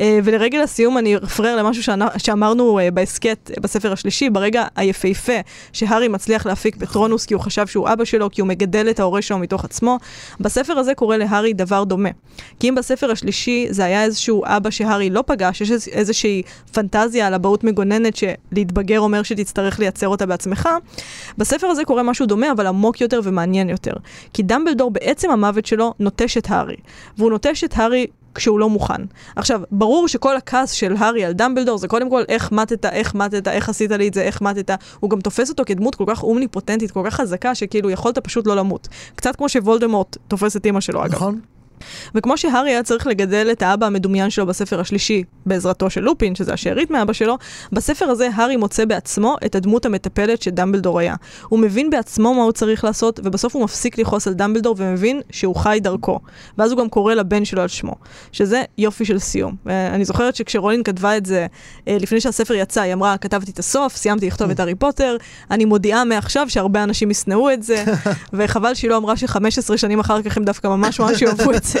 אה, 0.00 0.18
ולרגל 0.24 0.60
הסיום 0.60 0.98
אני 0.98 1.16
אפרר 1.16 1.56
למשהו 1.56 1.94
שאמרנו 2.18 2.78
אה, 2.78 2.90
בהסכת, 2.90 3.50
בספר 3.60 3.92
השלישי, 3.92 4.30
ברגע 4.30 4.55
הרגע 4.56 4.68
היפהפה 4.76 5.40
שהארי 5.72 6.08
מצליח 6.08 6.46
להפיק 6.46 6.76
פטרונוס 6.76 7.26
כי 7.26 7.34
הוא 7.34 7.42
חשב 7.42 7.66
שהוא 7.66 7.88
אבא 7.92 8.04
שלו, 8.04 8.30
כי 8.30 8.40
הוא 8.40 8.48
מגדל 8.48 8.90
את 8.90 9.00
ההורה 9.00 9.22
שלו 9.22 9.38
מתוך 9.38 9.64
עצמו. 9.64 9.98
בספר 10.40 10.78
הזה 10.78 10.94
קורה 10.94 11.16
להארי 11.16 11.52
דבר 11.52 11.84
דומה. 11.84 12.08
כי 12.60 12.68
אם 12.68 12.74
בספר 12.74 13.10
השלישי 13.10 13.66
זה 13.70 13.84
היה 13.84 14.04
איזשהו 14.04 14.42
אבא 14.46 14.70
שהארי 14.70 15.10
לא 15.10 15.24
פגש, 15.26 15.60
יש 15.60 15.70
איזושהי 15.92 16.42
פנטזיה 16.72 17.26
על 17.26 17.34
אבהות 17.34 17.64
מגוננת 17.64 18.16
שלהתבגר 18.16 19.00
אומר 19.00 19.22
שתצטרך 19.22 19.78
לייצר 19.78 20.08
אותה 20.08 20.26
בעצמך, 20.26 20.68
בספר 21.38 21.66
הזה 21.66 21.84
קורה 21.84 22.02
משהו 22.02 22.26
דומה 22.26 22.52
אבל 22.52 22.66
עמוק 22.66 23.00
יותר 23.00 23.20
ומעניין 23.24 23.68
יותר. 23.68 23.92
כי 24.32 24.42
דמבלדור 24.42 24.90
בעצם 24.90 25.30
המוות 25.30 25.66
שלו 25.66 25.94
נוטש 25.98 26.36
את 26.36 26.50
הארי. 26.50 26.76
והוא 27.18 27.30
נוטש 27.30 27.64
את 27.64 27.72
הארי 27.76 28.06
כשהוא 28.36 28.60
לא 28.60 28.68
מוכן. 28.68 29.02
עכשיו, 29.36 29.60
ברור 29.70 30.08
שכל 30.08 30.36
הכעס 30.36 30.70
של 30.70 30.94
הארי 30.98 31.24
על 31.24 31.32
דמבלדור 31.32 31.78
זה 31.78 31.88
קודם 31.88 32.10
כל 32.10 32.22
איך 32.28 32.52
מתת, 32.52 32.86
איך 32.86 33.14
מתת, 33.14 33.48
איך 33.48 33.68
עשית 33.68 33.90
לי 33.90 34.08
את 34.08 34.14
זה, 34.14 34.22
איך 34.22 34.42
מתת. 34.42 34.70
הוא 35.00 35.10
גם 35.10 35.20
תופס 35.20 35.50
אותו 35.50 35.62
כדמות 35.66 35.94
כל 35.94 36.04
כך 36.06 36.22
אומניפוטנטית, 36.22 36.90
כל 36.90 37.02
כך 37.06 37.14
חזקה, 37.14 37.54
שכאילו 37.54 37.90
יכולת 37.90 38.18
פשוט 38.18 38.46
לא 38.46 38.56
למות. 38.56 38.88
קצת 39.14 39.36
כמו 39.36 39.48
שוולדמורט 39.48 40.16
תופס 40.28 40.56
את 40.56 40.66
אימא 40.66 40.80
שלו, 40.80 41.04
אגב. 41.04 41.14
נכון. 41.14 41.40
וכמו 42.14 42.36
שהארי 42.36 42.70
היה 42.70 42.82
צריך 42.82 43.06
לגדל 43.06 43.48
את 43.52 43.62
האבא 43.62 43.86
המדומיין 43.86 44.30
שלו 44.30 44.46
בספר 44.46 44.80
השלישי, 44.80 45.24
בעזרתו 45.46 45.90
של 45.90 46.00
לופין, 46.00 46.34
שזה 46.34 46.52
השארית 46.52 46.90
מאבא 46.90 47.12
שלו, 47.12 47.38
בספר 47.72 48.04
הזה 48.04 48.28
הארי 48.34 48.56
מוצא 48.56 48.84
בעצמו 48.84 49.36
את 49.46 49.54
הדמות 49.54 49.86
המטפלת 49.86 50.42
שדמבלדור 50.42 50.98
היה. 50.98 51.14
הוא 51.48 51.58
מבין 51.58 51.90
בעצמו 51.90 52.34
מה 52.34 52.42
הוא 52.42 52.52
צריך 52.52 52.84
לעשות, 52.84 53.20
ובסוף 53.24 53.56
הוא 53.56 53.64
מפסיק 53.64 53.98
לכעוס 53.98 54.28
על 54.28 54.34
דמבלדור 54.34 54.74
ומבין 54.78 55.20
שהוא 55.30 55.56
חי 55.56 55.78
דרכו. 55.82 56.20
ואז 56.58 56.70
הוא 56.70 56.80
גם 56.80 56.88
קורא 56.88 57.14
לבן 57.14 57.44
שלו 57.44 57.62
על 57.62 57.68
שמו, 57.68 57.94
שזה 58.32 58.62
יופי 58.78 59.04
של 59.04 59.18
סיום. 59.18 59.56
אני 59.66 60.04
זוכרת 60.04 60.36
שכשרולין 60.36 60.82
כתבה 60.82 61.16
את 61.16 61.26
זה, 61.26 61.46
אה, 61.88 61.96
לפני 62.00 62.20
שהספר 62.20 62.54
יצא, 62.54 62.80
היא 62.80 62.92
אמרה, 62.92 63.18
כתבתי 63.18 63.50
את 63.50 63.58
הסוף, 63.58 63.96
סיימתי 63.96 64.26
לכתוב 64.26 64.50
את 64.50 64.60
הארי 64.60 64.74
פוטר, 64.74 65.16
אני 65.50 65.64
מודיעה 65.64 66.04
מעכשיו 66.04 66.50
שהרבה 66.50 66.82
אנשים 66.82 67.10
ישנאו 67.10 67.52
את 67.52 67.62
זה, 67.62 67.84
וחבל 68.32 68.74
שהיא 68.74 68.90
לא 68.90 68.96
אמרה 68.96 69.16
ש-15 69.16 69.76
שנים 69.76 70.00
אחר 70.00 70.22
כך 70.22 70.36
הם 70.36 70.44
דווקא 70.44 70.68
ממש 70.68 71.00
ממש 71.00 71.22
יאהבו 71.22 71.52
את 71.52 71.64
זה. 71.66 71.80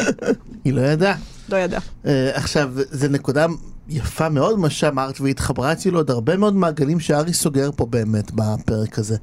היא 0.64 0.72
לא 0.72 0.80
ידעה. 0.80 1.14
לא 1.48 1.56
ידעה. 1.56 1.80
Uh, 1.80 2.08
עכשיו, 2.34 2.70
זו 2.90 3.08
נקודה 3.08 3.46
יפה 3.88 4.28
מאוד 4.28 4.58
מה 4.58 4.70
שאמרת, 4.70 5.20
והתחברה 5.20 5.72
אצלי 5.72 5.90
לעוד 5.90 6.10
הרבה 6.10 6.36
מאוד 6.36 6.54
מעגלים 6.54 7.00
שארי 7.00 7.32
סוגר 7.32 7.70
פה 7.76 7.86
באמת 7.86 8.30
בפרק 8.30 8.98
הזה. 8.98 9.16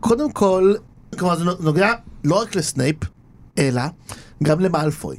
קודם 0.00 0.32
כל, 0.32 0.74
כלומר 1.18 1.36
זה 1.36 1.44
נוגע 1.60 1.92
לא 2.24 2.40
רק 2.40 2.54
לסנייפ, 2.56 2.96
אלא 3.58 3.82
גם 4.42 4.60
למאלפוי. 4.60 5.16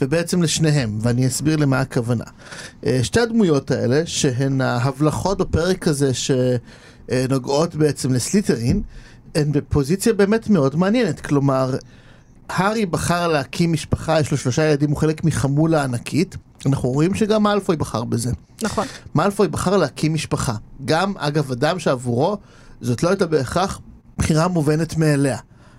ובעצם 0.00 0.42
לשניהם, 0.42 0.98
ואני 1.02 1.26
אסביר 1.26 1.56
למה 1.56 1.80
הכוונה. 1.80 2.24
Uh, 2.24 2.86
שתי 3.02 3.20
הדמויות 3.20 3.70
האלה, 3.70 4.02
שהן 4.06 4.60
ההבלחות 4.60 5.38
בפרק 5.38 5.88
הזה 5.88 6.10
שנוגעות 6.14 7.74
בעצם 7.74 8.12
לסליטרין, 8.12 8.82
הן 9.34 9.52
בפוזיציה 9.52 10.12
באמת 10.12 10.48
מאוד 10.48 10.76
מעניינת. 10.76 11.20
כלומר, 11.20 11.76
הארי 12.48 12.86
בחר 12.86 13.28
להקים 13.28 13.72
משפחה, 13.72 14.20
יש 14.20 14.30
לו 14.30 14.36
שלושה 14.36 14.64
ילדים, 14.64 14.90
הוא 14.90 14.96
חלק 14.96 15.24
מחמולה 15.24 15.84
ענקית. 15.84 16.36
אנחנו 16.66 16.88
רואים 16.88 17.14
שגם 17.14 17.42
מאלפוי 17.42 17.76
בחר 17.76 18.04
בזה. 18.04 18.32
נכון. 18.62 18.86
מאלפוי 19.14 19.48
בחר 19.48 19.76
להקים 19.76 20.14
משפחה. 20.14 20.54
גם, 20.84 21.12
אגב, 21.16 21.52
אדם 21.52 21.78
שעבורו 21.78 22.38
זאת 22.80 23.02
לא 23.02 23.08
הייתה 23.08 23.26
בהכרח 23.26 23.80
בחירה 24.18 24.48
מובנת 24.48 24.96
מאליה. 24.96 25.38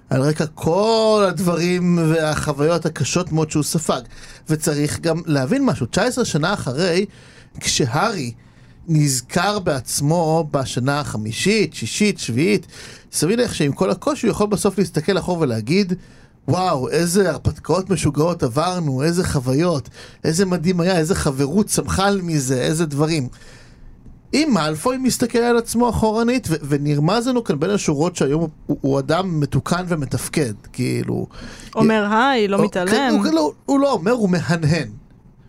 על 0.10 0.22
רקע 0.22 0.46
כל 0.46 1.26
הדברים 1.28 2.00
והחוויות 2.10 2.86
הקשות 2.86 3.32
מאוד 3.32 3.52
שהוא 3.52 3.64
ספג. 3.64 4.02
וצריך 4.50 5.00
גם 5.00 5.22
להבין 5.26 5.66
משהו, 5.66 5.86
19 5.86 6.26
שנה 6.26 6.54
אחרי, 6.54 7.06
כשהארי 7.60 8.34
נזכר 8.88 9.60
בעצמו 9.60 10.48
בשנה 10.52 11.00
החמישית, 11.00 11.74
שישית, 11.74 12.20
שביעית, 12.20 12.68
סביר 13.12 13.44
לך 13.44 13.56
שעם 13.56 13.72
כל 13.72 13.92
הקושי 13.92 14.28
הוא 14.28 14.32
יכול 14.32 14.48
בסוף 14.48 14.78
להסתכל 14.78 15.18
אחור 15.18 15.40
ולהגיד, 15.40 15.94
וואו, 16.48 16.90
איזה 16.90 17.30
הרפתקאות 17.30 17.90
משוגעות 17.90 18.44
עברנו, 18.44 19.04
איזה 19.04 19.24
חוויות, 19.28 19.90
איזה 20.24 20.46
מדהים 20.46 20.80
היה, 20.80 20.98
איזה 20.98 21.16
חברות 21.16 21.66
צמחה 21.68 22.10
מזה, 22.24 22.62
איזה 22.62 22.86
דברים. 22.86 23.28
אם 24.34 24.50
מאלפוי 24.54 24.98
מסתכל 24.98 25.38
על 25.38 25.58
עצמו 25.58 25.90
אחורנית, 25.90 26.48
ו- 26.50 26.56
ונרמז 26.68 27.28
לנו 27.28 27.44
כאן 27.44 27.60
בין 27.60 27.70
השורות 27.70 28.16
שהיום 28.16 28.48
הוא, 28.66 28.78
הוא 28.82 29.00
אדם 29.00 29.40
מתוקן 29.40 29.86
ומתפקד, 29.88 30.54
כאילו... 30.74 31.28
אומר 31.76 32.08
היי, 32.14 32.48
לא 32.48 32.56
או- 32.56 32.62
כן, 32.62 32.66
מתעלם. 32.84 33.14
הוא, 33.16 33.26
לא, 33.34 33.52
הוא 33.66 33.80
לא 33.80 33.92
אומר, 33.94 34.12
הוא 34.12 34.30
מהנהן. 34.30 34.90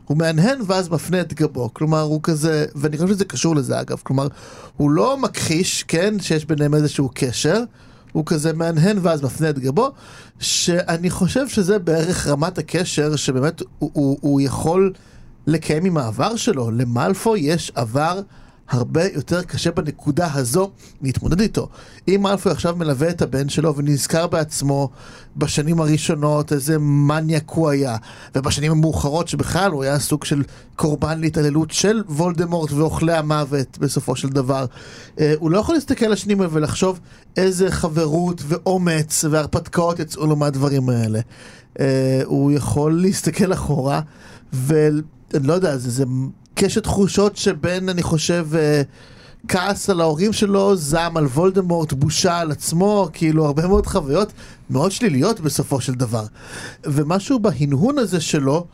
הוא 0.04 0.16
מהנהן 0.18 0.58
ואז 0.66 0.88
מפנה 0.90 1.20
את 1.20 1.34
גבו, 1.34 1.74
כלומר 1.74 2.00
הוא 2.00 2.20
כזה, 2.22 2.66
ואני 2.74 2.96
חושב 2.98 3.08
שזה 3.08 3.24
קשור 3.24 3.56
לזה 3.56 3.80
אגב, 3.80 4.00
כלומר 4.02 4.28
הוא 4.76 4.90
לא 4.90 5.16
מכחיש, 5.18 5.82
כן, 5.88 6.20
שיש 6.20 6.44
ביניהם 6.44 6.74
איזשהו 6.74 7.10
קשר, 7.14 7.62
הוא 8.16 8.26
כזה 8.26 8.52
מהנהן 8.52 8.98
ואז 9.02 9.22
מפנה 9.22 9.50
את 9.50 9.58
גבו, 9.58 9.90
שאני 10.38 11.10
חושב 11.10 11.48
שזה 11.48 11.78
בערך 11.78 12.26
רמת 12.26 12.58
הקשר 12.58 13.16
שבאמת 13.16 13.62
הוא, 13.78 13.90
הוא, 13.92 14.18
הוא 14.20 14.40
יכול 14.40 14.92
לקיים 15.46 15.84
עם 15.84 15.96
העבר 15.96 16.36
שלו, 16.36 16.70
למאלפו 16.70 17.36
יש 17.36 17.72
עבר 17.74 18.20
הרבה 18.68 19.04
יותר 19.04 19.42
קשה 19.42 19.70
בנקודה 19.70 20.28
הזו 20.34 20.70
להתמודד 21.02 21.40
איתו. 21.40 21.68
אם 22.08 22.20
מאלפוי 22.22 22.52
עכשיו 22.52 22.76
מלווה 22.76 23.10
את 23.10 23.22
הבן 23.22 23.48
שלו 23.48 23.76
ונזכר 23.76 24.26
בעצמו 24.26 24.90
בשנים 25.36 25.80
הראשונות 25.80 26.52
איזה 26.52 26.78
מניאק 26.78 27.50
הוא 27.50 27.70
היה, 27.70 27.96
ובשנים 28.34 28.72
המאוחרות 28.72 29.28
שבכלל 29.28 29.70
הוא 29.70 29.82
היה 29.82 29.98
סוג 29.98 30.24
של 30.24 30.42
קורבן 30.76 31.20
להתעללות 31.20 31.70
של 31.70 32.02
וולדמורט 32.08 32.72
ואוכלי 32.72 33.12
המוות 33.12 33.78
בסופו 33.78 34.16
של 34.16 34.28
דבר, 34.28 34.66
אה, 35.20 35.34
הוא 35.38 35.50
לא 35.50 35.58
יכול 35.58 35.74
להסתכל 35.74 36.06
על 36.06 36.16
האלה 36.16 36.48
ולחשוב 36.50 37.00
איזה 37.36 37.70
חברות 37.70 38.42
ואומץ 38.48 39.24
והרפתקאות 39.30 39.98
יצאו 39.98 40.26
לו 40.26 40.36
מהדברים 40.36 40.88
האלה. 40.88 41.20
אה, 41.80 42.22
הוא 42.24 42.52
יכול 42.52 43.00
להסתכל 43.02 43.52
אחורה 43.52 44.00
ואני 44.52 45.02
לא 45.32 45.52
יודע, 45.52 45.76
זה, 45.76 45.90
זה 45.90 46.04
קשת 46.58 46.82
תחושות 46.82 47.36
שבין, 47.36 47.88
אני 47.88 48.02
חושב, 48.02 48.46
אה, 48.54 48.82
כעס 49.48 49.90
על 49.90 50.00
ההורים 50.00 50.32
שלו, 50.32 50.76
זעם 50.76 51.16
על 51.16 51.24
וולדמורט, 51.24 51.92
בושה 51.92 52.38
על 52.38 52.50
עצמו, 52.50 53.08
כאילו 53.12 53.46
הרבה 53.46 53.66
מאוד 53.66 53.86
חוויות 53.86 54.32
מאוד 54.70 54.92
שליליות 54.92 55.40
בסופו 55.40 55.80
של 55.80 55.94
דבר. 55.94 56.24
ומשהו 56.84 57.38
בהנהון 57.38 57.98
הזה 57.98 58.20
שלו, 58.20 58.66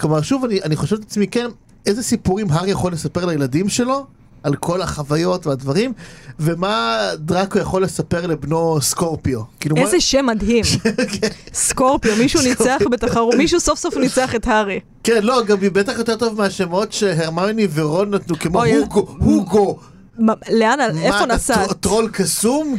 כלומר, 0.00 0.22
שוב, 0.22 0.44
אני, 0.44 0.62
אני 0.62 0.76
חושב 0.76 0.96
לעצמי, 0.98 1.26
כן, 1.26 1.46
איזה 1.86 2.02
סיפורים 2.02 2.46
הארי 2.50 2.70
יכול 2.70 2.92
לספר 2.92 3.26
לילדים 3.26 3.68
שלו? 3.68 4.06
על 4.42 4.56
כל 4.56 4.82
החוויות 4.82 5.46
והדברים, 5.46 5.92
ומה 6.40 6.98
דראקו 7.18 7.58
יכול 7.58 7.82
לספר 7.82 8.26
לבנו 8.26 8.78
סקורפיו. 8.80 9.40
כאילו, 9.60 9.76
מה- 9.76 9.82
איזה 9.82 10.00
שם 10.00 10.26
מדהים. 10.26 10.64
כן. 11.20 11.28
סקורפיו, 11.54 12.16
מישהו 12.16 12.42
ניצח 12.42 12.78
בתחרות, 12.90 13.34
מישהו 13.34 13.60
סוף 13.60 13.78
סוף 13.78 13.96
ניצח 13.96 14.34
את 14.34 14.46
הארי. 14.46 14.80
כן, 15.04 15.22
לא, 15.22 15.42
גם 15.46 15.56
היא 15.60 15.70
בטח 15.70 15.92
יותר 15.98 16.16
טוב 16.16 16.38
מהשמות 16.38 16.92
שהרמיוני 16.92 17.68
ורון 17.74 18.14
נתנו, 18.14 18.38
כמו 18.38 18.64
הוגו, 18.64 19.06
הוגו. 19.18 19.78
מה- 20.18 20.32
לאן, 20.52 20.78
איפה 20.98 21.26
מה, 21.26 21.34
נסעת? 21.34 21.68
טר- 21.68 21.72
טרול 21.74 22.08
קסום? 22.12 22.76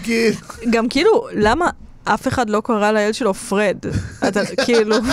גם 0.70 0.90
כאילו, 0.90 1.28
למה 1.34 1.70
אף 2.04 2.28
אחד 2.28 2.50
לא 2.50 2.62
קרא 2.66 2.92
לילד 2.92 3.14
שלו 3.14 3.34
פרד? 3.34 3.78
אתה 4.28 4.42
כאילו... 4.66 4.96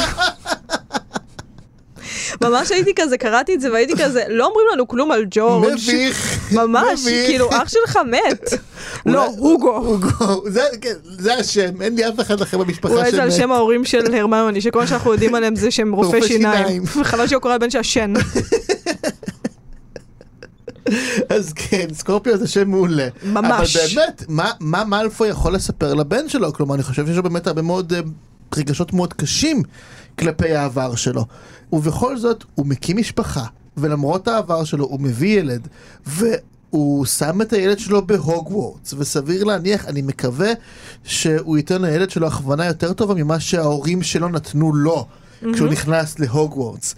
ממש 2.40 2.70
הייתי 2.70 2.92
כזה, 2.96 3.18
קראתי 3.18 3.54
את 3.54 3.61
זה 3.61 3.72
והייתי 3.72 3.92
כזה, 3.98 4.22
לא 4.28 4.46
אומרים 4.46 4.66
לנו 4.72 4.88
כלום 4.88 5.12
על 5.12 5.24
ג'ורג'. 5.31 5.72
מביך. 5.72 6.52
ממש. 6.52 7.04
כאילו, 7.26 7.48
אח 7.50 7.68
שלך 7.68 7.98
מת. 8.11 8.52
לא, 9.07 9.26
הוגו. 9.26 9.76
הוגו. 9.76 10.42
זה, 10.46 10.62
כן, 10.81 10.94
זה 11.04 11.35
השם, 11.35 11.83
אין 11.83 11.96
לי 11.96 12.09
אף 12.09 12.20
אחד 12.20 12.40
אחר 12.42 12.59
במשפחה 12.59 12.94
אולי 12.94 13.11
זה 13.11 13.22
על 13.22 13.31
שמת. 13.31 13.38
שם 13.38 13.52
ההורים 13.52 13.85
של 13.85 14.14
הרמיוני, 14.14 14.61
שכל 14.61 14.78
מה 14.78 14.87
שאנחנו 14.87 15.12
יודעים 15.12 15.35
עליהם 15.35 15.57
זה 15.57 15.70
שהם 15.70 15.92
רופאי 15.92 16.20
רופא 16.20 16.28
שיניים. 16.33 16.83
וחבל 17.00 17.26
שהוא 17.26 17.42
קורא 17.42 17.54
לבן 17.54 17.70
שהשן. 17.70 18.12
אז 21.28 21.52
כן, 21.52 21.87
סקורפיו 21.92 22.37
זה 22.37 22.48
שם 22.48 22.70
מעולה. 22.70 23.09
ממש. 23.24 23.76
אבל 23.76 23.94
באמת, 23.94 24.24
מה, 24.28 24.50
מה 24.61 24.85
מאלפו 24.85 25.26
יכול 25.26 25.54
לספר 25.54 25.94
לבן 25.94 26.28
שלו? 26.28 26.52
כלומר, 26.52 26.74
אני 26.74 26.83
חושב 26.83 27.07
שיש 27.07 27.16
לו 27.16 27.22
באמת 27.22 27.46
הרבה 27.46 27.62
מאוד 27.62 27.92
אה, 27.92 28.00
רגשות 28.56 28.92
מאוד 28.92 29.12
קשים 29.12 29.62
כלפי 30.18 30.54
העבר 30.54 30.94
שלו. 30.94 31.24
ובכל 31.72 32.18
זאת, 32.18 32.44
הוא 32.54 32.66
מקים 32.66 32.96
משפחה, 32.96 33.44
ולמרות 33.76 34.28
העבר 34.28 34.64
שלו, 34.64 34.84
הוא 34.84 35.00
מביא 35.00 35.38
ילד, 35.38 35.68
והוא 36.06 37.06
שם 37.06 37.42
את 37.42 37.52
הילד 37.52 37.78
שלו 37.78 38.06
בהוגוורטס, 38.06 38.94
וסביר 38.98 39.44
להניח, 39.44 39.87
אני 39.87 40.02
מקווה 40.02 40.52
שהוא 41.04 41.56
ייתן 41.56 41.82
לילד 41.82 42.11
שלו 42.11 42.26
הכוונה 42.26 42.66
יותר 42.66 42.92
טובה 42.92 43.14
ממה 43.14 43.40
שההורים 43.40 44.02
שלו 44.02 44.28
נתנו 44.28 44.74
לו. 44.74 45.06
כשהוא 45.53 45.68
נכנס 45.68 46.18
להוגוורטס. 46.18 46.94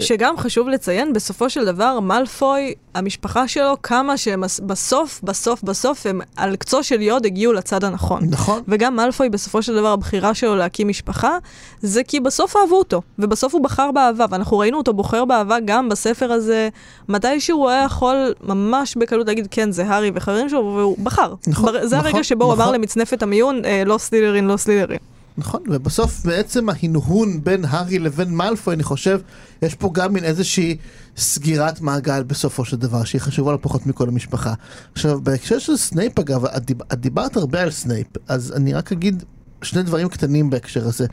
שגם 0.00 0.36
חשוב 0.36 0.68
לציין, 0.68 1.12
בסופו 1.12 1.50
של 1.50 1.64
דבר, 1.64 2.00
מאלפוי, 2.00 2.74
המשפחה 2.94 3.48
שלו, 3.48 3.74
כמה 3.82 4.16
שבסוף, 4.16 5.20
בסוף, 5.22 5.62
בסוף, 5.62 6.06
הם 6.06 6.20
על 6.36 6.56
קצו 6.56 6.82
של 6.82 7.02
יוד 7.02 7.26
הגיעו 7.26 7.52
לצד 7.52 7.84
הנכון. 7.84 8.22
נכון? 8.30 8.62
וגם 8.68 8.96
מאלפוי, 8.96 9.28
בסופו 9.28 9.62
של 9.62 9.74
דבר, 9.76 9.92
הבחירה 9.92 10.34
שלו 10.34 10.56
להקים 10.56 10.88
משפחה, 10.88 11.38
זה 11.80 12.04
כי 12.04 12.20
בסוף 12.20 12.56
אהבו 12.56 12.78
אותו, 12.78 13.02
ובסוף 13.18 13.54
הוא 13.54 13.62
בחר 13.62 13.90
באהבה, 13.92 14.24
ואנחנו 14.30 14.58
ראינו 14.58 14.78
אותו 14.78 14.92
בוחר 14.92 15.24
באהבה 15.24 15.56
גם 15.64 15.88
בספר 15.88 16.32
הזה, 16.32 16.68
מתי 17.08 17.40
שהוא 17.40 17.68
היה 17.70 17.84
יכול 17.84 18.34
ממש 18.44 18.96
בקלות 18.96 19.26
להגיד, 19.26 19.48
כן, 19.50 19.72
זה 19.72 19.86
הארי 19.86 20.10
וחברים 20.14 20.48
שלו, 20.48 20.72
והוא 20.76 20.96
בחר. 21.02 21.34
נכון, 21.46 21.72
בר- 21.72 21.86
זה 21.86 21.96
נכון, 21.96 22.10
הרגע 22.10 22.24
שבו 22.24 22.44
הוא 22.44 22.52
אמר 22.52 22.62
נכון. 22.64 22.74
למצנפת 22.74 23.22
המיון, 23.22 23.64
אה, 23.64 23.82
לא 23.86 23.98
סלילרין, 23.98 24.46
לא 24.46 24.56
סלילרין. 24.56 24.98
נכון, 25.40 25.62
ובסוף 25.68 26.24
בעצם 26.24 26.68
ההנהון 26.68 27.44
בין 27.44 27.64
הארי 27.64 27.98
לבין 27.98 28.34
מאלפוי, 28.34 28.74
אני 28.74 28.82
חושב, 28.82 29.20
יש 29.62 29.74
פה 29.74 29.90
גם 29.92 30.12
מין 30.12 30.24
איזושהי 30.24 30.76
סגירת 31.16 31.80
מעגל 31.80 32.22
בסופו 32.22 32.64
של 32.64 32.76
דבר, 32.76 33.04
שהיא 33.04 33.20
חשובה 33.20 33.52
לא 33.52 33.58
פחות 33.60 33.86
מכל 33.86 34.08
המשפחה. 34.08 34.54
עכשיו, 34.92 35.20
בהקשר 35.20 35.58
של 35.58 35.76
סנייפ 35.76 36.18
אגב, 36.18 36.44
את, 36.44 36.64
דיב, 36.64 36.82
את 36.82 37.00
דיברת 37.00 37.36
הרבה 37.36 37.62
על 37.62 37.70
סנייפ, 37.70 38.06
אז 38.28 38.52
אני 38.56 38.72
רק 38.72 38.92
אגיד 38.92 39.24
שני 39.62 39.82
דברים 39.82 40.08
קטנים 40.08 40.50
בהקשר 40.50 40.86
הזה. 40.86 41.06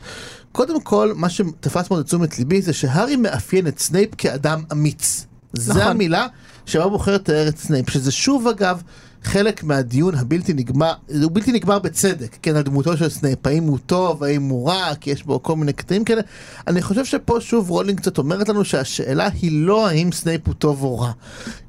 קודם 0.52 0.80
כל, 0.80 1.12
מה 1.16 1.28
שתפס 1.28 1.90
מאוד 1.90 2.00
את 2.00 2.06
תשומת 2.06 2.38
ליבי 2.38 2.62
זה 2.62 2.72
שהארי 2.72 3.16
מאפיין 3.16 3.66
את 3.66 3.78
סנייפ 3.78 4.14
כאדם 4.18 4.62
אמיץ. 4.72 5.26
זה 5.52 5.70
נכון. 5.70 5.82
המילה 5.82 6.26
שבה 6.66 6.88
בוחר 6.88 7.14
לתאר 7.14 7.48
את 7.48 7.58
סנייפ, 7.58 7.90
שזה 7.90 8.10
שוב 8.10 8.48
אגב 8.48 8.82
חלק 9.22 9.64
מהדיון 9.64 10.14
הבלתי 10.14 10.52
נגמר, 10.52 10.92
הוא 11.22 11.30
בלתי 11.32 11.52
נגמר 11.52 11.78
בצדק, 11.78 12.36
כן, 12.42 12.56
על 12.56 12.62
דמותו 12.62 12.96
של 12.96 13.08
סנייפ, 13.08 13.46
האם 13.46 13.64
הוא 13.64 13.78
טוב, 13.86 14.24
האם 14.24 14.48
הוא 14.48 14.68
רע, 14.68 14.94
כי 15.00 15.10
יש 15.10 15.24
בו 15.24 15.42
כל 15.42 15.56
מיני 15.56 15.72
קטעים 15.72 16.04
כאלה. 16.04 16.20
אני 16.66 16.82
חושב 16.82 17.04
שפה 17.04 17.40
שוב 17.40 17.70
רולינג 17.70 18.00
קצת 18.00 18.18
אומרת 18.18 18.48
לנו 18.48 18.64
שהשאלה 18.64 19.28
היא 19.42 19.66
לא 19.66 19.88
האם 19.88 20.12
סנייפ 20.12 20.46
הוא 20.46 20.54
טוב 20.54 20.82
או 20.82 20.98
רע. 20.98 21.12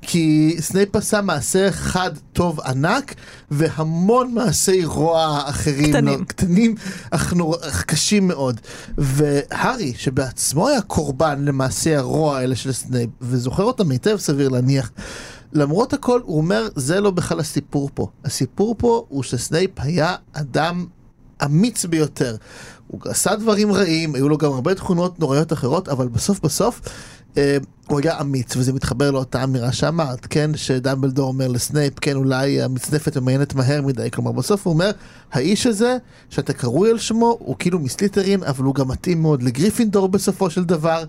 כי 0.01 0.55
סנייפ 0.59 0.95
עשה 0.95 1.21
מעשה 1.21 1.69
אחד 1.69 2.11
טוב 2.33 2.61
ענק, 2.61 3.15
והמון 3.51 4.33
מעשי 4.33 4.85
רוע 4.85 5.41
אחרים. 5.45 5.89
קטנים. 5.89 6.19
לא, 6.19 6.25
קטנים, 6.25 6.75
אך, 7.11 7.33
נור... 7.33 7.55
אך 7.61 7.83
קשים 7.83 8.27
מאוד. 8.27 8.59
והארי, 8.97 9.93
שבעצמו 9.97 10.67
היה 10.67 10.81
קורבן 10.81 11.45
למעשי 11.45 11.95
הרוע 11.95 12.37
האלה 12.37 12.55
של 12.55 12.71
סנייפ, 12.71 13.09
וזוכר 13.21 13.63
אותם 13.63 13.91
היטב 13.91 14.17
סביר 14.17 14.49
להניח, 14.49 14.91
למרות 15.53 15.93
הכל 15.93 16.21
הוא 16.23 16.37
אומר, 16.37 16.67
זה 16.75 17.01
לא 17.01 17.11
בכלל 17.11 17.39
הסיפור 17.39 17.89
פה. 17.93 18.07
הסיפור 18.25 18.75
פה 18.77 19.05
הוא 19.09 19.23
שסנייפ 19.23 19.71
היה 19.77 20.15
אדם 20.33 20.85
אמיץ 21.45 21.85
ביותר. 21.85 22.35
הוא 22.87 23.01
עשה 23.05 23.35
דברים 23.35 23.71
רעים, 23.71 24.15
היו 24.15 24.29
לו 24.29 24.37
גם 24.37 24.51
הרבה 24.51 24.75
תכונות 24.75 25.19
נוראיות 25.19 25.53
אחרות, 25.53 25.89
אבל 25.89 26.07
בסוף 26.07 26.39
בסוף 26.39 26.81
אה, 27.37 27.57
הוא 27.87 27.99
היה 28.03 28.21
אמיץ, 28.21 28.55
וזה 28.57 28.73
מתחבר 28.73 29.11
לאותה 29.11 29.43
אמירה 29.43 29.71
שאמרת, 29.71 30.27
כן, 30.29 30.51
שדמבלדור 30.55 31.27
אומר 31.27 31.47
לסנייפ, 31.47 31.93
כן, 31.99 32.15
אולי 32.15 32.61
המצנפת 32.61 33.17
ממיינת 33.17 33.55
מהר 33.55 33.81
מדי, 33.81 34.11
כלומר 34.11 34.31
בסוף 34.31 34.67
הוא 34.67 34.73
אומר, 34.73 34.91
האיש 35.31 35.67
הזה, 35.67 35.97
שאתה 36.29 36.53
קרוי 36.53 36.89
על 36.89 36.97
שמו, 36.97 37.37
הוא 37.39 37.55
כאילו 37.59 37.79
מסליטרין, 37.79 38.43
אבל 38.43 38.63
הוא 38.63 38.75
גם 38.75 38.87
מתאים 38.87 39.21
מאוד 39.21 39.43
לגריפינדור 39.43 40.07
בסופו 40.09 40.49
של 40.49 40.63
דבר. 40.63 41.03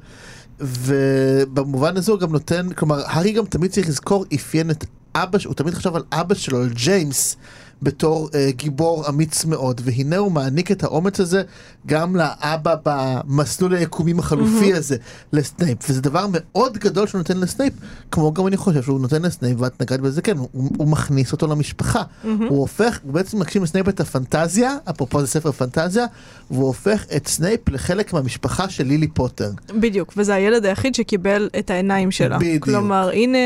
ובמובן 0.61 1.97
הזה 1.97 2.13
הוא 2.13 2.21
גם 2.21 2.33
נותן, 2.33 2.73
כלומר, 2.73 3.03
הארי 3.07 3.33
גם 3.33 3.45
תמיד 3.45 3.71
צריך 3.71 3.89
לזכור, 3.89 4.25
אפיין 4.35 4.71
את 4.71 4.85
אבא, 5.15 5.39
הוא 5.45 5.55
תמיד 5.55 5.75
חשב 5.75 5.97
על 5.97 6.03
אבא 6.13 6.35
שלו, 6.35 6.63
על 6.63 6.69
ג'יימס, 6.69 7.37
בתור 7.83 8.29
אה, 8.35 8.51
גיבור 8.51 9.09
אמיץ 9.09 9.45
מאוד, 9.45 9.81
והנה 9.85 10.17
הוא 10.17 10.33
מעניק 10.33 10.71
את 10.71 10.83
האומץ 10.83 11.21
הזה 11.21 11.43
גם 11.87 12.17
לאבא 12.17 12.75
במסלול 12.85 13.75
היקומים 13.75 14.19
החלופי 14.19 14.73
mm-hmm. 14.73 14.77
הזה 14.77 14.97
לסנייפ, 15.33 15.79
וזה 15.91 16.01
דבר 16.01 16.27
מאוד 16.33 16.79
גדול 16.79 17.07
שהוא 17.07 17.19
נותן 17.19 17.37
לסנייפ, 17.37 17.73
כמו 18.11 18.33
גם 18.33 18.47
אני 18.47 18.57
חושב 18.57 18.83
שהוא 18.83 19.01
נותן 19.01 19.23
לסנייפ, 19.23 19.61
ואת 19.61 19.83
נגעת 19.83 20.01
בזה 20.01 20.23
כן, 20.23 20.37
הוא, 20.39 20.49
הוא 20.53 20.89
מכניס 20.89 21.33
אותו 21.33 21.47
למשפחה, 21.47 22.03
mm-hmm. 22.03 22.27
הוא 22.49 22.59
הופך, 22.59 22.99
הוא 23.03 23.13
בעצם 23.13 23.39
מגשים 23.39 23.63
לסנייפ 23.63 23.89
את 23.89 24.01
הפנטזיה, 24.01 24.77
אפרופו 24.91 25.21
זה 25.21 25.27
ספר 25.27 25.53
פנטזיה, 25.53 26.07
והוא 26.51 26.67
הופך 26.67 27.05
את 27.17 27.29
סנייפ 27.29 27.69
לחלק 27.69 28.13
מהמשפחה 28.13 28.69
של 28.69 28.85
לילי 28.85 29.09
פוטר. 29.09 29.51
בדיוק, 29.75 30.13
וזה 30.17 30.35
הילד 30.35 30.67
היחיד 30.67 30.95
שקיבל 30.95 31.49
את 31.59 31.71
העיניים 31.71 32.11
שלה. 32.11 32.39
בדיוק. 32.39 32.65
כלומר, 32.65 33.11
הנה, 33.13 33.39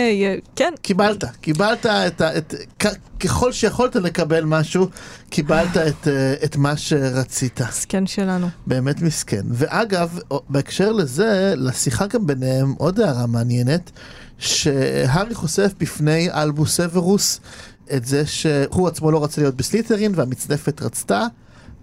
כן. 0.57 0.73
קיבלת, 0.83 1.25
קיבלת 1.41 1.87
את 1.87 2.21
ה... 2.21 2.39
את, 2.39 2.55
ככל 3.21 3.53
שיכולת 3.53 3.97
לקבל 3.97 4.45
משהו, 4.45 4.89
קיבלת 5.31 5.77
את, 5.77 6.09
אה, 6.09 6.35
את 6.45 6.57
מה 6.57 6.77
שרצית. 6.77 7.61
מסכן 7.61 8.07
שלנו. 8.07 8.49
באמת 8.67 9.03
מסכן. 9.03 9.43
ואגב, 9.51 10.19
בהקשר 10.49 10.93
לזה, 10.93 11.55
לשיחה 11.57 12.07
גם 12.07 12.27
ביניהם, 12.27 12.75
עוד 12.79 13.01
הערה 13.01 13.27
מעניינת, 13.27 13.91
שהארי 14.39 15.35
חושף 15.35 15.73
בפני 15.81 16.31
אלבוס 16.31 16.77
סוורוס 16.77 17.41
את 17.97 18.05
זה 18.05 18.27
שהוא 18.27 18.89
עצמו 18.89 19.11
לא 19.11 19.25
רצה 19.25 19.41
להיות 19.41 19.55
בסליטרין 19.55 20.13
והמצנפת 20.15 20.83
רצתה. 20.83 21.27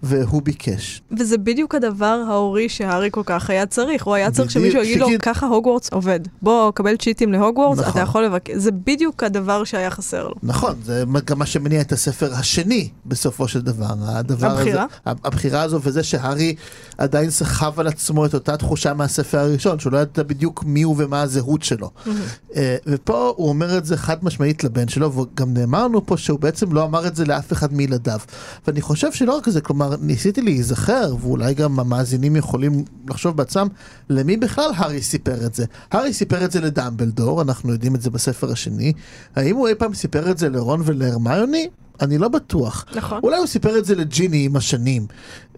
והוא 0.02 0.42
ביקש. 0.42 1.02
וזה 1.18 1.38
בדיוק 1.38 1.74
הדבר 1.74 2.22
ההורי 2.28 2.68
שהארי 2.68 3.08
כל 3.12 3.22
כך 3.26 3.50
היה 3.50 3.66
צריך. 3.66 4.04
הוא 4.04 4.14
היה 4.14 4.30
צריך 4.30 4.50
שמישהו 4.50 4.82
יגיד 4.82 4.98
לו, 4.98 5.08
ככה 5.22 5.46
הוגוורטס 5.46 5.88
עובד. 5.92 6.20
בוא, 6.42 6.70
קבל 6.70 6.96
צ'יטים 6.96 7.32
להוגוורטס, 7.32 7.80
נכון. 7.80 7.92
אתה 7.92 8.00
יכול 8.00 8.24
לבקש. 8.24 8.54
זה 8.56 8.70
בדיוק 8.70 9.22
הדבר 9.22 9.64
שהיה 9.64 9.90
חסר 9.90 10.28
לו. 10.28 10.34
נכון, 10.42 10.74
זה 10.84 11.04
גם 11.24 11.38
מה 11.38 11.46
שמניע 11.46 11.80
את 11.80 11.92
הספר 11.92 12.34
השני 12.34 12.88
בסופו 13.06 13.48
של 13.48 13.60
דבר. 13.60 13.94
הדבר 14.00 14.46
הבחירה? 14.46 14.86
הזה, 15.06 15.18
הבחירה 15.24 15.62
הזו 15.62 15.80
וזה 15.82 16.02
שהארי 16.02 16.54
עדיין 16.98 17.30
סחב 17.30 17.80
על 17.80 17.86
עצמו 17.86 18.26
את 18.26 18.34
אותה 18.34 18.56
תחושה 18.56 18.94
מהספר 18.94 19.38
הראשון, 19.38 19.78
שהוא 19.78 19.92
לא 19.92 19.98
ידע 19.98 20.22
בדיוק 20.22 20.64
מי 20.64 20.82
הוא 20.82 20.96
ומה 20.98 21.22
הזהות 21.22 21.62
שלו. 21.62 21.90
Mm-hmm. 22.06 22.58
ופה 22.86 23.32
הוא 23.36 23.48
אומר 23.48 23.78
את 23.78 23.84
זה 23.84 23.96
חד 23.96 24.24
משמעית 24.24 24.64
לבן 24.64 24.88
שלו, 24.88 25.12
וגם 25.14 25.54
נאמר 25.54 25.84
לנו 25.84 26.06
פה 26.06 26.16
שהוא 26.16 26.38
בעצם 26.40 26.72
לא 26.72 26.84
אמר 26.84 27.06
את 27.06 27.16
זה 27.16 27.24
לאף 27.24 27.52
אחד 27.52 27.72
מילדיו. 27.72 28.18
ואני 28.66 28.80
חושב 28.80 29.12
שלא 29.12 29.36
רק 29.36 29.48
זה, 29.48 29.60
כלומר, 29.60 29.91
ניסיתי 30.00 30.42
להיזכר, 30.42 31.14
ואולי 31.20 31.54
גם 31.54 31.80
המאזינים 31.80 32.36
יכולים 32.36 32.84
לחשוב 33.08 33.36
בעצמם, 33.36 33.68
למי 34.10 34.36
בכלל 34.36 34.70
הארי 34.76 35.02
סיפר 35.02 35.46
את 35.46 35.54
זה. 35.54 35.64
הארי 35.92 36.12
סיפר 36.12 36.44
את 36.44 36.52
זה 36.52 36.60
לדמבלדור, 36.60 37.42
אנחנו 37.42 37.72
יודעים 37.72 37.94
את 37.94 38.02
זה 38.02 38.10
בספר 38.10 38.52
השני. 38.52 38.92
האם 39.36 39.56
הוא 39.56 39.68
אי 39.68 39.74
פעם 39.74 39.94
סיפר 39.94 40.30
את 40.30 40.38
זה 40.38 40.48
לרון 40.48 40.82
ולהרמיוני? 40.84 41.68
אני 42.00 42.18
לא 42.18 42.28
בטוח. 42.28 42.84
נכון. 42.94 43.20
אולי 43.22 43.36
הוא 43.36 43.46
סיפר 43.46 43.78
את 43.78 43.84
זה 43.84 43.94
לג'יני 43.94 44.44
עם 44.44 44.56
השנים. 44.56 45.06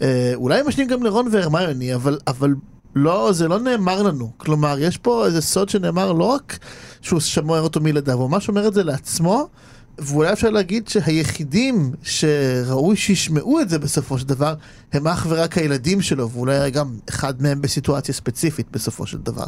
אה, 0.03 0.33
אולי 0.35 0.61
עם 0.61 0.69
השנים 0.69 0.89
גם 0.89 1.03
לרון 1.03 1.29
והרמיוני, 1.31 1.95
אבל, 1.95 2.19
אבל 2.27 2.55
לא, 2.95 3.33
זה 3.33 3.49
לא 3.49 3.61
נאמר 3.61 4.03
לנו. 4.03 4.31
כלומר, 4.37 4.77
יש 4.79 4.99
פה 4.99 5.27
איזה 5.27 5.41
סוד 5.41 5.69
שנאמר 5.69 6.13
לא 6.13 6.25
רק 6.25 6.59
שהוא 7.01 7.21
שמוע 7.21 7.61
אותו 7.61 7.81
מילדיו, 7.81 8.19
הוא 8.19 8.31
ממש 8.31 8.49
אומר 8.49 8.69
את 8.69 8.75
זה 8.75 8.85
לעצמו. 8.85 9.49
ואולי 9.99 10.33
אפשר 10.33 10.51
להגיד 10.51 10.89
שהיחידים 10.89 11.93
שראוי 12.03 12.97
שישמעו 12.97 13.61
את 13.61 13.69
זה 13.69 13.79
בסופו 13.79 14.19
של 14.19 14.27
דבר, 14.27 14.55
הם 14.93 15.09
אך 15.09 15.27
ורק 15.29 15.59
הילדים 15.59 16.01
שלו, 16.01 16.31
ואולי 16.31 16.71
גם 16.71 16.99
אחד 17.09 17.43
מהם 17.43 17.63
בסיטואציה 17.63 18.15
ספציפית 18.15 18.67
בסופו 18.71 19.07
של 19.07 19.19
דבר. 19.19 19.47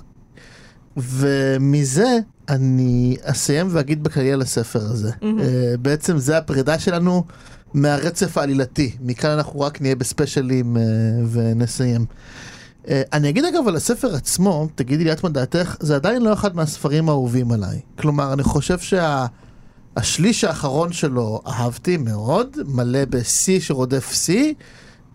ומזה 0.97 2.19
אני 2.49 3.17
אסיים 3.23 3.69
ואגיד 3.71 4.03
בכללי 4.05 4.33
על 4.33 4.43
הספר 4.43 4.81
הזה. 4.81 5.11
Mm-hmm. 5.11 5.25
Uh, 5.25 5.77
בעצם 5.83 6.19
זה 6.19 6.39
הפרידה 6.39 6.79
שלנו 6.79 7.25
מהרצף 7.75 8.39
העלילתי. 8.39 8.97
מכאן 9.01 9.31
אנחנו 9.31 9.61
רק 9.61 9.81
נהיה 9.81 9.97
בספיישלים 9.97 10.77
uh, 10.77 10.81
ונסיים. 11.31 12.05
Uh, 12.85 12.89
אני 13.13 13.29
אגיד 13.29 13.45
אגב 13.45 13.69
על 13.69 13.77
הספר 13.77 14.15
עצמו, 14.15 14.69
תגידי 14.75 15.05
לי 15.05 15.13
את 15.13 15.25
מה 15.25 15.31
דעתך, 15.31 15.77
זה 15.81 15.95
עדיין 15.97 16.23
לא 16.23 16.33
אחד 16.33 16.57
מהספרים 16.57 17.09
האהובים 17.09 17.53
עליי. 17.53 17.81
כלומר, 17.99 18.33
אני 18.33 18.43
חושב 18.43 18.79
שה... 18.79 19.27
השליש 19.97 20.45
האחרון 20.45 20.93
שלו 20.93 21.41
אהבתי 21.47 21.97
מאוד, 21.97 22.57
מלא 22.67 23.05
ב-C 23.05 23.61
שרודף 23.61 24.13
C, 24.27 24.31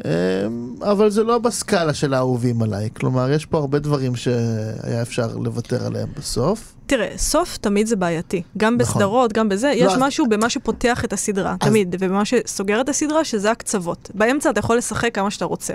אמ, 0.06 0.76
אבל 0.82 1.10
זה 1.10 1.24
לא 1.24 1.38
בסקאלה 1.38 1.94
של 1.94 2.14
האהובים 2.14 2.62
עליי. 2.62 2.90
כלומר, 2.94 3.32
יש 3.32 3.46
פה 3.46 3.58
הרבה 3.58 3.80
דברים 3.80 4.16
שהיה 4.16 5.02
אפשר 5.02 5.38
לוותר 5.38 5.86
עליהם 5.86 6.10
בסוף. 6.18 6.74
תראה, 6.92 7.10
סוף 7.18 7.58
תמיד 7.58 7.88
זה 7.88 7.96
בעייתי. 7.96 8.42
גם 8.58 8.78
נכון. 8.78 8.94
בסדרות, 8.94 9.34
גם 9.34 9.50
בזה, 9.50 9.72
יש 9.76 9.94
לא, 9.94 10.08
משהו 10.08 10.26
במה 10.30 10.50
שפותח 10.50 11.06
את 11.06 11.14
הסדרה. 11.14 11.56
תמיד, 11.60 11.96
ובמה 12.00 12.26
שסוגר 12.26 12.82
את 12.82 12.90
הסדרה, 12.90 13.24
שזה 13.24 13.52
הקצוות. 13.52 14.12
באמצע 14.14 14.50
אתה 14.50 14.60
יכול 14.60 14.78
לשחק 14.78 15.16
כמה 15.16 15.32
שאתה 15.32 15.46
רוצה. 15.46 15.74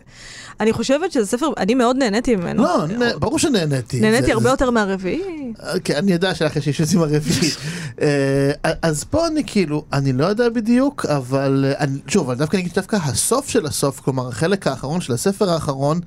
אני 0.60 0.72
חושבת 0.72 1.12
שזה 1.12 1.26
ספר, 1.26 1.46
אני 1.56 1.74
מאוד 1.74 1.96
נהניתי 1.96 2.36
ממנו. 2.36 2.62
לא. 2.62 2.86
ברור 3.18 3.38
שנהניתי. 3.38 4.00
נהניתי 4.00 4.32
הרבה. 4.32 4.50
יותר 4.50 4.70
מהרביעי. 4.70 5.52
כן, 5.84 5.94
אני 5.96 6.12
יודע 6.12 6.34
שלך 6.34 6.56
יש 6.56 6.68
אישוס 6.68 6.94
עם 6.94 7.00
הרביעי. 7.00 7.50
אה, 8.02 8.50
אז 8.82 9.04
פה 9.04 9.26
אני 9.26 9.42
כאילו, 9.46 9.84
אני 9.92 10.12
לא 10.12 10.26
יודע 10.26 10.48
בדיוק, 10.48 11.06
אבל 11.06 11.74
אני, 11.78 11.98
שוב, 12.08 12.32
דווקא 12.32 12.56
אני 12.56 12.62
אגיד 12.62 12.74
דווקא 12.74 12.96
הסוף 13.04 13.48
של 13.48 13.66
הסוף, 13.66 14.00
כלומר, 14.00 14.28
החלק 14.28 14.66
האחרון 14.66 15.00
של 15.00 15.12
הספר 15.12 15.50
האחרון, 15.50 16.00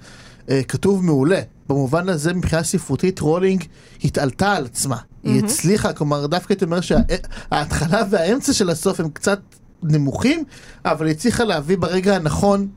אה, 0.50 0.64
כתוב 0.64 1.06
מעולה. 1.06 1.42
במובן 1.70 2.10
הזה 2.10 2.34
מבחינה 2.34 2.64
ספרותית 2.64 3.20
רולינג 3.20 3.64
התעלתה 4.04 4.54
על 4.54 4.66
עצמה. 4.66 4.96
Mm-hmm. 4.96 5.30
היא 5.30 5.44
הצליחה, 5.44 5.94
כלומר 5.94 6.26
דווקא 6.26 6.54
הייתי 6.54 6.66
אומר 6.66 6.82
שההתחלה 6.82 8.04
והאמצע 8.10 8.54
של 8.54 8.70
הסוף 8.70 9.00
הם 9.00 9.10
קצת 9.10 9.40
נמוכים, 9.84 10.44
אבל 10.86 11.06
היא 11.06 11.16
הצליחה 11.16 11.44
להביא 11.44 11.78
ברגע 11.78 12.16
הנכון 12.16 12.68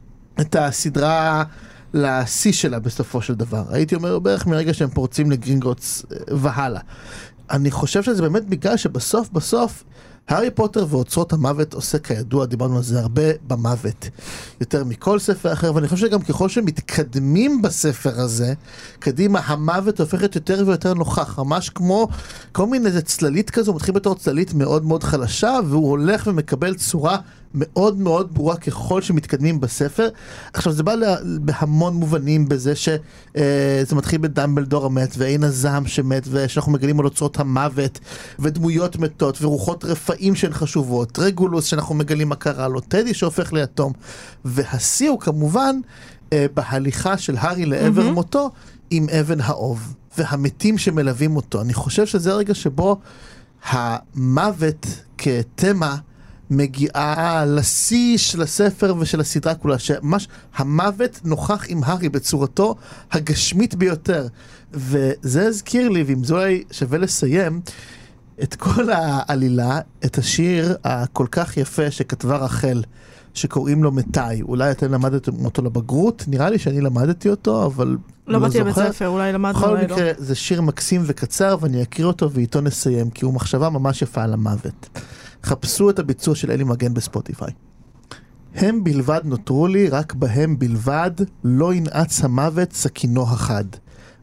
את 0.41 0.57
הסדרה 0.57 1.45
לשיא 1.95 2.53
שלה 2.53 2.79
בסופו 2.79 3.23
של 3.23 3.35
דבר. 3.35 3.65
הייתי 3.71 3.95
אומר 3.95 4.19
בערך 4.19 4.47
מרגע 4.47 4.75
שהם 4.75 4.91
פורצים 4.91 5.31
לגרינגוטס 5.31 6.05
אה, 6.13 6.37
והלאה. 6.37 6.81
אני 7.51 7.71
חושב 7.71 8.03
שזה 8.03 8.23
באמת 8.23 8.45
בגלל 8.47 8.77
שבסוף 8.77 9.29
בסוף 9.31 9.85
הארי 10.29 10.51
פוטר 10.51 10.87
ואוצרות 10.91 11.33
המוות 11.33 11.75
עושה 11.75 11.99
כידוע, 11.99 12.47
דיברנו 12.47 12.77
על 12.77 12.83
זה 12.83 13.01
הרבה, 13.01 13.23
במוות. 13.47 14.09
יותר 14.61 14.85
מכל 14.85 15.19
ספר 15.19 15.53
אחר, 15.53 15.75
ואני 15.75 15.89
חושב 15.89 16.07
שגם 16.07 16.23
ככל 16.23 16.49
שמתקדמים 16.49 17.63
בספר 17.63 18.21
הזה, 18.21 18.55
קדימה, 18.99 19.41
המוות 19.45 20.01
הופכת 20.01 20.35
יותר 20.35 20.65
ויותר 20.67 20.95
נוכח, 20.95 21.39
ממש 21.39 21.71
כמו 21.71 22.09
כל 22.53 22.67
מיני 22.67 23.03
צללית 23.03 23.51
כזו, 23.51 23.75
מתחיל 23.75 23.95
בתור 23.95 24.15
צללית 24.15 24.55
מאוד 24.55 24.85
מאוד 24.85 25.05
חלשה, 25.05 25.59
והוא 25.69 25.91
הולך 25.91 26.27
ומקבל 26.27 26.75
צורה 26.75 27.17
מאוד 27.55 27.99
מאוד 27.99 28.35
ברורה 28.35 28.57
ככל 28.57 29.03
שמתקדמים 29.03 29.61
בספר. 29.61 30.09
עכשיו 30.53 30.73
זה 30.73 30.83
בא 30.83 30.95
לה, 30.95 31.17
בהמון 31.41 31.95
מובנים 31.95 32.49
בזה 32.49 32.77
שזה 32.77 32.99
אה, 33.37 33.83
מתחיל 33.93 34.21
בדמבלדור 34.21 34.87
המת 34.87 35.15
ואין 35.19 35.45
הזעם 35.45 35.87
שמת 35.87 36.29
ושאנחנו 36.31 36.73
מגלים 36.73 37.01
על 37.01 37.05
אוצרות 37.05 37.41
המוות 37.41 37.99
ודמויות 38.39 38.97
מתות 38.97 39.43
ורוחות 39.43 39.85
רפאים 39.85 40.35
שהן 40.35 40.53
חשובות, 40.53 41.19
רגולוס 41.19 41.65
שאנחנו 41.65 41.95
מגלים 41.95 42.29
מה 42.29 42.37
קרה 42.37 42.69
לו, 42.69 42.81
טדי 42.81 43.15
שהופך 43.15 43.53
ליתום 43.53 43.93
והשיא 44.45 45.11
הוא 45.11 45.21
כמובן 45.21 45.77
אה, 46.33 46.47
בהליכה 46.55 47.19
של 47.19 47.37
הארי 47.39 47.67
לעבר 47.67 48.09
mm-hmm. 48.09 48.13
מותו 48.13 48.51
עם 48.91 49.07
אבן 49.21 49.41
האוב 49.41 49.95
והמתים 50.19 50.79
שמלווים 50.79 51.37
אותו. 51.37 51.61
אני 51.61 51.75
חושב 51.75 52.07
שזה 52.07 52.33
הרגע 52.33 52.55
שבו 52.55 52.97
המוות 53.65 54.87
כתמה 55.19 55.97
מגיעה 56.57 57.45
לשיא 57.47 58.19
של 58.19 58.43
הספר 58.43 58.95
ושל 58.99 59.21
הסדרה 59.21 59.55
כולה, 59.55 59.79
שממש 59.79 60.29
המוות 60.57 61.21
נוכח 61.25 61.65
עם 61.69 61.81
הארי 61.85 62.09
בצורתו 62.09 62.75
הגשמית 63.13 63.75
ביותר. 63.75 64.27
וזה 64.73 65.47
הזכיר 65.47 65.89
לי, 65.89 66.03
ואם 66.03 66.25
זה 66.25 66.35
אולי 66.35 66.63
שווה 66.71 66.99
לסיים, 66.99 67.61
את 68.43 68.55
כל 68.55 68.91
העלילה, 68.91 69.81
את 70.05 70.19
השיר 70.19 70.77
הכל 70.85 71.27
כך 71.31 71.57
יפה 71.57 71.91
שכתבה 71.91 72.37
רחל. 72.37 72.83
שקוראים 73.35 73.85
לו 73.85 73.93
מתי, 73.93 74.43
אולי 74.43 74.71
אתם 74.71 74.93
למדתם 74.93 75.45
אותו 75.45 75.63
לבגרות, 75.63 76.25
נראה 76.29 76.51
לי 76.51 76.59
שאני 76.59 76.81
למדתי 76.81 77.29
אותו, 77.29 77.67
אבל 77.67 77.87
לא, 77.87 77.99
לא 78.27 78.39
באתי 78.39 78.61
לבית 78.61 78.75
ספר, 78.75 79.09
אולי 79.09 79.33
למדנו, 79.33 79.65
אולי 79.65 79.83
לא. 79.83 79.87
בכל 79.87 79.95
מקרה, 79.95 80.13
זה 80.19 80.35
שיר 80.35 80.63
מקסים 80.63 81.03
וקצר, 81.07 81.57
ואני 81.61 81.83
אקריא 81.83 82.07
אותו 82.07 82.31
ואיתו 82.31 82.61
נסיים, 82.61 83.11
כי 83.11 83.25
הוא 83.25 83.35
מחשבה 83.35 83.71
ממש 83.71 84.03
יפה 84.03 84.23
על 84.23 84.33
המוות. 84.33 84.99
חפשו 85.45 85.91
את 85.91 85.99
הביצוע 85.99 86.35
של 86.35 86.51
אלי 86.51 86.65
מגן 86.65 86.95
בספוטיפיי. 86.95 87.53
הם 88.55 88.85
בלבד 88.85 89.21
נותרו 89.25 89.67
לי, 89.67 89.89
רק 89.89 90.15
בהם 90.15 90.59
בלבד, 90.59 91.11
לא 91.45 91.75
ינעץ 91.75 92.25
המוות 92.25 92.73
סכינו 92.73 93.23
החד. 93.23 93.65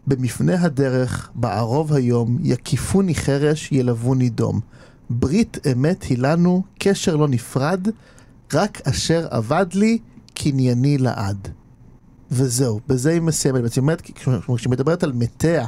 במפנה 0.08 0.62
הדרך, 0.62 1.30
בערוב 1.36 1.94
היום, 1.94 2.38
יקיפוני 2.42 3.16
חרש, 3.16 3.72
ילווני 3.72 4.30
דום. 4.30 4.60
ברית 5.10 5.58
אמת 5.72 6.04
היא 6.04 6.18
לנו, 6.18 6.64
קשר 6.80 7.16
לא 7.16 7.28
נפרד, 7.28 7.88
רק 8.54 8.82
אשר 8.88 9.28
אבד 9.32 9.66
לי, 9.74 9.98
קנייני 10.34 10.98
לעד. 10.98 11.48
וזהו, 12.32 12.80
בזה 12.88 13.10
היא 13.10 13.22
מסיימת. 13.22 13.62
בעצם 13.62 13.82
אומרת, 13.82 14.02
כשהיא 14.02 14.72
מדברת 14.72 15.04
על 15.04 15.12
מתיה, 15.12 15.66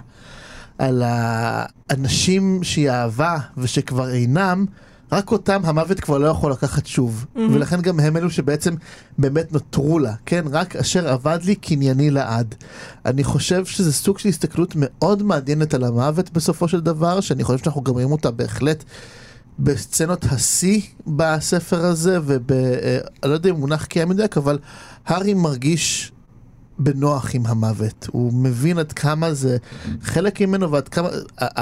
על 0.77 1.03
האנשים 1.05 2.63
שהיא 2.63 2.89
אהבה 2.89 3.37
ושכבר 3.57 4.09
אינם, 4.13 4.65
רק 5.11 5.31
אותם 5.31 5.61
המוות 5.63 5.99
כבר 5.99 6.17
לא 6.17 6.27
יכול 6.27 6.51
לקחת 6.51 6.85
שוב, 6.85 7.25
Mhm. 7.35 7.39
ולכן 7.39 7.81
גם 7.81 7.99
הם 7.99 8.17
אלו 8.17 8.29
שבעצם 8.29 8.73
באמת 9.17 9.53
נותרו 9.53 9.99
לה, 9.99 10.13
כן? 10.25 10.43
רק 10.51 10.75
אשר 10.75 11.13
אבד 11.13 11.39
לי 11.43 11.55
קנייני 11.55 12.09
לעד. 12.11 12.55
אני 13.05 13.23
חושב 13.23 13.65
שזה 13.65 13.93
סוג 13.93 14.19
של 14.19 14.29
הסתכלות 14.29 14.73
מאוד 14.75 15.23
מעניינת 15.23 15.73
על 15.73 15.83
המוות 15.83 16.29
בסופו 16.33 16.67
של 16.67 16.79
דבר, 16.81 17.19
שאני 17.21 17.43
חושב 17.43 17.57
שאנחנו 17.63 17.83
גם 17.83 17.93
רואים 17.93 18.11
אותה 18.11 18.31
בהחלט 18.31 18.83
בסצנות 19.59 20.25
השיא 20.31 20.81
בספר 21.07 21.85
הזה, 21.85 22.19
וב... 22.25 22.51
אה, 22.51 22.97
לא 23.25 23.33
יודע 23.33 23.49
אם 23.49 23.55
מונח 23.55 23.85
קיים 23.85 24.09
מדויק, 24.09 24.37
אבל 24.37 24.59
הארי 25.05 25.33
מרגיש 25.33 26.10
בנוח 26.83 27.35
עם 27.35 27.45
המוות. 27.45 28.07
הוא 28.11 28.33
מבין 28.33 28.77
עד 28.77 28.91
כמה 28.91 29.33
זה 29.33 29.57
חלק 30.01 30.41
ממנו 30.41 30.71
ועד 30.71 30.87
כמה... 30.87 31.09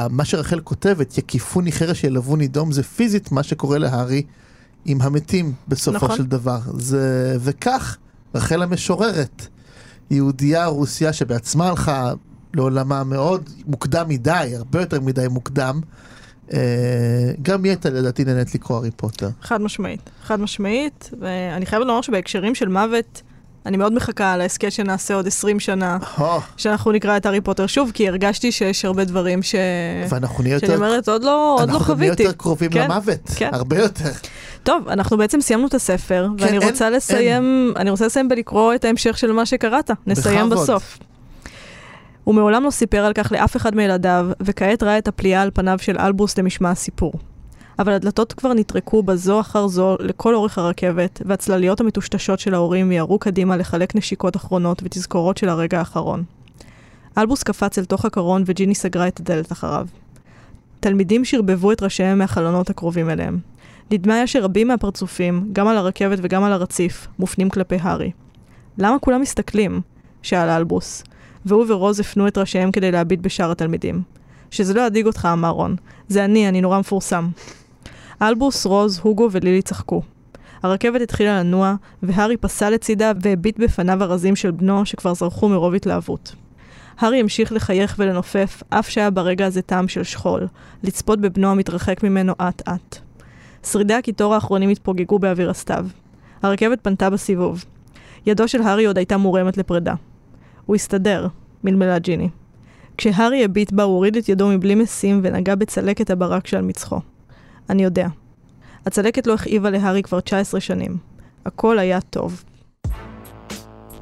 מה 0.09 0.25
שרחל 0.25 0.59
כותבת, 0.59 1.17
יקיפוני 1.17 1.71
חרש 1.71 2.03
ילבוני 2.03 2.47
דום, 2.47 2.71
זה 2.71 2.83
פיזית 2.83 3.31
מה 3.31 3.43
שקורה 3.43 3.77
להארי 3.77 4.23
עם 4.85 5.01
המתים 5.01 5.53
בסופו 5.67 6.05
נכון. 6.05 6.17
של 6.17 6.25
דבר. 6.25 6.59
זה... 6.77 7.35
וכך, 7.39 7.97
רחל 8.35 8.63
המשוררת, 8.63 9.47
יהודייה 10.11 10.65
רוסיה 10.65 11.13
שבעצמה 11.13 11.67
הלכה 11.67 12.13
לעולמה 12.53 13.03
מאוד 13.03 13.49
מוקדם 13.67 14.09
מדי, 14.09 14.53
הרבה 14.55 14.79
יותר 14.79 15.01
מדי 15.01 15.27
מוקדם. 15.29 15.81
אה, 16.53 17.31
גם 17.41 17.63
היא 17.63 17.69
הייתה 17.69 17.89
לדעתי 17.89 18.25
נהנית 18.25 18.55
לקרוא 18.55 18.77
הארי 18.77 18.91
פוטר. 18.91 19.29
חד 19.41 19.61
משמעית, 19.61 20.09
חד 20.23 20.39
משמעית, 20.39 21.09
ואני 21.19 21.65
חייבת 21.65 21.85
לומר 21.85 22.01
שבהקשרים 22.01 22.55
של 22.55 22.67
מוות, 22.67 23.21
אני 23.65 23.77
מאוד 23.77 23.93
מחכה 23.93 24.37
להסכת 24.37 24.71
שנעשה 24.71 25.13
עוד 25.13 25.27
20 25.27 25.59
שנה, 25.59 25.97
הו, 26.17 26.25
שאנחנו 26.57 26.91
נקרא 26.91 27.17
את 27.17 27.25
הארי 27.25 27.41
פוטר 27.41 27.67
שוב, 27.67 27.91
כי 27.93 28.07
הרגשתי 28.07 28.51
שיש 28.51 28.85
הרבה 28.85 29.03
דברים 29.05 29.43
ש... 29.43 29.55
ואנחנו 30.09 30.43
נהיה 30.43 30.59
שאני 30.59 30.71
יותר, 30.73 30.85
אומרת, 30.85 31.09
עוד 31.09 31.23
לא, 31.23 31.55
עוד 31.59 31.69
לא 31.69 31.73
אנחנו 31.73 31.93
גם 31.93 31.99
נהיה 31.99 32.11
חוויתי. 32.11 32.23
יותר 32.23 32.37
קרובים 32.37 32.71
כן, 32.71 32.83
למוות, 32.83 33.29
כן. 33.35 33.49
הרבה 33.53 33.79
יותר. 33.79 34.09
טוב, 34.63 34.87
אנחנו 34.87 35.17
בעצם 35.17 35.41
סיימנו 35.41 35.67
את 35.67 35.73
הספר, 35.73 36.27
כן, 36.37 36.43
ואני 36.45 36.57
אין- 36.59 36.69
רוצה 36.69 36.89
לסיים, 36.89 37.73
אני 37.75 37.89
רוצה 37.89 38.05
לסיים 38.05 38.29
בלקרוא 38.29 38.75
את 38.75 38.85
ההמשך 38.85 39.17
של 39.17 39.31
מה 39.31 39.45
שקראת. 39.45 39.91
נסיים 40.07 40.49
בכבוד. 40.49 40.63
בסוף. 40.63 40.97
הוא 42.23 42.35
מעולם 42.35 42.63
לא 42.63 42.69
סיפר 42.71 42.97
על 43.05 43.13
כך 43.13 43.31
לאף 43.31 43.55
אחד 43.57 43.75
מילדיו, 43.75 44.25
וכעת 44.41 44.83
ראה 44.83 44.97
את 44.97 45.07
הפליאה 45.07 45.41
על 45.41 45.51
פניו 45.53 45.77
של 45.81 45.97
אלבוס 45.99 46.37
למשמע 46.37 46.71
הסיפור. 46.71 47.13
אבל 47.79 47.93
הדלתות 47.93 48.33
כבר 48.33 48.53
נטרקו 48.53 49.03
בזו 49.03 49.39
אחר 49.39 49.67
זו 49.67 49.95
לכל 49.99 50.35
אורך 50.35 50.57
הרכבת, 50.57 51.21
והצלליות 51.25 51.81
המטושטשות 51.81 52.39
של 52.39 52.53
ההורים 52.53 52.89
מיהרו 52.89 53.19
קדימה 53.19 53.57
לחלק 53.57 53.95
נשיקות 53.95 54.35
אחרונות 54.35 54.81
ותזכורות 54.83 55.37
של 55.37 55.49
הרגע 55.49 55.79
האחרון. 55.79 56.23
אלבוס 57.17 57.43
קפץ 57.43 57.77
אל 57.77 57.85
תוך 57.85 58.05
הקרון 58.05 58.43
וג'יני 58.45 58.75
סגרה 58.75 59.07
את 59.07 59.19
הדלת 59.19 59.51
אחריו. 59.51 59.87
תלמידים 60.79 61.25
שרבבו 61.25 61.71
את 61.71 61.83
ראשיהם 61.83 62.17
מהחלונות 62.17 62.69
הקרובים 62.69 63.09
אליהם. 63.09 63.39
נדמה 63.91 64.13
היה 64.13 64.27
שרבים 64.27 64.67
מהפרצופים, 64.67 65.49
גם 65.51 65.67
על 65.67 65.77
הרכבת 65.77 66.19
וגם 66.21 66.43
על 66.43 66.53
הרציף, 66.53 67.07
מופנים 67.19 67.49
כלפי 67.49 67.77
הארי. 67.81 68.11
למה 68.77 68.99
כולם 68.99 69.21
מסתכלים? 69.21 69.81
שאל 70.21 70.49
אלבוס, 70.49 71.03
והוא 71.45 71.65
ורוז 71.67 71.99
הפנו 71.99 72.27
את 72.27 72.37
ראשיהם 72.37 72.71
כדי 72.71 72.91
להביט 72.91 73.19
בשאר 73.19 73.51
התלמידים. 73.51 74.01
שזה 74.51 74.73
לא 74.73 74.81
ידאיג 74.81 75.05
אותך, 75.05 75.27
אמר 75.33 75.49
רון. 75.49 75.75
זה 76.07 76.25
אני, 76.25 76.49
אני 76.49 76.61
נורא 76.61 76.79
מפורסם. 76.79 77.29
אלבוס, 78.21 78.65
רוז, 78.65 78.99
הוגו 79.03 79.29
ולילי 79.31 79.61
צחקו. 79.61 80.01
הרכבת 80.63 81.01
התחילה 81.01 81.39
לנוע, 81.39 81.75
והארי 82.03 82.37
פסע 82.37 82.69
לצידה 82.69 83.11
והביט 83.21 83.59
בפניו 83.59 84.03
הרזים 84.03 84.35
של 84.35 84.51
בנו, 84.51 84.85
שכבר 84.85 85.13
זרחו 85.13 85.49
מרוב 85.49 85.73
התלהבות. 85.73 86.35
הארי 86.99 87.19
המשיך 87.19 87.51
לחייך 87.51 87.95
ולנופף, 87.99 88.63
אף 88.69 88.89
שהיה 88.89 89.09
ברגע 89.09 89.45
הזה 89.45 89.61
טעם 89.61 89.87
של 89.87 90.03
שכול, 90.03 90.47
לצפות 90.83 91.21
בבנו 91.21 91.51
המתרחק 91.51 92.03
ממנו 92.03 92.33
אט-אט. 92.41 92.97
שרידי 93.63 93.93
הקיטור 93.93 94.33
האחרונים 94.33 94.69
התפוגגו 94.69 95.19
באוויר 95.19 95.49
הסתיו. 95.49 95.85
הרכבת 96.41 96.79
פנתה 96.81 97.09
בסיבוב. 97.09 97.65
ידו 98.25 98.47
של 98.47 98.61
הארי 98.61 98.85
עוד 98.85 98.97
הייתה 98.97 99.17
מורמת 99.17 99.57
לפרידה. 99.57 99.93
הוא 100.65 100.75
הסתדר, 100.75 101.27
מלמלה 101.63 101.99
ג'יני. 101.99 102.29
כשהארי 102.97 103.43
הביט 103.43 103.71
בה, 103.71 103.83
הוא 103.83 103.93
הוריד 103.93 104.17
את 104.17 104.29
ידו 104.29 104.47
מבלי 104.47 104.75
משים 104.75 105.19
ונגע 105.23 105.55
בצלקת 105.55 106.09
הברק 106.09 106.47
שעל 106.47 106.61
מצחו. 106.61 106.99
אני 107.69 107.83
יודע. 107.83 108.07
הצלקת 108.85 109.27
לא 109.27 109.33
הכאיבה 109.33 109.69
להארי 109.69 110.03
כבר 110.03 110.19
19 110.19 110.59
שנים. 110.59 110.97
הכל 111.45 111.79
היה 111.79 112.01
טוב. 112.01 112.43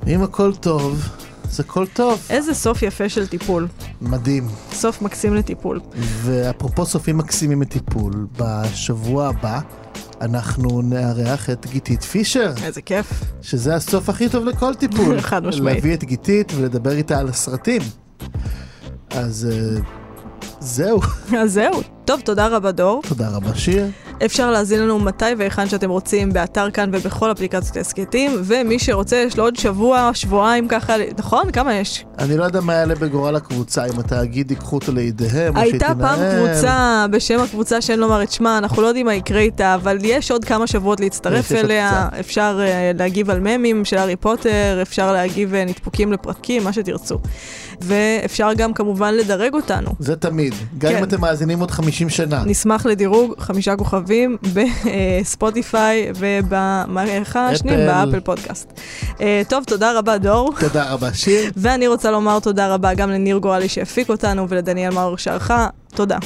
אם 0.07 0.23
הכל 0.23 0.55
טוב, 0.55 1.09
אז 1.43 1.59
הכל 1.59 1.85
טוב. 1.87 2.21
איזה 2.29 2.53
סוף 2.53 2.83
יפה 2.83 3.09
של 3.09 3.27
טיפול. 3.27 3.67
מדהים. 4.01 4.47
סוף 4.71 5.01
מקסים 5.01 5.35
לטיפול. 5.35 5.79
ואפרופו 5.95 6.85
סופים 6.85 7.17
מקסימים 7.17 7.59
מטיפול, 7.59 8.27
בשבוע 8.37 9.27
הבא 9.27 9.59
אנחנו 10.21 10.81
נארח 10.81 11.49
את 11.49 11.65
גיתית 11.65 12.03
פישר, 12.03 12.53
איזה 12.63 12.81
כיף. 12.81 13.23
שזה 13.41 13.75
הסוף 13.75 14.09
הכי 14.09 14.29
טוב 14.29 14.45
לכל 14.45 14.75
טיפול. 14.75 15.21
חד 15.29 15.45
משמעית. 15.45 15.75
להביא 15.75 15.93
את 15.93 16.03
גיתית 16.03 16.51
ולדבר 16.55 16.91
איתה 16.91 17.19
על 17.19 17.27
הסרטים. 17.27 17.81
אז 19.09 19.47
אה, 19.51 19.81
זהו, 20.59 20.99
אז 21.37 21.53
זהו. 21.53 21.96
טוב, 22.07 22.21
תודה 22.21 22.47
רבה 22.47 22.71
דור. 22.71 23.01
תודה 23.07 23.29
רבה 23.29 23.55
שיר. 23.55 23.85
אפשר 24.25 24.51
להזין 24.51 24.79
לנו 24.79 24.99
מתי 24.99 25.25
והיכן 25.37 25.69
שאתם 25.69 25.89
רוצים, 25.89 26.33
באתר 26.33 26.71
כאן 26.71 26.89
ובכל 26.93 27.31
אפליקציות 27.31 27.77
ההסכתים, 27.77 28.31
ומי 28.43 28.79
שרוצה, 28.79 29.15
יש 29.15 29.37
לו 29.37 29.43
עוד 29.43 29.55
שבוע, 29.55 30.11
שבועיים 30.13 30.67
ככה, 30.67 30.93
נכון? 31.17 31.51
כמה 31.51 31.73
יש? 31.73 32.05
אני 32.19 32.37
לא 32.37 32.43
יודע 32.43 32.61
מה 32.61 32.73
יעלה 32.73 32.95
בגורל 32.95 33.35
הקבוצה, 33.35 33.85
אם 33.85 33.99
התאגיד 33.99 34.51
ייקחו 34.51 34.75
אותו 34.75 34.91
לידיהם, 34.91 35.57
הייתה. 35.57 35.87
פעם 35.99 36.19
קבוצה 36.31 37.05
בשם 37.11 37.39
הקבוצה 37.39 37.81
שאין 37.81 37.99
לומר 37.99 38.23
את 38.23 38.31
שמה, 38.31 38.57
אנחנו 38.57 38.81
לא 38.81 38.87
יודעים 38.87 39.05
מה 39.05 39.13
יקרה 39.13 39.39
איתה, 39.39 39.75
אבל 39.75 39.97
יש 40.01 40.31
עוד 40.31 40.45
כמה 40.45 40.67
שבועות 40.67 40.99
להצטרף 40.99 41.51
אליה. 41.51 42.09
אפשר 42.19 42.59
uh, 42.59 42.97
להגיב 42.97 43.29
על 43.29 43.39
ממים 43.39 43.85
של 43.85 43.97
הארי 43.97 44.15
פוטר, 44.15 44.79
אפשר 44.81 45.11
להגיב 45.11 45.53
uh, 45.53 45.69
נדפוקים 45.69 46.13
לפרקים, 46.13 46.63
מה 46.63 46.73
שתרצו. 46.73 47.19
ואפשר 47.81 48.49
גם 48.57 48.73
כמובן 48.73 49.13
לדרג 49.13 49.53
אותנו. 49.53 49.89
זה 49.99 50.15
תמיד, 50.15 50.53
גם 50.77 50.91
כן. 50.91 50.97
אם 50.97 51.03
אתם 51.03 51.21
מאזינים 51.21 51.59
עוד 51.59 51.71
50 51.71 51.96
שנה. 52.09 52.43
נשמח 52.45 52.85
לדירוג 52.85 53.33
חמישה 53.39 53.75
כוכבים 53.75 54.37
בספוטיפיי 54.53 56.11
ובמה 56.15 57.03
השני? 57.35 57.75
אפל. 57.75 57.87
באפל 57.87 58.19
פודקאסט. 58.19 58.79
אה, 59.21 59.41
טוב, 59.49 59.63
תודה 59.63 59.97
רבה 59.97 60.17
דור. 60.17 60.53
תודה 60.59 60.91
רבה 60.93 61.13
שיר. 61.13 61.51
ואני 61.57 61.87
רוצה 61.87 62.11
לומר 62.11 62.39
תודה 62.39 62.73
רבה 62.73 62.93
גם 62.93 63.09
לניר 63.09 63.37
גורלי 63.37 63.69
שהפיק 63.69 64.09
אותנו 64.09 64.49
ולדניאל 64.49 64.93
מאור 64.93 65.17
שערכה. 65.17 65.67
תודה. 65.95 66.17